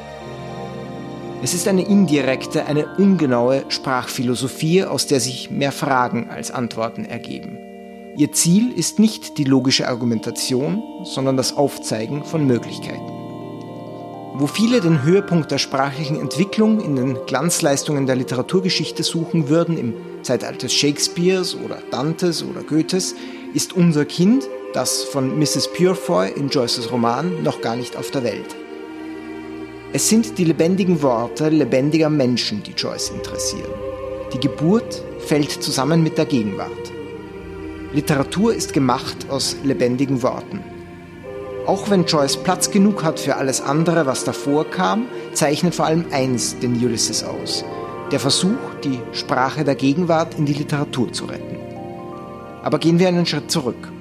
Es 1.43 1.53
ist 1.53 1.67
eine 1.67 1.81
indirekte, 1.81 2.65
eine 2.65 2.95
ungenaue 2.95 3.65
Sprachphilosophie, 3.67 4.85
aus 4.85 5.05
der 5.05 5.19
sich 5.19 5.51
mehr 5.51 5.73
Fragen 5.73 6.29
als 6.29 6.49
Antworten 6.49 7.03
ergeben. 7.03 7.57
Ihr 8.15 8.31
Ziel 8.31 8.71
ist 8.71 8.99
nicht 8.99 9.37
die 9.37 9.43
logische 9.43 9.89
Argumentation, 9.89 10.81
sondern 11.03 11.35
das 11.35 11.57
Aufzeigen 11.57 12.23
von 12.23 12.47
Möglichkeiten. 12.47 13.12
Wo 14.35 14.47
viele 14.47 14.81
den 14.81 15.03
Höhepunkt 15.03 15.51
der 15.51 15.59
sprachlichen 15.59 16.19
Entwicklung 16.19 16.81
in 16.81 16.95
den 16.95 17.17
Glanzleistungen 17.27 18.07
der 18.07 18.15
Literaturgeschichte 18.15 19.03
suchen 19.03 19.47
würden, 19.47 19.77
im 19.77 19.93
Zeitalter 20.23 20.69
Shakespeares 20.69 21.55
oder 21.55 21.77
Dantes 21.91 22.43
oder 22.43 22.63
Goethes, 22.63 23.13
ist 23.53 23.73
unser 23.73 24.05
Kind, 24.05 24.49
das 24.73 25.03
von 25.03 25.37
Mrs. 25.37 25.71
Purefoy 25.73 26.31
in 26.31 26.49
Joyces 26.49 26.91
Roman, 26.91 27.43
noch 27.43 27.61
gar 27.61 27.75
nicht 27.75 27.95
auf 27.95 28.09
der 28.09 28.23
Welt. 28.23 28.55
Es 29.93 30.09
sind 30.09 30.39
die 30.39 30.45
lebendigen 30.45 31.03
Worte 31.03 31.49
lebendiger 31.49 32.09
Menschen, 32.09 32.63
die 32.63 32.71
Joyce 32.71 33.11
interessieren. 33.11 33.71
Die 34.33 34.39
Geburt 34.39 35.03
fällt 35.19 35.51
zusammen 35.51 36.01
mit 36.01 36.17
der 36.17 36.25
Gegenwart. 36.25 36.91
Literatur 37.93 38.55
ist 38.55 38.73
gemacht 38.73 39.29
aus 39.29 39.55
lebendigen 39.63 40.23
Worten. 40.23 40.72
Auch 41.65 41.89
wenn 41.89 42.03
Joyce 42.05 42.37
Platz 42.37 42.71
genug 42.71 43.03
hat 43.03 43.21
für 43.21 43.37
alles 43.37 43.61
andere, 43.61 44.05
was 44.05 44.25
davor 44.25 44.69
kam, 44.69 45.07
zeichnet 45.33 45.73
vor 45.73 45.85
allem 45.85 46.05
eins 46.11 46.59
den 46.59 46.75
Ulysses 46.83 47.23
aus. 47.23 47.63
Der 48.11 48.19
Versuch, 48.19 48.57
die 48.83 48.99
Sprache 49.13 49.63
der 49.63 49.75
Gegenwart 49.75 50.35
in 50.37 50.45
die 50.45 50.53
Literatur 50.53 51.13
zu 51.13 51.25
retten. 51.25 51.57
Aber 52.63 52.79
gehen 52.79 52.99
wir 52.99 53.07
einen 53.07 53.25
Schritt 53.25 53.49
zurück. 53.49 53.91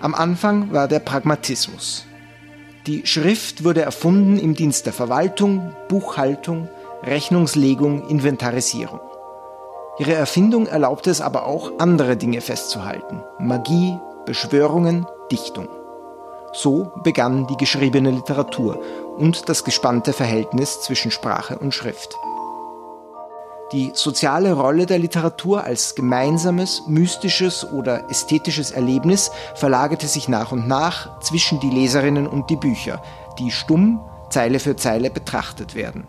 Am 0.00 0.14
Anfang 0.14 0.72
war 0.72 0.88
der 0.88 0.98
Pragmatismus. 0.98 2.04
Die 2.86 3.06
Schrift 3.06 3.64
wurde 3.64 3.82
erfunden 3.82 4.38
im 4.38 4.54
Dienst 4.54 4.86
der 4.86 4.92
Verwaltung, 4.92 5.72
Buchhaltung, 5.88 6.68
Rechnungslegung, 7.04 8.08
Inventarisierung. 8.08 9.00
Ihre 9.98 10.14
Erfindung 10.14 10.66
erlaubte 10.66 11.10
es 11.10 11.20
aber 11.20 11.46
auch, 11.46 11.78
andere 11.78 12.16
Dinge 12.16 12.40
festzuhalten. 12.40 13.22
Magie, 13.38 13.96
Beschwörungen, 14.26 15.06
Dichtung. 15.34 15.68
So 16.52 16.92
begann 17.02 17.48
die 17.48 17.56
geschriebene 17.56 18.12
Literatur 18.12 18.80
und 19.18 19.48
das 19.48 19.64
gespannte 19.64 20.12
Verhältnis 20.12 20.80
zwischen 20.80 21.10
Sprache 21.10 21.58
und 21.58 21.74
Schrift. 21.74 22.16
Die 23.72 23.90
soziale 23.94 24.52
Rolle 24.52 24.86
der 24.86 25.00
Literatur 25.00 25.64
als 25.64 25.96
gemeinsames, 25.96 26.84
mystisches 26.86 27.64
oder 27.72 28.08
ästhetisches 28.08 28.70
Erlebnis 28.70 29.32
verlagerte 29.56 30.06
sich 30.06 30.28
nach 30.28 30.52
und 30.52 30.68
nach 30.68 31.18
zwischen 31.18 31.58
die 31.58 31.70
Leserinnen 31.70 32.28
und 32.28 32.48
die 32.48 32.56
Bücher, 32.56 33.02
die 33.40 33.50
stumm, 33.50 34.00
Zeile 34.30 34.60
für 34.60 34.76
Zeile 34.76 35.10
betrachtet 35.10 35.74
werden. 35.74 36.06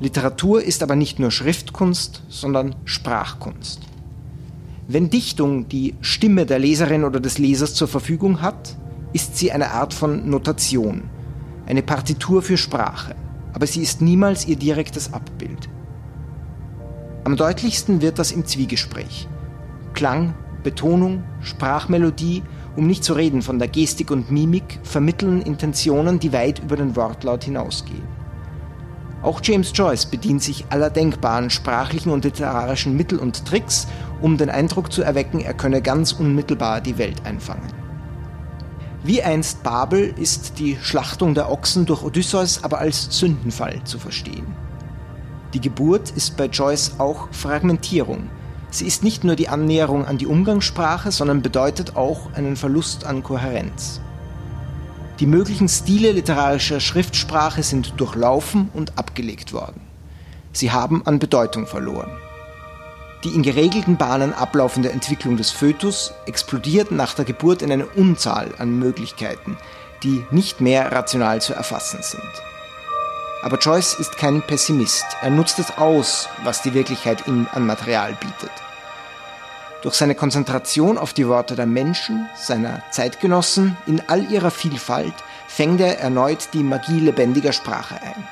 Literatur 0.00 0.62
ist 0.62 0.82
aber 0.82 0.96
nicht 0.96 1.18
nur 1.18 1.30
Schriftkunst, 1.30 2.22
sondern 2.30 2.74
Sprachkunst. 2.86 3.80
Wenn 4.86 5.08
Dichtung 5.08 5.66
die 5.68 5.94
Stimme 6.02 6.44
der 6.44 6.58
Leserin 6.58 7.04
oder 7.04 7.18
des 7.18 7.38
Lesers 7.38 7.72
zur 7.72 7.88
Verfügung 7.88 8.42
hat, 8.42 8.76
ist 9.14 9.38
sie 9.38 9.50
eine 9.50 9.70
Art 9.70 9.94
von 9.94 10.28
Notation, 10.28 11.04
eine 11.64 11.82
Partitur 11.82 12.42
für 12.42 12.58
Sprache, 12.58 13.14
aber 13.54 13.66
sie 13.66 13.80
ist 13.80 14.02
niemals 14.02 14.46
ihr 14.46 14.56
direktes 14.56 15.14
Abbild. 15.14 15.70
Am 17.24 17.34
deutlichsten 17.34 18.02
wird 18.02 18.18
das 18.18 18.30
im 18.30 18.44
Zwiegespräch. 18.44 19.26
Klang, 19.94 20.34
Betonung, 20.62 21.22
Sprachmelodie, 21.40 22.42
um 22.76 22.86
nicht 22.86 23.04
zu 23.04 23.14
reden 23.14 23.40
von 23.40 23.58
der 23.58 23.68
Gestik 23.68 24.10
und 24.10 24.30
Mimik, 24.30 24.80
vermitteln 24.82 25.40
Intentionen, 25.40 26.18
die 26.18 26.34
weit 26.34 26.58
über 26.58 26.76
den 26.76 26.94
Wortlaut 26.94 27.44
hinausgehen. 27.44 28.02
Auch 29.24 29.40
James 29.42 29.72
Joyce 29.74 30.04
bedient 30.04 30.42
sich 30.42 30.66
aller 30.68 30.90
denkbaren 30.90 31.48
sprachlichen 31.48 32.12
und 32.12 32.24
literarischen 32.24 32.94
Mittel 32.94 33.18
und 33.18 33.46
Tricks, 33.46 33.86
um 34.24 34.38
den 34.38 34.48
Eindruck 34.48 34.90
zu 34.90 35.02
erwecken, 35.02 35.40
er 35.40 35.52
könne 35.52 35.82
ganz 35.82 36.12
unmittelbar 36.12 36.80
die 36.80 36.96
Welt 36.96 37.26
einfangen. 37.26 37.70
Wie 39.02 39.22
einst 39.22 39.62
Babel 39.62 40.14
ist 40.18 40.58
die 40.58 40.78
Schlachtung 40.80 41.34
der 41.34 41.52
Ochsen 41.52 41.84
durch 41.84 42.02
Odysseus 42.02 42.64
aber 42.64 42.78
als 42.78 43.08
Sündenfall 43.10 43.84
zu 43.84 43.98
verstehen. 43.98 44.46
Die 45.52 45.60
Geburt 45.60 46.10
ist 46.12 46.38
bei 46.38 46.46
Joyce 46.46 46.92
auch 46.96 47.28
Fragmentierung. 47.32 48.30
Sie 48.70 48.86
ist 48.86 49.04
nicht 49.04 49.24
nur 49.24 49.36
die 49.36 49.50
Annäherung 49.50 50.06
an 50.06 50.16
die 50.16 50.26
Umgangssprache, 50.26 51.12
sondern 51.12 51.42
bedeutet 51.42 51.94
auch 51.94 52.32
einen 52.32 52.56
Verlust 52.56 53.04
an 53.04 53.22
Kohärenz. 53.22 54.00
Die 55.20 55.26
möglichen 55.26 55.68
Stile 55.68 56.12
literarischer 56.12 56.80
Schriftsprache 56.80 57.62
sind 57.62 58.00
durchlaufen 58.00 58.70
und 58.72 58.96
abgelegt 58.96 59.52
worden. 59.52 59.82
Sie 60.52 60.72
haben 60.72 61.06
an 61.06 61.18
Bedeutung 61.18 61.66
verloren. 61.66 62.23
Die 63.24 63.34
in 63.34 63.42
geregelten 63.42 63.96
Bahnen 63.96 64.34
ablaufende 64.34 64.92
Entwicklung 64.92 65.38
des 65.38 65.50
Fötus 65.50 66.12
explodiert 66.26 66.90
nach 66.90 67.14
der 67.14 67.24
Geburt 67.24 67.62
in 67.62 67.72
eine 67.72 67.86
Unzahl 67.86 68.50
an 68.58 68.78
Möglichkeiten, 68.78 69.56
die 70.02 70.26
nicht 70.30 70.60
mehr 70.60 70.92
rational 70.92 71.40
zu 71.40 71.54
erfassen 71.54 72.00
sind. 72.02 72.20
Aber 73.42 73.58
Joyce 73.58 73.94
ist 73.94 74.18
kein 74.18 74.42
Pessimist. 74.42 75.06
Er 75.22 75.30
nutzt 75.30 75.58
es 75.58 75.78
aus, 75.78 76.28
was 76.44 76.60
die 76.60 76.74
Wirklichkeit 76.74 77.26
ihm 77.26 77.46
an 77.52 77.66
Material 77.66 78.12
bietet. 78.20 78.52
Durch 79.82 79.94
seine 79.94 80.14
Konzentration 80.14 80.96
auf 80.98 81.12
die 81.12 81.28
Worte 81.28 81.56
der 81.56 81.66
Menschen, 81.66 82.26
seiner 82.36 82.82
Zeitgenossen 82.90 83.76
in 83.86 84.02
all 84.06 84.30
ihrer 84.30 84.50
Vielfalt, 84.50 85.14
fängt 85.46 85.80
er 85.80 85.98
erneut 85.98 86.48
die 86.52 86.62
Magie 86.62 87.00
lebendiger 87.00 87.52
Sprache 87.52 87.96
ein. 88.02 88.28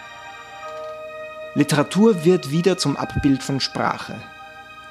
Literatur 1.54 2.24
wird 2.24 2.50
wieder 2.50 2.78
zum 2.78 2.96
Abbild 2.96 3.42
von 3.42 3.60
Sprache. 3.60 4.14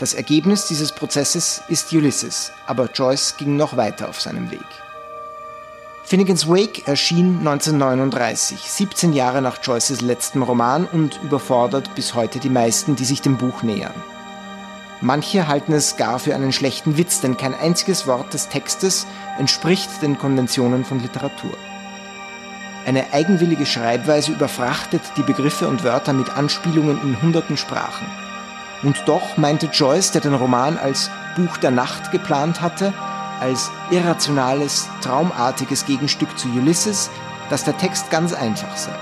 Das 0.02 0.16
Ergebnis 0.16 0.66
dieses 0.66 0.92
Prozesses 0.92 1.62
ist 1.68 1.94
Ulysses, 1.94 2.52
aber 2.66 2.90
Joyce 2.92 3.38
ging 3.38 3.56
noch 3.56 3.78
weiter 3.78 4.10
auf 4.10 4.20
seinem 4.20 4.50
Weg. 4.50 4.66
Finnegan's 6.04 6.48
Wake 6.48 6.88
erschien 6.88 7.38
1939, 7.38 8.60
17 8.62 9.14
Jahre 9.14 9.44
nach 9.44 9.60
Joyces 9.62 10.02
letztem 10.02 10.42
Roman 10.42 10.88
und 10.88 11.20
überfordert 11.22 11.94
bis 11.94 12.16
heute 12.16 12.40
die 12.40 12.50
meisten, 12.50 12.96
die 12.96 13.06
sich 13.06 13.22
dem 13.22 13.38
Buch 13.38 13.62
nähern. 13.62 13.94
Manche 15.02 15.48
halten 15.48 15.72
es 15.72 15.98
gar 15.98 16.18
für 16.18 16.34
einen 16.34 16.52
schlechten 16.52 16.98
Witz, 16.98 17.22
denn 17.22 17.38
kein 17.38 17.54
einziges 17.54 18.08
Wort 18.08 18.34
des 18.34 18.50
Textes 18.50 19.06
entspricht 19.38 20.02
den 20.02 20.18
Konventionen 20.18 20.84
von 20.84 21.00
Literatur. 21.00 21.54
Eine 22.88 23.14
eigenwillige 23.14 23.68
Schreibweise 23.68 24.32
überfrachtet 24.32 25.04
die 25.16 25.22
Begriffe 25.22 25.68
und 25.68 25.84
Wörter 25.84 26.14
mit 26.14 26.36
Anspielungen 26.36 27.00
in 27.04 27.22
hunderten 27.22 27.56
Sprachen. 27.56 28.08
Und 28.84 29.04
doch 29.06 29.38
meinte 29.38 29.68
Joyce, 29.68 30.12
der 30.12 30.22
den 30.22 30.34
Roman 30.34 30.78
als 30.78 31.12
Buch 31.36 31.58
der 31.58 31.72
Nacht 31.72 32.12
geplant 32.12 32.62
hatte, 32.62 32.94
als 33.40 33.72
irrationales, 33.90 34.90
traumartiges 35.02 35.86
Gegenstück 35.86 36.38
zu 36.38 36.48
Ulysses, 36.50 37.10
dass 37.50 37.64
der 37.64 37.78
Text 37.78 38.10
ganz 38.10 38.34
einfach 38.34 38.76
sei. 38.78 38.94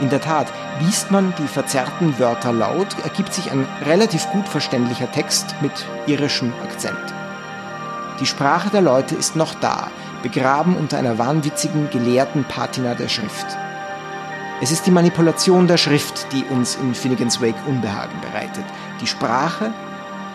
In 0.00 0.10
der 0.10 0.20
Tat, 0.20 0.46
liest 0.80 1.10
man 1.10 1.32
die 1.38 1.46
verzerrten 1.46 2.18
Wörter 2.18 2.52
laut, 2.52 2.88
ergibt 3.04 3.32
sich 3.34 3.50
ein 3.50 3.66
relativ 3.84 4.28
gut 4.30 4.48
verständlicher 4.48 5.10
Text 5.12 5.54
mit 5.60 5.72
irischem 6.06 6.52
Akzent. 6.64 6.98
Die 8.20 8.26
Sprache 8.26 8.70
der 8.70 8.80
Leute 8.80 9.14
ist 9.14 9.36
noch 9.36 9.54
da, 9.54 9.88
begraben 10.22 10.76
unter 10.76 10.98
einer 10.98 11.18
wahnwitzigen, 11.18 11.90
gelehrten 11.90 12.44
Patina 12.44 12.94
der 12.94 13.08
Schrift. 13.08 13.46
Es 14.62 14.70
ist 14.70 14.86
die 14.86 14.92
Manipulation 14.92 15.66
der 15.66 15.76
Schrift, 15.76 16.28
die 16.32 16.44
uns 16.44 16.76
in 16.76 16.94
Finnegans 16.94 17.42
Wake 17.42 17.56
Unbehagen 17.66 18.20
bereitet. 18.20 18.64
Die 19.00 19.08
Sprache, 19.08 19.74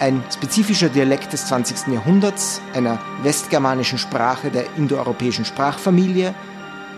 ein 0.02 0.22
spezifischer 0.30 0.90
Dialekt 0.90 1.32
des 1.32 1.46
20. 1.46 1.94
Jahrhunderts, 1.94 2.62
einer 2.74 3.00
westgermanischen 3.24 3.98
Sprache 3.98 4.52
der 4.52 4.66
indoeuropäischen 4.76 5.46
Sprachfamilie, 5.46 6.36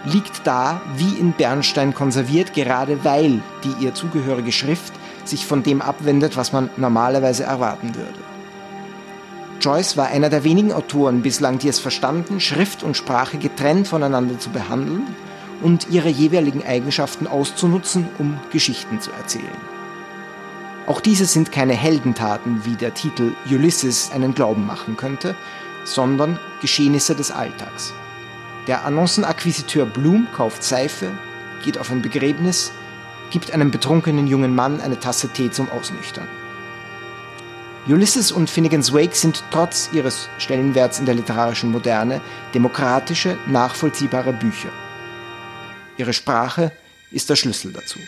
liegt 0.06 0.48
da 0.48 0.82
wie 0.96 1.20
in 1.20 1.34
Bernstein 1.34 1.94
konserviert, 1.94 2.56
gerade 2.56 3.06
weil 3.06 3.44
die 3.64 3.86
ihr 3.86 3.94
zugehörige 3.94 4.52
Schrift 4.52 4.94
sich 5.24 5.46
von 5.46 5.62
dem 5.62 5.84
abwendet, 5.84 6.36
was 6.36 6.52
man 6.52 6.72
normalerweise 6.78 7.44
erwarten 7.44 7.94
würde. 7.94 8.20
Joyce 9.62 9.98
war 9.98 10.08
einer 10.08 10.30
der 10.30 10.44
wenigen 10.44 10.74
Autoren 10.74 11.22
bislang, 11.22 11.60
die 11.60 11.68
es 11.68 11.80
verstanden, 11.80 12.40
Schrift 12.40 12.82
und 12.82 12.98
Sprache 12.98 13.38
getrennt 13.38 13.88
voneinander 13.88 14.40
zu 14.40 14.50
behandeln 14.50 15.16
und 15.62 15.90
ihre 15.90 16.10
jeweiligen 16.10 16.66
Eigenschaften 16.66 17.28
auszunutzen, 17.28 18.08
um 18.18 18.40
Geschichten 18.52 19.00
zu 19.02 19.12
erzählen. 19.12 19.46
Auch 20.88 21.02
diese 21.02 21.26
sind 21.26 21.52
keine 21.52 21.74
Heldentaten, 21.74 22.66
wie 22.66 22.76
der 22.76 22.94
Titel 22.94 23.34
Ulysses 23.50 24.12
einen 24.12 24.34
Glauben 24.34 24.66
machen 24.66 24.98
könnte, 24.98 25.36
sondern 25.84 26.40
Geschehnisse 26.62 27.16
des 27.16 27.32
Alltags. 27.32 27.94
Der 28.68 28.86
Annoncenakquisiteur 28.86 29.86
Bloom 29.86 30.28
kauft 30.36 30.64
Seife, 30.64 31.12
geht 31.64 31.78
auf 31.78 31.92
ein 31.92 32.02
Begräbnis, 32.02 32.72
gibt 33.30 33.52
einem 33.52 33.72
betrunkenen 33.72 34.28
jungen 34.28 34.56
Mann 34.56 34.82
eine 34.82 35.00
Tasse 35.00 35.30
Tee 35.30 35.52
zum 35.52 35.70
Ausnüchtern. 35.70 36.28
Ulysses 37.88 38.32
und 38.32 38.50
Finnegans 38.50 38.94
Wake 38.94 39.16
sind 39.16 39.44
trotz 39.52 39.90
ihres 39.94 40.30
Stellenwerts 40.38 41.00
in 41.00 41.06
der 41.06 41.16
literarischen 41.16 41.72
Moderne 41.72 42.22
demokratische, 42.54 43.38
nachvollziehbare 43.48 44.34
Bücher. 44.34 44.70
Ihre 46.00 46.14
Sprache 46.14 46.72
ist 47.12 47.30
der 47.30 47.36
Schlüssel 47.36 47.74
dazu. 47.74 48.00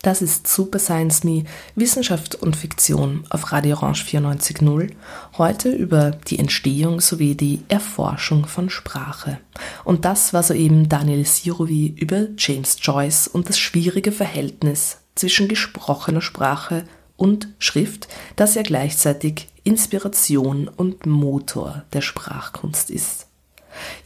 Das 0.00 0.22
ist 0.22 0.46
Super 0.46 0.78
Science 0.78 1.24
Me, 1.24 1.42
Wissenschaft 1.74 2.36
und 2.36 2.54
Fiktion 2.54 3.24
auf 3.30 3.50
Radio 3.50 3.78
Orange 3.78 4.04
94.0. 4.04 4.92
Heute 5.38 5.70
über 5.70 6.12
die 6.12 6.38
Entstehung 6.38 7.00
sowie 7.00 7.34
die 7.34 7.64
Erforschung 7.66 8.46
von 8.46 8.70
Sprache. 8.70 9.40
Und 9.82 10.04
das 10.04 10.32
war 10.32 10.44
soeben 10.44 10.88
Daniel 10.88 11.26
Sirovi 11.26 11.96
über 11.98 12.28
James 12.38 12.76
Joyce 12.80 13.26
und 13.26 13.48
das 13.48 13.58
schwierige 13.58 14.12
Verhältnis 14.12 14.98
zwischen 15.16 15.48
gesprochener 15.48 16.22
Sprache 16.22 16.84
und 17.16 17.48
Schrift, 17.58 18.06
das 18.36 18.54
ja 18.54 18.62
gleichzeitig 18.62 19.48
Inspiration 19.66 20.68
und 20.68 21.06
Motor 21.06 21.82
der 21.92 22.00
Sprachkunst 22.00 22.88
ist. 22.88 23.26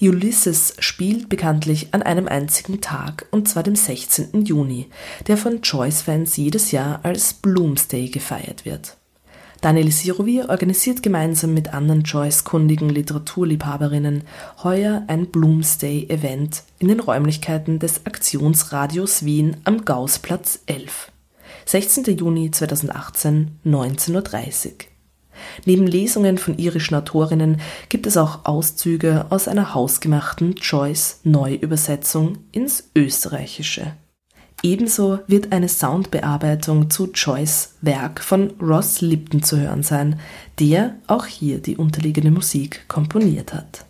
Ulysses 0.01 0.75
spielt 0.79 1.29
bekanntlich 1.29 1.93
an 1.93 2.03
einem 2.03 2.27
einzigen 2.27 2.81
Tag, 2.81 3.27
und 3.31 3.49
zwar 3.49 3.63
dem 3.63 3.77
16. 3.77 4.45
Juni, 4.45 4.89
der 5.27 5.37
von 5.37 5.61
Joyce-Fans 5.61 6.37
jedes 6.37 6.73
Jahr 6.73 7.01
als 7.03 7.35
Bloomsday 7.35 8.09
gefeiert 8.09 8.65
wird. 8.65 8.97
Daniel 9.61 9.93
Sirovi 9.93 10.43
organisiert 10.43 11.03
gemeinsam 11.03 11.53
mit 11.53 11.75
anderen 11.75 12.03
Joyce-kundigen 12.03 12.89
Literaturliebhaberinnen 12.89 14.23
heuer 14.65 15.05
ein 15.07 15.27
Bloomsday-Event 15.27 16.63
in 16.79 16.89
den 16.89 17.01
Räumlichkeiten 17.01 17.79
des 17.79 18.07
Aktionsradios 18.07 19.27
Wien 19.27 19.59
am 19.65 19.85
Gaußplatz 19.85 20.61
11. 20.65 21.13
16. 21.67 22.17
Juni 22.17 22.51
2018, 22.51 23.59
19.30 23.67 24.67
Uhr. 24.67 24.90
Neben 25.65 25.87
Lesungen 25.87 26.39
von 26.39 26.59
irischen 26.59 26.95
Autorinnen 26.95 27.61
gibt 27.89 28.07
es 28.07 28.17
auch 28.17 28.45
Auszüge 28.45 29.27
aus 29.31 29.49
einer 29.49 29.75
hausgemachten 29.75 30.55
Joyce-Neuübersetzung 30.55 32.39
ins 32.53 32.91
Österreichische. 32.97 33.93
Ebenso 34.63 35.21
wird 35.27 35.53
eine 35.53 35.69
Soundbearbeitung 35.69 36.91
zu 36.91 37.11
Joyce 37.13 37.77
Werk 37.81 38.21
von 38.21 38.53
Ross 38.61 39.01
Lipton 39.01 39.43
zu 39.43 39.59
hören 39.59 39.83
sein, 39.83 40.21
der 40.59 40.97
auch 41.07 41.25
hier 41.25 41.61
die 41.61 41.77
unterliegende 41.77 42.31
Musik 42.31 42.87
komponiert 42.87 43.55
hat. 43.55 43.87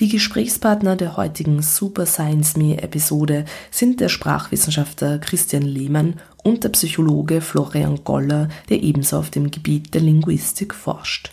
Die 0.00 0.08
Gesprächspartner 0.08 0.94
der 0.94 1.16
heutigen 1.16 1.60
Super 1.60 2.06
Science 2.06 2.56
Me 2.56 2.80
Episode 2.80 3.44
sind 3.72 4.00
der 4.00 4.08
Sprachwissenschaftler 4.08 5.18
Christian 5.18 5.62
Lehmann 5.62 6.20
und 6.44 6.62
der 6.62 6.68
Psychologe 6.68 7.40
Florian 7.40 8.04
Goller, 8.04 8.46
der 8.70 8.76
ebenso 8.76 9.16
auf 9.16 9.30
dem 9.30 9.50
Gebiet 9.50 9.94
der 9.94 10.02
Linguistik 10.02 10.72
forscht. 10.72 11.32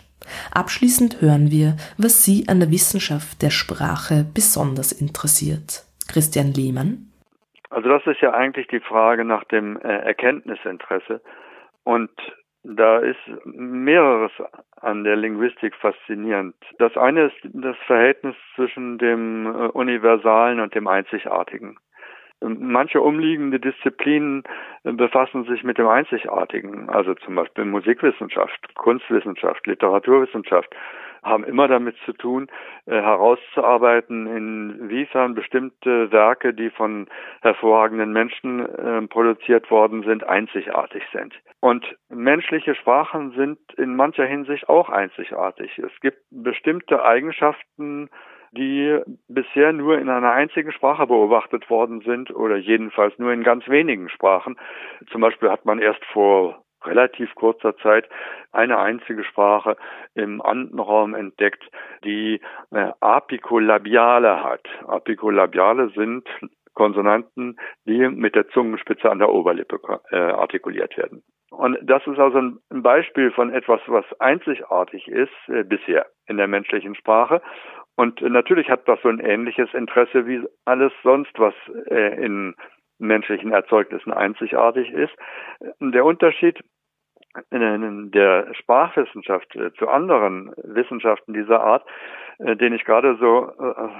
Abschließend 0.51 1.21
hören 1.21 1.51
wir, 1.51 1.75
was 1.99 2.25
Sie 2.25 2.45
an 2.47 2.59
der 2.59 2.71
Wissenschaft 2.71 3.43
der 3.43 3.51
Sprache 3.51 4.25
besonders 4.33 4.91
interessiert. 4.91 5.83
Christian 6.07 6.51
Lehmann. 6.51 7.11
Also 7.69 7.87
das 7.87 8.01
ist 8.07 8.21
ja 8.21 8.33
eigentlich 8.33 8.65
die 8.69 8.79
Frage 8.79 9.25
nach 9.25 9.43
dem 9.43 9.77
äh, 9.77 9.99
Erkenntnisinteresse. 9.99 11.21
Und 11.83 12.09
da 12.67 12.97
ist 12.99 13.19
mehreres 13.45 14.31
an 14.81 15.03
der 15.03 15.15
Linguistik 15.15 15.75
faszinierend. 15.75 16.55
Das 16.79 16.95
eine 16.97 17.25
ist 17.25 17.37
das 17.43 17.77
Verhältnis 17.85 18.35
zwischen 18.55 18.97
dem 18.97 19.45
äh, 19.45 19.67
Universalen 19.67 20.59
und 20.59 20.73
dem 20.73 20.87
Einzigartigen. 20.87 21.77
Manche 22.41 23.01
umliegende 23.01 23.59
Disziplinen 23.59 24.43
äh, 24.83 24.91
befassen 24.91 25.45
sich 25.45 25.63
mit 25.63 25.77
dem 25.77 25.87
Einzigartigen, 25.87 26.89
also 26.89 27.13
zum 27.13 27.35
Beispiel 27.35 27.65
Musikwissenschaft, 27.65 28.75
Kunstwissenschaft, 28.75 29.65
Literaturwissenschaft 29.67 30.75
haben 31.25 31.43
immer 31.43 31.67
damit 31.67 31.95
zu 32.05 32.13
tun, 32.13 32.47
äh, 32.85 32.93
herauszuarbeiten, 32.93 34.27
inwiefern 34.27 35.33
bestimmte 35.33 36.11
Werke, 36.11 36.53
die 36.53 36.69
von 36.69 37.07
hervorragenden 37.41 38.13
Menschen 38.13 38.65
äh, 38.65 39.01
produziert 39.07 39.69
worden 39.71 40.03
sind, 40.03 40.23
einzigartig 40.23 41.03
sind. 41.11 41.33
Und 41.59 41.85
menschliche 42.09 42.75
Sprachen 42.75 43.31
sind 43.31 43.57
in 43.77 43.95
mancher 43.95 44.25
Hinsicht 44.25 44.69
auch 44.69 44.89
einzigartig. 44.89 45.77
Es 45.79 45.99
gibt 45.99 46.19
bestimmte 46.29 47.03
Eigenschaften, 47.03 48.09
die 48.51 48.99
bisher 49.27 49.73
nur 49.73 49.97
in 49.97 50.09
einer 50.09 50.31
einzigen 50.31 50.71
Sprache 50.71 51.07
beobachtet 51.07 51.69
worden 51.69 52.01
sind 52.01 52.33
oder 52.33 52.55
jedenfalls 52.55 53.17
nur 53.17 53.33
in 53.33 53.43
ganz 53.43 53.67
wenigen 53.67 54.09
Sprachen. 54.09 54.57
Zum 55.11 55.21
Beispiel 55.21 55.49
hat 55.49 55.65
man 55.65 55.79
erst 55.79 56.03
vor 56.05 56.64
relativ 56.83 57.33
kurzer 57.35 57.75
Zeit 57.77 58.07
eine 58.51 58.77
einzige 58.77 59.23
Sprache 59.23 59.75
im 60.13 60.41
Andenraum 60.41 61.15
entdeckt, 61.15 61.63
die 62.03 62.41
äh, 62.71 62.91
Apikolabiale 62.99 64.43
hat. 64.43 64.67
Apikolabiale 64.87 65.89
sind 65.89 66.27
Konsonanten, 66.73 67.57
die 67.85 68.07
mit 68.09 68.35
der 68.35 68.49
Zungenspitze 68.49 69.09
an 69.09 69.19
der 69.19 69.29
Oberlippe 69.29 69.79
äh, 70.11 70.17
artikuliert 70.17 70.97
werden. 70.97 71.23
Und 71.49 71.77
das 71.81 72.05
ist 72.05 72.19
also 72.19 72.37
ein 72.37 72.59
Beispiel 72.69 73.31
von 73.31 73.51
etwas, 73.53 73.79
was 73.87 74.05
einzigartig 74.19 75.07
ist 75.07 75.31
äh, 75.47 75.63
bisher 75.63 76.05
in 76.27 76.37
der 76.37 76.47
menschlichen 76.47 76.95
Sprache. 76.95 77.41
Und 77.95 78.21
natürlich 78.21 78.69
hat 78.69 78.87
das 78.89 78.99
so 79.01 79.09
ein 79.09 79.19
ähnliches 79.19 79.73
Interesse 79.73 80.27
wie 80.27 80.45
alles 80.65 80.91
sonst, 81.01 81.31
was 81.39 81.53
äh, 81.89 82.21
in 82.23 82.55
menschlichen 82.99 83.51
Erzeugnissen 83.51 84.13
einzigartig 84.13 84.91
ist. 84.91 85.13
Der 85.79 86.05
Unterschied 86.05 86.59
der 87.51 88.53
Sprachwissenschaft 88.53 89.57
zu 89.77 89.89
anderen 89.89 90.53
Wissenschaften 90.63 91.33
dieser 91.33 91.61
Art, 91.61 91.85
den 92.39 92.73
ich 92.73 92.85
gerade 92.85 93.17
so 93.17 93.51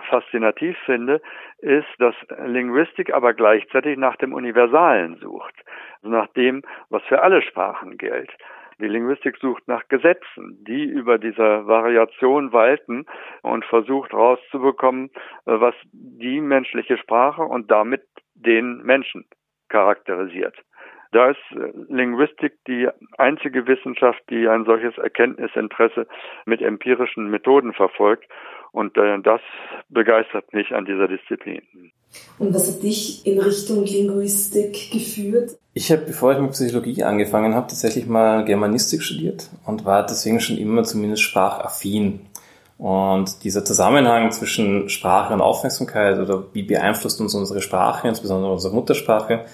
faszinativ 0.10 0.78
finde, 0.86 1.22
ist, 1.58 1.88
dass 2.00 2.16
Linguistik 2.46 3.14
aber 3.14 3.34
gleichzeitig 3.34 3.98
nach 3.98 4.16
dem 4.16 4.34
Universalen 4.34 5.18
sucht, 5.18 5.54
also 5.98 6.16
nach 6.16 6.28
dem, 6.28 6.64
was 6.90 7.04
für 7.04 7.22
alle 7.22 7.42
Sprachen 7.42 7.98
gilt. 7.98 8.32
Die 8.80 8.88
Linguistik 8.88 9.38
sucht 9.38 9.68
nach 9.68 9.88
Gesetzen, 9.88 10.64
die 10.68 10.84
über 10.84 11.18
dieser 11.18 11.66
Variation 11.66 12.52
walten 12.52 13.06
und 13.42 13.64
versucht 13.66 14.12
herauszubekommen, 14.12 15.12
was 15.46 15.76
die 15.92 16.42
menschliche 16.42 16.98
Sprache 16.98 17.42
und 17.42 17.72
damit 17.72 18.04
den 18.36 18.84
Menschen 18.84 19.26
charakterisiert. 19.70 20.56
Da 21.12 21.30
ist 21.30 21.38
äh, 21.52 21.72
Linguistik 21.88 22.54
die 22.68 22.90
einzige 23.18 23.68
Wissenschaft, 23.68 24.22
die 24.30 24.50
ein 24.50 24.66
solches 24.66 24.98
Erkenntnisinteresse 24.98 26.08
mit 26.46 26.62
empirischen 26.62 27.30
Methoden 27.30 27.74
verfolgt. 27.74 28.26
Und 28.74 28.98
äh, 28.98 29.22
das 29.22 29.40
begeistert 29.88 30.52
mich 30.54 30.74
an 30.74 30.84
dieser 30.84 31.08
Disziplin. 31.08 31.62
Und 32.38 32.54
was 32.54 32.70
hat 32.70 32.84
dich 32.84 33.26
in 33.26 33.40
Richtung 33.40 33.86
Linguistik 33.86 34.92
geführt? 34.92 35.58
Ich 35.74 35.90
habe, 35.92 36.02
bevor 36.02 36.34
ich 36.34 36.40
mit 36.40 36.52
Psychologie 36.52 37.04
angefangen 37.04 37.56
habe, 37.56 37.68
tatsächlich 37.68 38.08
mal 38.08 38.44
Germanistik 38.44 39.02
studiert 39.02 39.50
und 39.66 39.86
war 39.86 40.06
deswegen 40.06 40.42
schon 40.42 40.58
immer 40.58 40.84
zumindest 40.84 41.24
sprachaffin. 41.24 42.28
Und 42.78 43.44
dieser 43.44 43.64
Zusammenhang 43.64 44.32
zwischen 44.32 44.90
Sprache 44.90 45.34
und 45.34 45.42
Aufmerksamkeit 45.42 46.20
oder 46.20 46.44
wie 46.54 46.64
beeinflusst 46.64 47.22
uns 47.22 47.34
unsere 47.34 47.62
Sprache, 47.62 48.08
insbesondere 48.08 48.52
unsere 48.52 48.74
Muttersprache, 48.74 49.46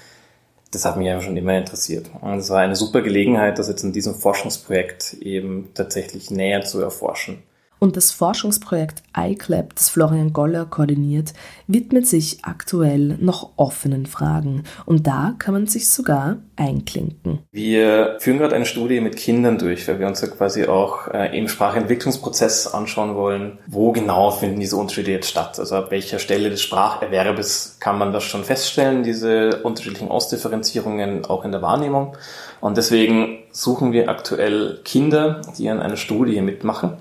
das 0.71 0.85
hat 0.85 0.97
mich 0.97 1.09
einfach 1.09 1.25
schon 1.25 1.37
immer 1.37 1.57
interessiert. 1.57 2.09
Und 2.21 2.39
es 2.39 2.49
war 2.49 2.59
eine 2.59 2.75
super 2.75 3.01
Gelegenheit, 3.01 3.59
das 3.59 3.67
jetzt 3.67 3.83
in 3.83 3.91
diesem 3.91 4.15
Forschungsprojekt 4.15 5.13
eben 5.21 5.69
tatsächlich 5.73 6.31
näher 6.31 6.61
zu 6.61 6.81
erforschen. 6.81 7.43
Und 7.83 7.97
das 7.97 8.11
Forschungsprojekt 8.11 9.01
iClap, 9.17 9.73
das 9.73 9.89
Florian 9.89 10.33
Goller 10.33 10.67
koordiniert, 10.67 11.33
widmet 11.65 12.05
sich 12.05 12.37
aktuell 12.43 13.17
noch 13.19 13.53
offenen 13.55 14.05
Fragen. 14.05 14.65
Und 14.85 15.07
da 15.07 15.33
kann 15.39 15.55
man 15.55 15.65
sich 15.65 15.89
sogar 15.89 16.37
einklinken. 16.55 17.39
Wir 17.51 18.17
führen 18.19 18.37
gerade 18.37 18.53
eine 18.53 18.67
Studie 18.67 19.01
mit 19.01 19.17
Kindern 19.17 19.57
durch, 19.57 19.87
weil 19.87 19.99
wir 19.99 20.05
uns 20.05 20.21
ja 20.21 20.27
quasi 20.27 20.67
auch 20.67 21.07
äh, 21.07 21.35
im 21.35 21.47
Sprachentwicklungsprozess 21.47 22.67
anschauen 22.67 23.15
wollen, 23.15 23.57
wo 23.65 23.91
genau 23.91 24.29
finden 24.29 24.59
diese 24.59 24.75
Unterschiede 24.75 25.09
jetzt 25.09 25.31
statt. 25.31 25.57
Also 25.57 25.75
ab 25.77 25.89
welcher 25.89 26.19
Stelle 26.19 26.51
des 26.51 26.61
Spracherwerbes 26.61 27.77
kann 27.79 27.97
man 27.97 28.13
das 28.13 28.25
schon 28.25 28.43
feststellen, 28.43 29.01
diese 29.01 29.63
unterschiedlichen 29.63 30.09
Ausdifferenzierungen 30.09 31.25
auch 31.25 31.45
in 31.45 31.51
der 31.51 31.63
Wahrnehmung. 31.63 32.15
Und 32.59 32.77
deswegen 32.77 33.39
suchen 33.51 33.91
wir 33.91 34.07
aktuell 34.07 34.81
Kinder, 34.85 35.41
die 35.57 35.67
an 35.67 35.79
einer 35.79 35.97
Studie 35.97 36.39
mitmachen 36.41 36.91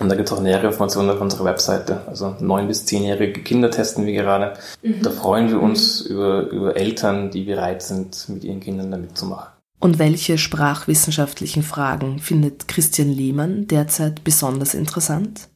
und 0.00 0.08
da 0.08 0.16
gibt 0.16 0.28
es 0.28 0.32
auch 0.32 0.42
nähere 0.42 0.68
Informationen 0.68 1.10
auf 1.10 1.20
unserer 1.20 1.44
Webseite. 1.44 2.02
Also 2.06 2.36
neun 2.40 2.68
bis 2.68 2.86
zehnjährige 2.86 3.42
Kinder 3.42 3.70
testen 3.70 4.06
wir 4.06 4.14
gerade. 4.14 4.54
Mhm. 4.82 5.02
Da 5.02 5.10
freuen 5.10 5.50
wir 5.50 5.60
uns 5.60 6.08
mhm. 6.08 6.14
über, 6.16 6.50
über 6.50 6.76
Eltern, 6.76 7.30
die 7.30 7.44
bereit 7.44 7.82
sind, 7.82 8.28
mit 8.28 8.44
ihren 8.44 8.60
Kindern 8.60 8.90
da 8.90 8.96
mitzumachen. 8.96 9.52
Und 9.80 9.98
welche 9.98 10.38
sprachwissenschaftlichen 10.38 11.62
Fragen 11.62 12.18
findet 12.18 12.66
Christian 12.66 13.08
Lehmann 13.08 13.66
derzeit 13.68 14.24
besonders 14.24 14.74
interessant? 14.74 15.48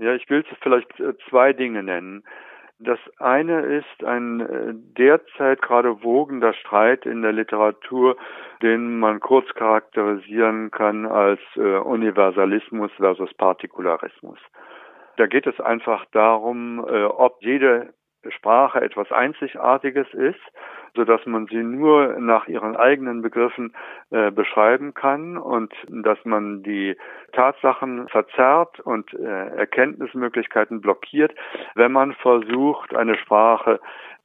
Ja, 0.00 0.14
ich 0.14 0.28
will 0.28 0.44
vielleicht 0.62 0.98
äh, 0.98 1.14
zwei 1.28 1.52
Dinge 1.52 1.82
nennen. 1.82 2.24
Das 2.80 2.98
eine 3.18 3.60
ist 3.62 4.04
ein 4.04 4.40
äh, 4.40 4.74
derzeit 4.96 5.62
gerade 5.62 6.02
wogender 6.02 6.54
Streit 6.54 7.06
in 7.06 7.22
der 7.22 7.32
Literatur, 7.32 8.16
den 8.62 8.98
man 8.98 9.20
kurz 9.20 9.48
charakterisieren 9.54 10.70
kann 10.70 11.06
als 11.06 11.40
äh, 11.56 11.76
Universalismus 11.78 12.90
versus 12.96 13.32
Partikularismus. 13.34 14.38
Da 15.16 15.26
geht 15.26 15.46
es 15.46 15.60
einfach 15.60 16.04
darum, 16.12 16.84
äh, 16.88 17.04
ob 17.04 17.36
jede 17.40 17.92
Sprache 18.30 18.80
etwas 18.80 19.10
Einzigartiges 19.12 20.12
ist, 20.12 20.40
so 20.94 21.04
dass 21.04 21.24
man 21.26 21.46
sie 21.46 21.62
nur 21.62 22.18
nach 22.18 22.48
ihren 22.48 22.76
eigenen 22.76 23.22
Begriffen 23.22 23.74
äh, 24.10 24.30
beschreiben 24.30 24.94
kann 24.94 25.36
und 25.36 25.72
dass 25.88 26.18
man 26.24 26.62
die 26.62 26.96
Tatsachen 27.32 28.08
verzerrt 28.08 28.80
und 28.80 29.12
äh, 29.14 29.48
Erkenntnismöglichkeiten 29.56 30.80
blockiert, 30.80 31.34
wenn 31.74 31.92
man 31.92 32.14
versucht, 32.14 32.94
eine 32.96 33.16
Sprache 33.16 33.80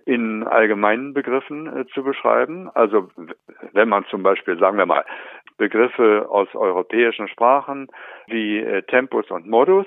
in 0.05 0.43
allgemeinen 0.43 1.13
Begriffen 1.13 1.67
äh, 1.67 1.85
zu 1.93 2.03
beschreiben. 2.03 2.69
Also 2.73 3.09
wenn 3.71 3.89
man 3.89 4.05
zum 4.05 4.23
Beispiel, 4.23 4.57
sagen 4.57 4.77
wir 4.77 4.85
mal, 4.85 5.05
Begriffe 5.57 6.27
aus 6.29 6.47
europäischen 6.55 7.27
Sprachen 7.27 7.87
wie 8.27 8.59
äh, 8.59 8.81
Tempus 8.83 9.29
und 9.31 9.47
Modus 9.47 9.85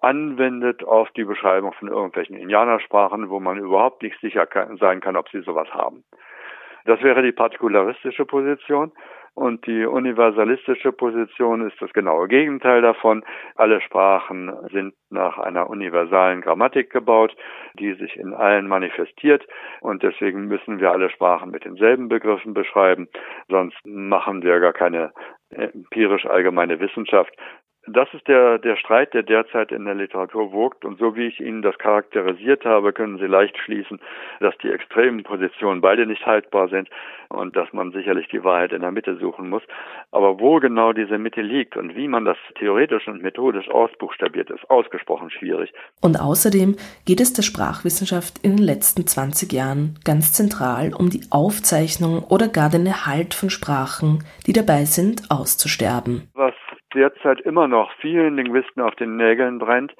anwendet 0.00 0.82
auf 0.84 1.10
die 1.12 1.24
Beschreibung 1.24 1.72
von 1.74 1.88
irgendwelchen 1.88 2.36
Indianersprachen, 2.36 3.30
wo 3.30 3.38
man 3.38 3.58
überhaupt 3.58 4.02
nicht 4.02 4.18
sicher 4.20 4.46
kann, 4.46 4.76
sein 4.78 5.00
kann, 5.00 5.16
ob 5.16 5.28
sie 5.28 5.42
sowas 5.42 5.68
haben. 5.72 6.02
Das 6.84 7.00
wäre 7.02 7.22
die 7.22 7.32
partikularistische 7.32 8.26
Position. 8.26 8.90
Und 9.34 9.66
die 9.66 9.86
universalistische 9.86 10.92
Position 10.92 11.66
ist 11.66 11.80
das 11.80 11.92
genaue 11.94 12.28
Gegenteil 12.28 12.82
davon. 12.82 13.24
Alle 13.54 13.80
Sprachen 13.80 14.52
sind 14.70 14.94
nach 15.08 15.38
einer 15.38 15.70
universalen 15.70 16.42
Grammatik 16.42 16.90
gebaut, 16.90 17.34
die 17.78 17.94
sich 17.94 18.16
in 18.16 18.34
allen 18.34 18.68
manifestiert. 18.68 19.46
Und 19.80 20.02
deswegen 20.02 20.48
müssen 20.48 20.80
wir 20.80 20.92
alle 20.92 21.08
Sprachen 21.08 21.50
mit 21.50 21.64
denselben 21.64 22.08
Begriffen 22.08 22.52
beschreiben. 22.52 23.08
Sonst 23.48 23.78
machen 23.86 24.42
wir 24.42 24.60
gar 24.60 24.74
keine 24.74 25.12
empirisch 25.50 26.26
allgemeine 26.26 26.80
Wissenschaft, 26.80 27.34
das 27.86 28.08
ist 28.14 28.28
der, 28.28 28.58
der 28.58 28.76
Streit, 28.76 29.12
der 29.12 29.24
derzeit 29.24 29.72
in 29.72 29.84
der 29.84 29.94
Literatur 29.94 30.52
wogt. 30.52 30.84
Und 30.84 30.98
so 31.00 31.16
wie 31.16 31.26
ich 31.26 31.40
Ihnen 31.40 31.62
das 31.62 31.76
charakterisiert 31.78 32.64
habe, 32.64 32.92
können 32.92 33.18
Sie 33.18 33.26
leicht 33.26 33.58
schließen, 33.58 34.00
dass 34.38 34.56
die 34.58 34.70
extremen 34.70 35.24
Positionen 35.24 35.80
beide 35.80 36.06
nicht 36.06 36.24
haltbar 36.24 36.68
sind 36.68 36.88
und 37.28 37.56
dass 37.56 37.72
man 37.72 37.90
sicherlich 37.90 38.28
die 38.28 38.44
Wahrheit 38.44 38.72
in 38.72 38.82
der 38.82 38.92
Mitte 38.92 39.16
suchen 39.16 39.48
muss. 39.48 39.62
Aber 40.12 40.38
wo 40.38 40.60
genau 40.60 40.92
diese 40.92 41.18
Mitte 41.18 41.40
liegt 41.40 41.76
und 41.76 41.96
wie 41.96 42.06
man 42.06 42.24
das 42.24 42.36
theoretisch 42.56 43.08
und 43.08 43.22
methodisch 43.22 43.68
ausbuchstabiert, 43.68 44.50
ist 44.50 44.70
ausgesprochen 44.70 45.30
schwierig. 45.30 45.72
Und 46.00 46.20
außerdem 46.20 46.76
geht 47.04 47.20
es 47.20 47.32
der 47.32 47.42
Sprachwissenschaft 47.42 48.38
in 48.44 48.58
den 48.58 48.64
letzten 48.64 49.08
20 49.08 49.52
Jahren 49.52 49.98
ganz 50.04 50.32
zentral 50.32 50.92
um 50.94 51.10
die 51.10 51.22
Aufzeichnung 51.30 52.22
oder 52.30 52.46
gar 52.46 52.70
den 52.70 52.86
Erhalt 52.86 53.34
von 53.34 53.50
Sprachen, 53.50 54.22
die 54.46 54.52
dabei 54.52 54.84
sind, 54.84 55.30
auszusterben. 55.30 56.30
Was 56.34 56.54
derzeit 56.94 57.40
immer 57.40 57.68
noch 57.68 57.92
vielen 58.00 58.36
Linguisten 58.36 58.82
auf 58.82 58.94
den 58.96 59.16
Nägeln 59.16 59.58
brennt, 59.58 59.94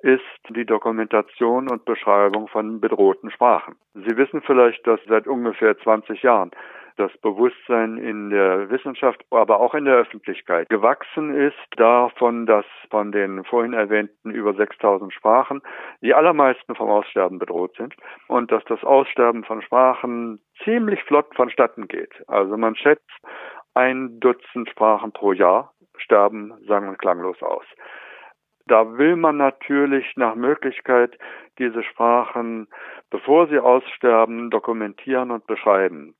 ist 0.00 0.22
die 0.48 0.64
Dokumentation 0.64 1.68
und 1.70 1.84
Beschreibung 1.84 2.48
von 2.48 2.80
bedrohten 2.80 3.30
Sprachen. 3.30 3.74
Sie 3.94 4.16
wissen 4.16 4.42
vielleicht, 4.42 4.86
dass 4.86 5.00
seit 5.08 5.26
ungefähr 5.26 5.76
20 5.78 6.22
Jahren 6.22 6.50
das 6.98 7.16
Bewusstsein 7.18 7.96
in 7.96 8.30
der 8.30 8.70
Wissenschaft, 8.70 9.24
aber 9.30 9.60
auch 9.60 9.74
in 9.74 9.84
der 9.84 9.94
Öffentlichkeit 9.94 10.68
gewachsen 10.68 11.32
ist 11.34 11.56
davon, 11.76 12.44
dass 12.44 12.66
von 12.90 13.12
den 13.12 13.44
vorhin 13.44 13.72
erwähnten 13.72 14.30
über 14.30 14.52
6000 14.52 15.12
Sprachen 15.12 15.62
die 16.02 16.12
allermeisten 16.12 16.74
vom 16.74 16.90
Aussterben 16.90 17.38
bedroht 17.38 17.74
sind 17.76 17.94
und 18.26 18.50
dass 18.50 18.64
das 18.64 18.82
Aussterben 18.82 19.44
von 19.44 19.62
Sprachen 19.62 20.40
ziemlich 20.64 21.02
flott 21.04 21.32
vonstatten 21.36 21.86
geht. 21.86 22.12
Also 22.26 22.56
man 22.56 22.74
schätzt 22.74 23.08
ein 23.74 24.18
Dutzend 24.18 24.68
Sprachen 24.68 25.12
pro 25.12 25.32
Jahr 25.32 25.72
sterben 26.00 26.54
sang- 26.66 26.88
und 26.88 26.98
klanglos 26.98 27.42
aus. 27.42 27.64
Da 28.66 28.98
will 28.98 29.16
man 29.16 29.38
natürlich 29.38 30.14
nach 30.16 30.34
Möglichkeit 30.34 31.18
diese 31.58 31.82
Sprachen, 31.82 32.68
bevor 33.10 33.48
sie 33.48 33.58
aussterben, 33.58 34.50
dokumentieren 34.50 35.30
und 35.30 35.46
beschreiben. 35.46 36.14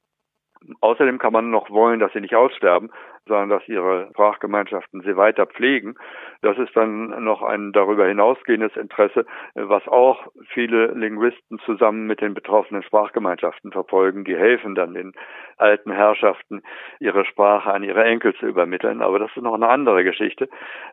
Außerdem 0.81 1.19
kann 1.19 1.33
man 1.33 1.51
noch 1.51 1.71
wollen, 1.71 2.01
dass 2.01 2.13
sie 2.13 2.21
nicht 2.21 2.35
aussterben, 2.35 2.91
sondern 3.27 3.51
dass 3.51 3.69
ihre 3.69 4.09
Sprachgemeinschaften 4.11 5.03
sie 5.03 5.17
weiter 5.17 5.47
pflegen. 5.47 5.95
Das 6.43 6.59
ist 6.59 6.75
dann 6.75 7.25
noch 7.25 7.43
ein 7.43 7.73
darüber 7.73 8.07
hinausgehendes 8.07 8.77
Interesse, 8.77 9.27
was 9.55 9.87
auch 9.87 10.27
viele 10.49 10.87
Linguisten 10.93 11.59
zusammen 11.61 12.07
mit 12.07 12.21
den 12.21 12.35
betroffenen 12.35 12.83
Sprachgemeinschaften 12.83 13.71
verfolgen. 13.71 14.25
Die 14.25 14.37
helfen 14.37 14.75
dann 14.75 14.95
den 14.95 15.13
alten 15.57 15.93
Herrschaften, 15.93 16.63
ihre 17.01 17.25
Sprache 17.25 17.73
an 17.73 17.83
ihre 17.83 18.05
Enkel 18.05 18.35
zu 18.35 18.47
übermitteln. 18.47 19.03
Aber 19.03 19.19
das 19.19 19.31
ist 19.37 19.43
noch 19.43 19.55
eine 19.55 19.69
andere 19.69 20.05
Geschichte. 20.05 20.49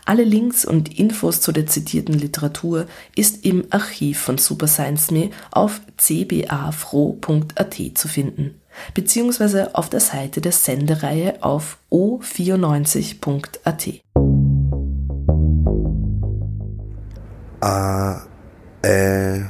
Alle 0.04 0.24
Links 0.24 0.64
und 0.64 0.98
Infos 0.98 1.40
zu 1.40 1.52
der 1.52 1.66
zitierten 1.66 2.14
Literatur 2.14 2.86
ist 3.14 3.44
im 3.44 3.64
Archiv 3.70 4.18
von 4.18 4.38
Super 4.38 4.66
Science 4.66 5.12
Me 5.12 5.30
auf 5.52 5.80
cbafro.at 5.98 7.76
zu 7.94 8.08
finden 8.08 8.61
beziehungsweise 8.94 9.74
auf 9.74 9.88
der 9.88 10.00
Seite 10.00 10.40
der 10.40 10.52
Sendereihe 10.52 11.42
auf 11.42 11.78
o94.at. 11.90 13.88
A, 17.60 18.22
Ä, 18.82 19.44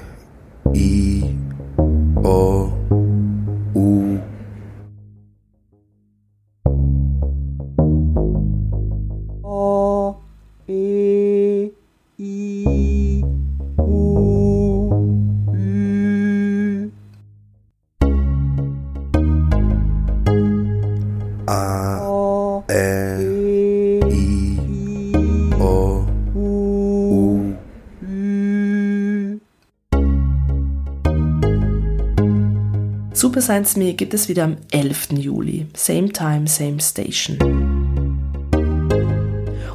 Science 33.52 33.76
Me 33.76 33.92
gibt 33.92 34.14
es 34.14 34.30
wieder 34.30 34.44
am 34.44 34.56
11. 34.70 35.08
Juli. 35.18 35.66
Same 35.74 36.08
time, 36.08 36.46
same 36.46 36.80
station. 36.80 37.36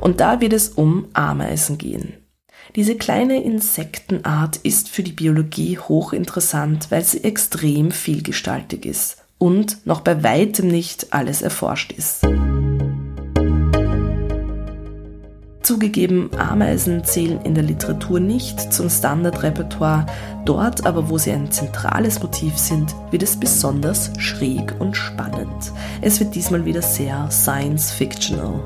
Und 0.02 0.20
da 0.20 0.42
wird 0.42 0.54
es 0.54 0.70
um 0.70 1.06
Ameisen 1.14 1.78
gehen. 1.78 2.14
Diese 2.76 2.96
kleine 2.96 3.44
Insektenart 3.44 4.58
ist 4.58 4.90
für 4.90 5.04
die 5.04 5.12
Biologie 5.12 5.78
hochinteressant, 5.78 6.90
weil 6.90 7.04
sie 7.04 7.24
extrem 7.24 7.92
vielgestaltig 7.92 8.88
ist 8.88 9.18
und 9.38 9.86
noch 9.86 10.02
bei 10.02 10.24
weitem 10.24 10.70
nicht 10.70 11.14
alles 11.14 11.44
erforscht 11.44 11.92
ist. 11.92 12.26
Zugegeben, 15.68 16.30
Ameisen 16.38 17.04
zählen 17.04 17.42
in 17.44 17.54
der 17.54 17.66
Literatur 17.66 18.22
nicht 18.22 18.72
zum 18.72 18.90
Standardrepertoire, 18.90 20.06
dort 20.46 20.86
aber, 20.86 21.10
wo 21.10 21.18
sie 21.18 21.34
ein 21.34 21.52
zentrales 21.52 22.24
Motiv 22.24 22.58
sind, 22.58 22.96
wird 23.12 23.22
es 23.22 23.38
besonders 23.38 24.10
schräg 24.18 24.74
und 24.80 24.96
spannend. 24.96 25.74
Es 26.00 26.22
wird 26.22 26.36
diesmal 26.36 26.64
wieder 26.64 26.82
sehr 26.82 27.30
science-fictional. 27.30 28.62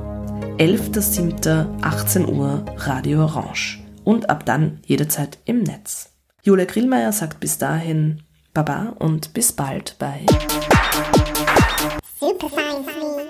11.07.18 0.60 2.28
Uhr 2.28 2.64
Radio 2.78 3.24
Orange 3.24 3.80
und 4.04 4.30
ab 4.30 4.46
dann 4.46 4.78
jederzeit 4.86 5.40
im 5.46 5.64
Netz. 5.64 6.12
Julia 6.44 6.66
Grillmeier 6.66 7.12
sagt 7.14 7.40
bis 7.40 7.58
dahin 7.58 8.22
Baba 8.54 8.94
und 9.00 9.34
bis 9.34 9.54
bald 9.54 9.96
bei 9.98 10.24
Super 12.20 12.48
Science. 12.48 13.21